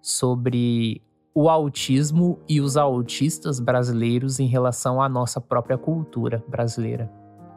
sobre 0.00 1.02
o 1.40 1.48
autismo 1.48 2.40
e 2.48 2.60
os 2.60 2.76
autistas 2.76 3.60
brasileiros 3.60 4.40
em 4.40 4.48
relação 4.48 5.00
à 5.00 5.08
nossa 5.08 5.40
própria 5.40 5.78
cultura 5.78 6.42
brasileira. 6.48 7.08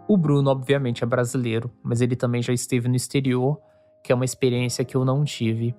O 0.08 0.16
Bruno, 0.16 0.52
obviamente, 0.52 1.04
é 1.04 1.08
brasileiro, 1.08 1.72
mas 1.82 2.00
ele 2.00 2.16
também 2.16 2.44
já 2.44 2.54
esteve 2.54 2.88
no 2.88 2.96
exterior, 2.96 3.60
que 4.04 4.12
é 4.12 4.16
uma 4.16 4.24
experiência 4.24 4.86
que 4.86 4.96
eu 4.96 5.04
não 5.04 5.24
tive. 5.24 5.74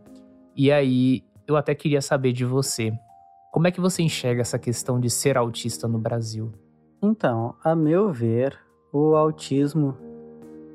E 0.56 0.72
aí, 0.72 1.22
eu 1.46 1.54
até 1.54 1.76
queria 1.76 2.02
saber 2.02 2.32
de 2.32 2.44
você. 2.44 2.92
Como 3.52 3.68
é 3.68 3.70
que 3.70 3.80
você 3.80 4.02
enxerga 4.02 4.40
essa 4.40 4.58
questão 4.58 4.98
de 4.98 5.08
ser 5.08 5.38
autista 5.38 5.86
no 5.86 6.00
Brasil? 6.00 6.50
Então, 7.00 7.54
a 7.62 7.76
meu 7.76 8.12
ver, 8.12 8.58
o 8.92 9.14
autismo 9.14 9.96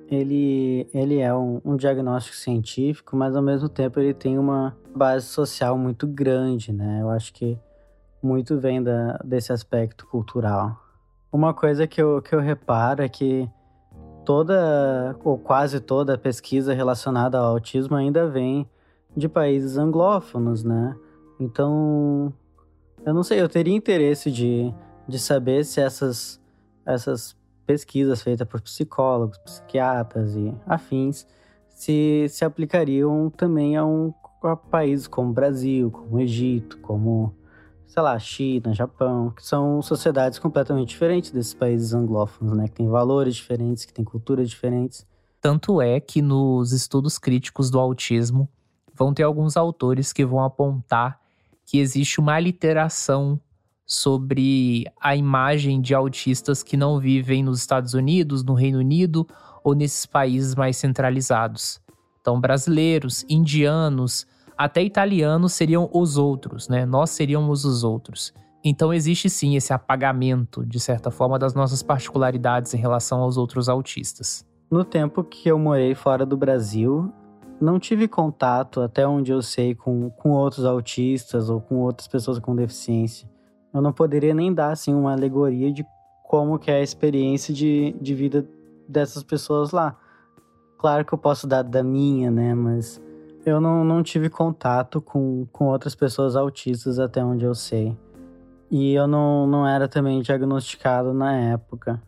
ele, 0.10 0.90
ele 0.94 1.20
é 1.20 1.34
um, 1.34 1.62
um, 1.64 1.76
diagnóstico 1.76 2.36
científico, 2.36 3.16
mas 3.16 3.36
ao 3.36 3.42
mesmo 3.42 3.68
tempo 3.68 4.00
ele 4.00 4.14
tem 4.14 4.38
uma 4.38 4.76
base 4.96 5.26
social 5.26 5.78
muito 5.78 6.08
grande, 6.08 6.72
né? 6.72 7.00
Eu 7.02 7.10
acho 7.10 7.34
que 7.34 7.58
muito 8.22 8.58
vem 8.60 8.82
da, 8.82 9.18
desse 9.24 9.52
aspecto 9.52 10.08
cultural. 10.08 10.82
Uma 11.32 11.54
coisa 11.54 11.86
que 11.86 12.02
eu, 12.02 12.22
que 12.22 12.34
eu 12.34 12.40
reparo 12.40 13.04
é 13.04 13.10
que 13.10 13.50
toda, 14.26 15.16
ou 15.24 15.38
quase 15.38 15.80
toda 15.80 16.18
pesquisa 16.18 16.74
relacionada 16.74 17.38
ao 17.38 17.52
autismo 17.52 17.96
ainda 17.96 18.28
vem 18.28 18.68
de 19.16 19.28
países 19.30 19.78
anglófonos, 19.78 20.64
né? 20.64 20.96
Então, 21.40 22.34
eu 23.06 23.14
não 23.14 23.24
sei, 23.24 23.42
eu 23.42 23.50
teria 23.50 23.76
interesse 23.76 24.32
de, 24.32 24.74
de 25.08 25.20
saber 25.20 25.64
se 25.64 25.80
essas, 25.80 26.42
essas 26.86 27.37
pesquisas 27.68 28.22
feitas 28.22 28.48
por 28.48 28.62
psicólogos, 28.62 29.38
psiquiatras 29.40 30.34
e 30.36 30.56
afins 30.66 31.28
se, 31.68 32.26
se 32.30 32.46
aplicariam 32.46 33.30
também 33.30 33.76
a, 33.76 33.86
um, 33.86 34.14
a 34.42 34.56
países 34.56 35.06
como 35.06 35.34
Brasil, 35.34 35.92
como 35.92 36.20
Egito, 36.20 36.78
como 36.80 37.36
sei 37.86 38.02
lá, 38.02 38.18
China, 38.18 38.74
Japão, 38.74 39.32
que 39.32 39.46
são 39.46 39.82
sociedades 39.82 40.40
completamente 40.40 40.90
diferentes 40.90 41.32
desses 41.32 41.54
países 41.54 41.94
anglófonos, 41.94 42.56
né? 42.56 42.68
Que 42.68 42.76
têm 42.76 42.88
valores 42.88 43.36
diferentes, 43.36 43.86
que 43.86 43.94
têm 43.94 44.04
culturas 44.04 44.50
diferentes. 44.50 45.06
Tanto 45.42 45.82
é 45.82 46.00
que 46.00 46.22
nos 46.22 46.72
estudos 46.72 47.18
críticos 47.18 47.70
do 47.70 47.80
autismo 47.80 48.50
vão 48.94 49.14
ter 49.14 49.24
alguns 49.24 49.56
autores 49.56 50.12
que 50.12 50.26
vão 50.26 50.44
apontar 50.44 51.20
que 51.66 51.80
existe 51.80 52.20
uma 52.20 52.40
literação 52.40 53.40
sobre 53.88 54.86
a 55.02 55.16
imagem 55.16 55.80
de 55.80 55.96
autistas 55.96 56.62
que 56.62 56.76
não 56.76 57.00
vivem 57.00 57.42
nos 57.42 57.60
Estados 57.60 57.94
Unidos, 57.94 58.44
no 58.44 58.54
Reino 58.54 58.80
Unido 58.80 59.26
ou 59.64 59.74
nesses 59.74 60.06
países 60.06 60.54
mais 60.56 60.76
centralizados. 60.76 61.80
Então, 62.20 62.40
brasileiros, 62.40 63.26
indianos, 63.30 64.28
até 64.58 64.84
italianos 64.84 65.54
seriam 65.54 65.90
os 65.94 66.18
outros, 66.18 66.68
né? 66.68 66.86
Nós 66.86 67.12
seríamos 67.12 67.64
os 67.64 67.86
outros. 67.86 68.34
Então, 68.62 68.94
existe 68.94 69.30
sim 69.30 69.56
esse 69.56 69.72
apagamento, 69.72 70.66
de 70.66 70.80
certa 70.82 71.10
forma, 71.10 71.40
das 71.40 71.54
nossas 71.54 71.82
particularidades 71.82 72.74
em 72.74 72.78
relação 72.78 73.22
aos 73.22 73.38
outros 73.38 73.70
autistas. 73.70 74.46
No 74.70 74.84
tempo 74.84 75.24
que 75.24 75.48
eu 75.50 75.58
morei 75.58 75.96
fora 75.96 76.26
do 76.26 76.36
Brasil, 76.36 77.10
não 77.62 77.80
tive 77.80 78.10
contato, 78.10 78.82
até 78.82 79.08
onde 79.08 79.32
eu 79.32 79.42
sei, 79.42 79.74
com, 79.74 80.10
com 80.10 80.32
outros 80.32 80.66
autistas 80.66 81.50
ou 81.50 81.62
com 81.62 81.76
outras 81.78 82.10
pessoas 82.10 82.40
com 82.40 82.54
deficiência. 82.54 83.30
Eu 83.78 83.82
não 83.82 83.94
poderia 83.94 84.34
nem 84.34 84.52
dar 84.52 84.72
assim, 84.72 84.92
uma 84.92 85.12
alegoria 85.12 85.72
de 85.72 85.86
como 86.24 86.58
que 86.58 86.72
é 86.72 86.78
a 86.78 86.82
experiência 86.82 87.54
de, 87.54 87.96
de 88.02 88.16
vida 88.16 88.44
dessas 88.88 89.22
pessoas 89.22 89.70
lá. 89.70 89.96
Claro 90.80 91.06
que 91.06 91.14
eu 91.14 91.18
posso 91.18 91.46
dar 91.46 91.62
da 91.62 91.84
minha, 91.84 92.32
né? 92.32 92.56
Mas 92.56 93.00
eu 93.46 93.62
não, 93.62 93.86
não 93.86 94.02
tive 94.02 94.32
contato 94.32 95.00
com, 95.00 95.46
com 95.52 95.68
outras 95.68 95.94
pessoas 95.94 96.36
autistas 96.36 96.98
até 96.98 97.24
onde 97.24 97.46
eu 97.46 97.54
sei. 97.54 97.96
E 98.72 98.96
eu 98.96 99.06
não, 99.06 99.46
não 99.46 99.68
era 99.68 99.88
também 99.88 100.24
diagnosticado 100.24 101.14
na 101.14 101.36
época. 101.36 102.02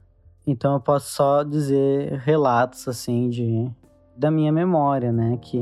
Então 0.47 0.74
eu 0.74 0.80
posso 0.80 1.13
só 1.13 1.43
dizer 1.43 2.13
relatos 2.26 2.88
assim 2.88 3.30
de 3.30 3.70
da 4.17 4.32
minha 4.32 4.51
memória, 4.51 5.11
né, 5.11 5.38
que 5.39 5.61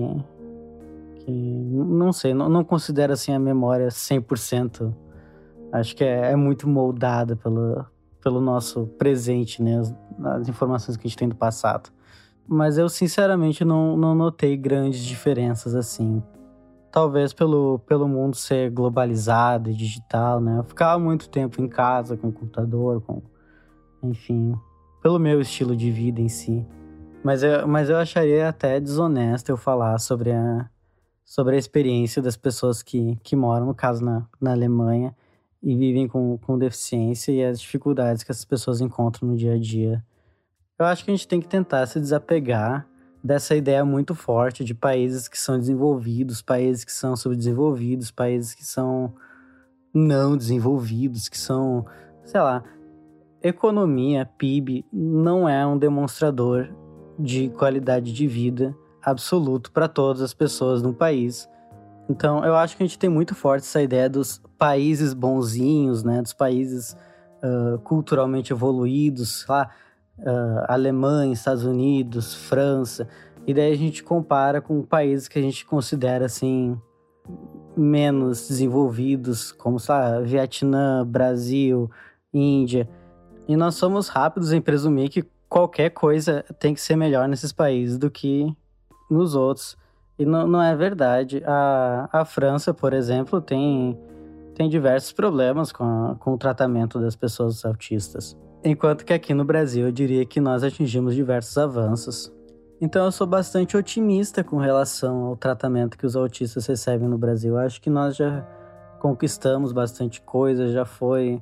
que 1.19 1.31
não 1.31 2.13
sei, 2.13 2.33
não, 2.33 2.47
não 2.47 2.63
considero 2.63 3.11
assim 3.11 3.33
a 3.33 3.39
memória 3.39 3.89
100%. 3.89 5.06
Acho 5.71 5.95
que 5.95 6.03
é, 6.03 6.31
é 6.31 6.35
muito 6.35 6.67
moldada 6.67 7.35
pelo, 7.35 7.85
pelo 8.21 8.41
nosso 8.41 8.87
presente, 8.97 9.61
né, 9.61 9.79
as, 9.79 9.95
as, 10.23 10.49
informações 10.49 10.97
que 10.97 11.07
a 11.07 11.09
gente 11.09 11.17
tem 11.17 11.29
do 11.29 11.35
passado. 11.35 11.89
Mas 12.47 12.77
eu 12.77 12.87
sinceramente 12.87 13.65
não, 13.65 13.97
não 13.97 14.15
notei 14.15 14.55
grandes 14.55 15.01
diferenças 15.01 15.75
assim. 15.75 16.23
Talvez 16.91 17.33
pelo, 17.33 17.79
pelo 17.79 18.07
mundo 18.07 18.35
ser 18.35 18.71
globalizado 18.71 19.69
e 19.69 19.73
digital, 19.73 20.39
né? 20.39 20.57
Eu 20.57 20.63
ficava 20.63 20.97
muito 20.97 21.29
tempo 21.29 21.61
em 21.61 21.67
casa 21.67 22.15
com 22.15 22.29
o 22.29 22.31
computador, 22.31 23.01
com 23.01 23.21
enfim, 24.01 24.55
pelo 25.01 25.19
meu 25.19 25.41
estilo 25.41 25.75
de 25.75 25.91
vida 25.91 26.21
em 26.21 26.29
si. 26.29 26.65
Mas 27.23 27.43
eu, 27.43 27.67
mas 27.67 27.89
eu 27.89 27.97
acharia 27.97 28.47
até 28.47 28.79
desonesto 28.79 29.49
eu 29.49 29.57
falar 29.57 29.97
sobre 29.99 30.31
a, 30.31 30.69
sobre 31.25 31.55
a 31.55 31.59
experiência 31.59 32.21
das 32.21 32.37
pessoas 32.37 32.81
que, 32.81 33.17
que 33.23 33.35
moram, 33.35 33.65
no 33.65 33.75
caso, 33.75 34.03
na, 34.03 34.25
na 34.39 34.51
Alemanha, 34.51 35.13
e 35.61 35.75
vivem 35.75 36.07
com, 36.07 36.37
com 36.37 36.57
deficiência 36.57 37.31
e 37.31 37.43
as 37.43 37.59
dificuldades 37.59 38.23
que 38.23 38.31
essas 38.31 38.45
pessoas 38.45 38.81
encontram 38.81 39.29
no 39.29 39.35
dia 39.35 39.53
a 39.53 39.59
dia. 39.59 40.03
Eu 40.79 40.85
acho 40.85 41.03
que 41.03 41.11
a 41.11 41.15
gente 41.15 41.27
tem 41.27 41.41
que 41.41 41.47
tentar 41.47 41.85
se 41.87 41.99
desapegar 41.99 42.87
dessa 43.23 43.55
ideia 43.55 43.83
muito 43.83 44.13
forte 44.13 44.63
de 44.63 44.73
países 44.73 45.27
que 45.27 45.37
são 45.37 45.57
desenvolvidos, 45.57 46.41
países 46.41 46.85
que 46.85 46.91
são 46.91 47.15
subdesenvolvidos, 47.15 48.11
países 48.11 48.53
que 48.53 48.65
são 48.65 49.13
não 49.93 50.37
desenvolvidos, 50.37 51.27
que 51.27 51.37
são, 51.37 51.85
sei 52.23 52.39
lá, 52.39 52.63
economia, 53.41 54.29
PIB, 54.37 54.85
não 54.91 55.47
é 55.47 55.65
um 55.65 55.77
demonstrador 55.77 56.69
de 57.17 57.49
qualidade 57.49 58.13
de 58.13 58.27
vida 58.27 58.75
absoluto 59.01 59.71
para 59.71 59.87
todas 59.87 60.21
as 60.21 60.33
pessoas 60.33 60.81
no 60.81 60.93
país. 60.93 61.49
Então, 62.09 62.43
eu 62.45 62.55
acho 62.55 62.77
que 62.77 62.83
a 62.83 62.85
gente 62.85 62.97
tem 62.97 63.09
muito 63.09 63.35
forte 63.35 63.63
essa 63.63 63.81
ideia 63.81 64.09
dos 64.09 64.41
países 64.57 65.13
bonzinhos, 65.13 66.03
né? 66.03 66.21
Dos 66.21 66.33
países 66.33 66.95
uh, 67.43 67.77
culturalmente 67.79 68.53
evoluídos, 68.53 69.45
lá, 69.47 69.69
uh, 70.19 70.65
Alemanha, 70.67 71.33
Estados 71.33 71.63
Unidos, 71.63 72.33
França. 72.33 73.07
E 73.45 73.53
daí 73.53 73.71
a 73.71 73.77
gente 73.77 74.03
compara 74.03 74.61
com 74.61 74.81
países 74.83 75.27
que 75.27 75.37
a 75.37 75.41
gente 75.41 75.65
considera, 75.65 76.25
assim, 76.25 76.79
menos 77.75 78.47
desenvolvidos, 78.47 79.51
como, 79.51 79.79
sei 79.79 79.95
lá, 79.95 80.19
Vietnã, 80.19 81.05
Brasil, 81.05 81.89
Índia. 82.33 82.89
E 83.47 83.55
nós 83.55 83.75
somos 83.75 84.07
rápidos 84.07 84.51
em 84.51 84.61
presumir 84.61 85.09
que 85.09 85.25
qualquer 85.49 85.89
coisa 85.91 86.43
tem 86.59 86.73
que 86.73 86.81
ser 86.81 86.95
melhor 86.95 87.27
nesses 87.27 87.51
países 87.51 87.97
do 87.97 88.09
que 88.09 88.53
nos 89.09 89.35
outros. 89.35 89.77
E 90.17 90.25
não, 90.25 90.47
não 90.47 90.61
é 90.61 90.75
verdade. 90.75 91.43
A, 91.45 92.09
a 92.11 92.25
França, 92.25 92.73
por 92.73 92.93
exemplo, 92.93 93.39
tem, 93.39 93.97
tem 94.55 94.67
diversos 94.67 95.11
problemas 95.11 95.71
com, 95.71 95.83
a, 95.83 96.15
com 96.15 96.33
o 96.33 96.37
tratamento 96.37 96.99
das 96.99 97.15
pessoas 97.15 97.63
autistas. 97.63 98.37
Enquanto 98.63 99.05
que 99.05 99.13
aqui 99.13 99.33
no 99.33 99.45
Brasil 99.45 99.85
eu 99.85 99.91
diria 99.91 100.25
que 100.25 100.39
nós 100.39 100.63
atingimos 100.63 101.13
diversos 101.13 101.57
avanços. 101.57 102.33
Então 102.81 103.05
eu 103.05 103.11
sou 103.11 103.25
bastante 103.25 103.77
otimista 103.77 104.43
com 104.43 104.57
relação 104.57 105.25
ao 105.25 105.35
tratamento 105.35 105.97
que 105.97 106.05
os 106.05 106.15
autistas 106.15 106.65
recebem 106.65 107.07
no 107.07 107.17
Brasil. 107.17 107.53
Eu 107.53 107.59
acho 107.59 107.81
que 107.81 107.89
nós 107.89 108.15
já 108.15 108.45
conquistamos 108.99 109.71
bastante 109.71 110.21
coisa, 110.21 110.67
já 110.69 110.85
foi 110.85 111.41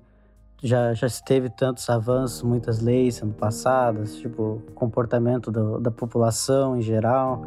já, 0.62 0.94
já 0.94 1.08
teve 1.26 1.50
tantos 1.50 1.90
avanços, 1.90 2.42
muitas 2.42 2.80
leis 2.80 3.16
sendo 3.16 3.34
passadas, 3.34 4.16
tipo, 4.16 4.62
comportamento 4.74 5.52
do, 5.52 5.80
da 5.80 5.92
população 5.92 6.78
em 6.78 6.82
geral. 6.82 7.44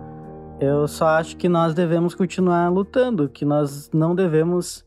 Eu 0.60 0.88
só 0.88 1.06
acho 1.10 1.36
que 1.36 1.48
nós 1.48 1.72
devemos 1.72 2.16
continuar 2.16 2.68
lutando, 2.68 3.28
que 3.28 3.44
nós 3.44 3.88
não 3.92 4.12
devemos 4.12 4.84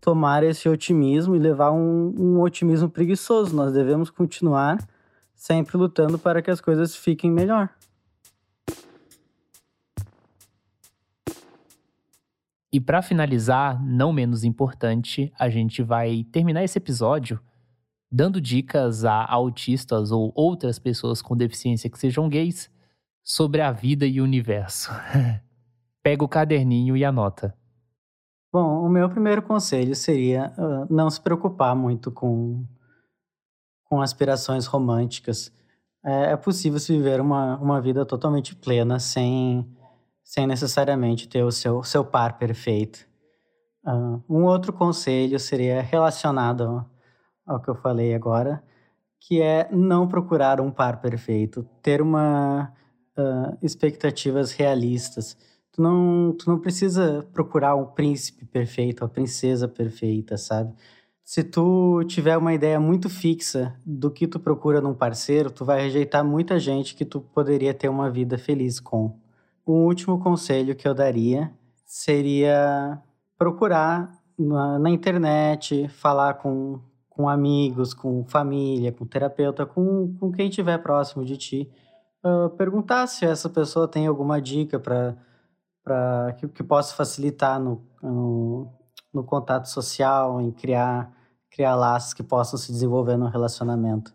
tomar 0.00 0.44
esse 0.44 0.68
otimismo 0.68 1.34
e 1.34 1.40
levar 1.40 1.72
um, 1.72 2.14
um 2.16 2.40
otimismo 2.40 2.88
preguiçoso. 2.88 3.54
Nós 3.54 3.72
devemos 3.72 4.10
continuar 4.10 4.78
sempre 5.34 5.76
lutando 5.76 6.20
para 6.20 6.40
que 6.40 6.52
as 6.52 6.60
coisas 6.60 6.94
fiquem 6.94 7.32
melhor. 7.32 7.68
E 12.72 12.78
para 12.78 13.02
finalizar, 13.02 13.84
não 13.84 14.12
menos 14.12 14.44
importante, 14.44 15.32
a 15.36 15.48
gente 15.48 15.82
vai 15.82 16.22
terminar 16.30 16.62
esse 16.62 16.78
episódio 16.78 17.40
dando 18.10 18.40
dicas 18.40 19.04
a 19.04 19.26
autistas 19.26 20.12
ou 20.12 20.30
outras 20.32 20.78
pessoas 20.78 21.20
com 21.20 21.36
deficiência 21.36 21.90
que 21.90 21.98
sejam 21.98 22.28
gays 22.28 22.70
sobre 23.28 23.60
a 23.60 23.70
vida 23.70 24.06
e 24.06 24.22
o 24.22 24.24
universo. 24.24 24.90
Pega 26.02 26.24
o 26.24 26.28
caderninho 26.28 26.96
e 26.96 27.04
anota. 27.04 27.54
Bom, 28.50 28.82
o 28.82 28.88
meu 28.88 29.06
primeiro 29.10 29.42
conselho 29.42 29.94
seria 29.94 30.50
uh, 30.56 30.86
não 30.92 31.10
se 31.10 31.20
preocupar 31.20 31.76
muito 31.76 32.10
com, 32.10 32.64
com 33.84 34.00
aspirações 34.00 34.64
românticas. 34.64 35.52
É, 36.02 36.32
é 36.32 36.36
possível 36.38 36.78
se 36.78 36.96
viver 36.96 37.20
uma, 37.20 37.58
uma 37.58 37.82
vida 37.82 38.06
totalmente 38.06 38.56
plena 38.56 38.98
sem, 38.98 39.68
sem 40.24 40.46
necessariamente 40.46 41.28
ter 41.28 41.42
o 41.42 41.52
seu, 41.52 41.82
seu 41.82 42.02
par 42.02 42.38
perfeito. 42.38 43.06
Uh, 43.84 44.22
um 44.26 44.44
outro 44.44 44.72
conselho 44.72 45.38
seria 45.38 45.82
relacionado 45.82 46.82
ao 47.46 47.60
que 47.60 47.68
eu 47.68 47.74
falei 47.74 48.14
agora, 48.14 48.64
que 49.20 49.42
é 49.42 49.68
não 49.70 50.08
procurar 50.08 50.62
um 50.62 50.70
par 50.70 51.02
perfeito, 51.02 51.68
ter 51.82 52.00
uma 52.00 52.72
uh, 53.18 53.58
expectativas 53.62 54.52
realistas. 54.52 55.36
Tu 55.72 55.82
não, 55.82 56.34
tu 56.38 56.48
não 56.48 56.58
precisa 56.58 57.26
procurar 57.32 57.74
um 57.74 57.86
príncipe 57.86 58.44
perfeito, 58.46 59.04
a 59.04 59.08
princesa 59.08 59.68
perfeita, 59.68 60.36
sabe? 60.36 60.72
Se 61.24 61.44
tu 61.44 62.02
tiver 62.04 62.36
uma 62.38 62.54
ideia 62.54 62.80
muito 62.80 63.10
fixa 63.10 63.76
do 63.84 64.10
que 64.10 64.26
tu 64.26 64.40
procura 64.40 64.80
num 64.80 64.94
parceiro, 64.94 65.50
tu 65.50 65.64
vai 65.64 65.82
rejeitar 65.82 66.24
muita 66.24 66.58
gente 66.58 66.94
que 66.94 67.04
tu 67.04 67.20
poderia 67.20 67.74
ter 67.74 67.88
uma 67.88 68.10
vida 68.10 68.38
feliz 68.38 68.80
com. 68.80 69.18
O 69.66 69.72
último 69.72 70.18
conselho 70.18 70.74
que 70.74 70.88
eu 70.88 70.94
daria 70.94 71.52
seria 71.84 72.98
procurar 73.36 74.10
na, 74.38 74.78
na 74.78 74.90
internet, 74.90 75.86
falar 75.88 76.34
com 76.34 76.80
com 77.18 77.28
amigos, 77.28 77.92
com 77.92 78.24
família, 78.24 78.92
com 78.92 79.04
terapeuta, 79.04 79.66
com, 79.66 80.14
com 80.20 80.30
quem 80.30 80.48
estiver 80.48 80.78
próximo 80.78 81.24
de 81.24 81.36
ti, 81.36 81.68
perguntar 82.56 83.06
se 83.06 83.24
essa 83.24 83.48
pessoa 83.48 83.86
tem 83.86 84.06
alguma 84.06 84.40
dica 84.40 84.78
para 84.78 86.32
que, 86.38 86.48
que 86.48 86.62
possa 86.62 86.94
facilitar 86.94 87.60
no, 87.60 87.82
no, 88.02 88.72
no, 89.12 89.24
contato 89.24 89.68
social, 89.68 90.40
em 90.40 90.50
criar, 90.50 91.12
criar 91.50 91.74
laços 91.74 92.14
que 92.14 92.22
possam 92.22 92.58
se 92.58 92.72
desenvolver 92.72 93.16
no 93.16 93.26
relacionamento. 93.26 94.14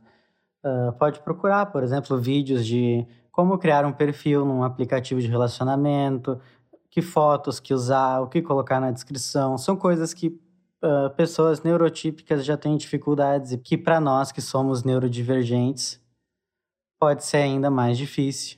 Uh, 0.64 0.94
pode 0.94 1.20
procurar, 1.22 1.68
por 1.68 1.84
exemplo, 1.84 2.18
vídeos 2.18 2.66
de 2.66 3.06
como 3.32 3.58
criar 3.58 3.86
um 3.86 3.92
perfil 3.92 4.46
num 4.46 4.64
aplicativo 4.64 5.20
de 5.20 5.28
relacionamento, 5.28 6.40
que 6.90 7.02
fotos 7.02 7.60
que 7.60 7.74
usar, 7.74 8.22
o 8.22 8.28
que 8.28 8.42
colocar 8.42 8.80
na 8.80 8.92
descrição. 8.92 9.58
São 9.58 9.76
coisas 9.76 10.14
que 10.14 10.28
uh, 10.28 11.10
pessoas 11.16 11.64
neurotípicas 11.64 12.46
já 12.46 12.56
têm 12.56 12.78
dificuldades 12.78 13.52
e 13.52 13.58
que 13.58 13.78
para 13.78 14.00
nós 14.00 14.32
que 14.32 14.42
somos 14.42 14.84
neurodivergentes 14.84 16.03
pode 17.04 17.26
ser 17.26 17.36
ainda 17.40 17.70
mais 17.70 17.98
difícil. 17.98 18.58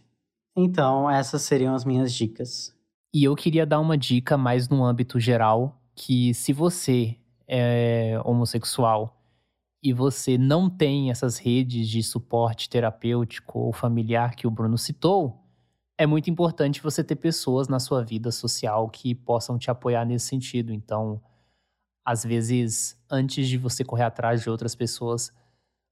Então, 0.55 1.09
essas 1.09 1.41
seriam 1.41 1.73
as 1.73 1.83
minhas 1.83 2.13
dicas. 2.13 2.71
E 3.11 3.23
eu 3.23 3.35
queria 3.35 3.65
dar 3.65 3.79
uma 3.79 3.97
dica 3.97 4.37
mais 4.37 4.69
no 4.69 4.85
âmbito 4.85 5.19
geral, 5.19 5.81
que 5.95 6.31
se 6.31 6.53
você 6.53 7.17
é 7.47 8.21
homossexual 8.23 9.19
e 9.81 9.91
você 9.91 10.37
não 10.37 10.69
tem 10.69 11.09
essas 11.09 11.39
redes 11.39 11.89
de 11.89 12.03
suporte 12.03 12.69
terapêutico 12.69 13.57
ou 13.57 13.73
familiar 13.73 14.35
que 14.35 14.45
o 14.45 14.51
Bruno 14.51 14.77
citou, 14.77 15.43
é 15.97 16.05
muito 16.05 16.29
importante 16.29 16.83
você 16.83 17.03
ter 17.03 17.15
pessoas 17.15 17.67
na 17.67 17.79
sua 17.79 18.03
vida 18.03 18.31
social 18.31 18.87
que 18.89 19.15
possam 19.15 19.57
te 19.57 19.71
apoiar 19.71 20.05
nesse 20.05 20.27
sentido. 20.27 20.71
Então, 20.71 21.19
às 22.05 22.23
vezes, 22.23 22.95
antes 23.09 23.47
de 23.47 23.57
você 23.57 23.83
correr 23.83 24.03
atrás 24.03 24.43
de 24.43 24.51
outras 24.51 24.75
pessoas 24.75 25.33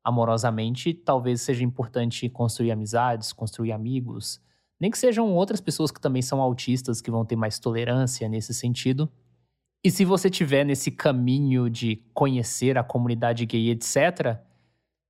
amorosamente, 0.03 0.93
talvez 0.93 1.41
seja 1.41 1.63
importante 1.63 2.27
construir 2.29 2.71
amizades, 2.71 3.31
construir 3.31 3.71
amigos, 3.71 4.41
nem 4.79 4.91
que 4.91 4.97
sejam 4.97 5.31
outras 5.31 5.61
pessoas 5.61 5.91
que 5.91 6.01
também 6.01 6.21
são 6.21 6.41
autistas, 6.41 7.01
que 7.01 7.09
vão 7.09 7.23
ter 7.23 7.35
mais 7.35 7.57
tolerância 7.57 8.27
nesse 8.27 8.53
sentido. 8.53 9.09
E 9.83 9.89
se 9.89 10.03
você 10.03 10.29
tiver 10.29 10.63
nesse 10.65 10.91
caminho 10.91 11.69
de 11.69 12.03
conhecer 12.13 12.77
a 12.77 12.83
comunidade 12.83 13.45
gay, 13.45 13.69
etc., 13.69 14.37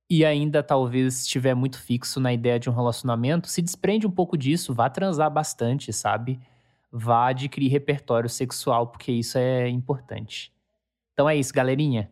e 0.08 0.24
ainda 0.24 0.62
talvez 0.62 1.22
estiver 1.22 1.54
muito 1.54 1.78
fixo 1.78 2.20
na 2.20 2.32
ideia 2.32 2.58
de 2.58 2.68
um 2.68 2.74
relacionamento, 2.74 3.48
se 3.48 3.62
desprende 3.62 4.06
um 4.06 4.10
pouco 4.10 4.36
disso, 4.36 4.74
vá 4.74 4.88
transar 4.90 5.30
bastante, 5.30 5.92
sabe? 5.92 6.38
Vá 6.92 7.28
adquirir 7.30 7.68
repertório 7.68 8.28
sexual, 8.28 8.88
porque 8.88 9.10
isso 9.10 9.38
é 9.38 9.68
importante. 9.68 10.52
Então 11.12 11.28
é 11.28 11.36
isso, 11.36 11.52
galerinha. 11.52 12.10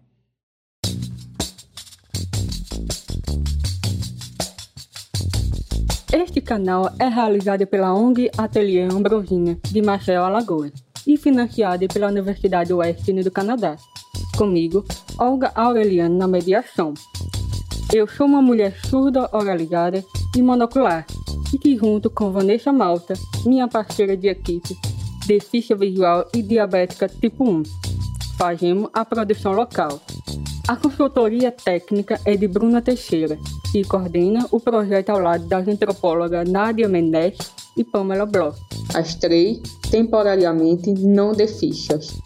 Este 6.15 6.43
canal 6.43 6.91
é 6.99 7.09
realizado 7.09 7.67
pela 7.67 7.95
ONG 7.95 8.31
Ateliê 8.37 8.83
Ambrosina, 8.83 9.59
de 9.65 9.81
Maceió, 9.81 10.25
Alagoas 10.25 10.71
e 11.07 11.17
financiada 11.17 11.89
pela 11.89 12.09
Universidade 12.09 12.71
Western 12.71 13.23
do 13.23 13.31
Canadá. 13.31 13.77
Comigo, 14.37 14.85
Olga 15.19 15.51
Aureliano 15.55 16.19
na 16.19 16.29
mediação. 16.29 16.93
Eu 17.95 18.07
sou 18.07 18.27
uma 18.27 18.43
mulher 18.43 18.77
surda 18.85 19.27
oralizada 19.33 20.05
e 20.37 20.43
monocular, 20.43 21.07
e 21.51 21.57
que 21.57 21.79
junto 21.79 22.11
com 22.11 22.31
Vanessa 22.31 22.71
Malta, 22.71 23.15
minha 23.47 23.67
parceira 23.67 24.15
de 24.15 24.29
equipe, 24.29 24.77
deficiência 25.27 25.75
visual 25.75 26.29
e 26.35 26.43
diabética 26.43 27.09
tipo 27.09 27.43
1, 27.43 27.63
fazemos 28.37 28.91
a 28.93 29.03
produção 29.03 29.53
local. 29.53 29.99
A 30.69 30.77
consultoria 30.77 31.51
técnica 31.51 32.21
é 32.25 32.37
de 32.37 32.47
Bruna 32.47 32.81
Teixeira, 32.81 33.37
que 33.73 33.83
coordena 33.83 34.47
o 34.53 34.61
projeto 34.61 35.11
ao 35.11 35.19
lado 35.19 35.45
das 35.47 35.67
antropólogas 35.67 36.49
Nádia 36.49 36.89
Mendes 36.89 37.37
e 37.77 37.83
Pamela 37.83 38.25
Bloch. 38.25 38.57
As 38.95 39.17
três, 39.17 39.61
temporariamente, 39.91 40.93
não 40.93 41.33
de 41.33 41.49
fichas. 41.49 42.17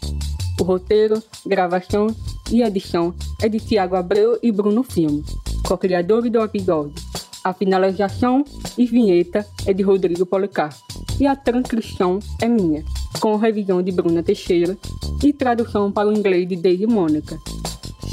O 0.61 0.63
roteiro, 0.63 1.21
gravação 1.45 2.07
e 2.51 2.61
edição 2.61 3.13
é 3.41 3.49
de 3.49 3.59
Tiago 3.59 3.95
Abreu 3.95 4.37
e 4.43 4.51
Bruno 4.51 4.83
Filme, 4.83 5.23
co-criadores 5.67 6.31
do 6.31 6.41
episódio. 6.41 6.93
A 7.43 7.53
finalização 7.53 8.45
e 8.77 8.85
vinheta 8.85 9.45
é 9.65 9.73
de 9.73 9.81
Rodrigo 9.81 10.25
Policarpo. 10.27 10.77
E 11.19 11.25
a 11.25 11.35
transcrição 11.35 12.19
é 12.39 12.47
minha, 12.47 12.83
com 13.19 13.35
revisão 13.35 13.81
de 13.81 13.91
Bruna 13.91 14.21
Teixeira 14.21 14.77
e 15.23 15.33
tradução 15.33 15.91
para 15.91 16.07
o 16.07 16.13
inglês 16.13 16.47
de 16.47 16.55
Daisy 16.55 16.85
Mônica. 16.85 17.39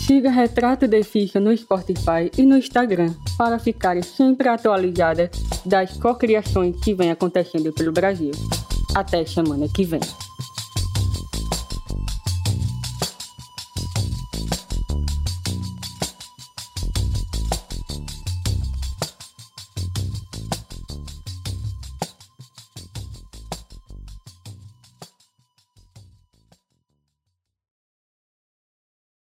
Siga 0.06 0.30
Retrato 0.30 0.86
de 0.86 1.02
Ficha 1.02 1.40
no 1.40 1.56
Spotify 1.56 2.30
e 2.36 2.42
no 2.42 2.58
Instagram 2.58 3.14
para 3.38 3.58
ficarem 3.58 4.02
sempre 4.02 4.48
atualizadas 4.48 5.30
das 5.64 5.96
cocriações 5.96 6.76
que 6.84 6.92
vem 6.92 7.10
acontecendo 7.10 7.72
pelo 7.72 7.90
Brasil. 7.90 8.32
Até 8.94 9.24
semana 9.24 9.66
que 9.66 9.82
vem. 9.82 10.00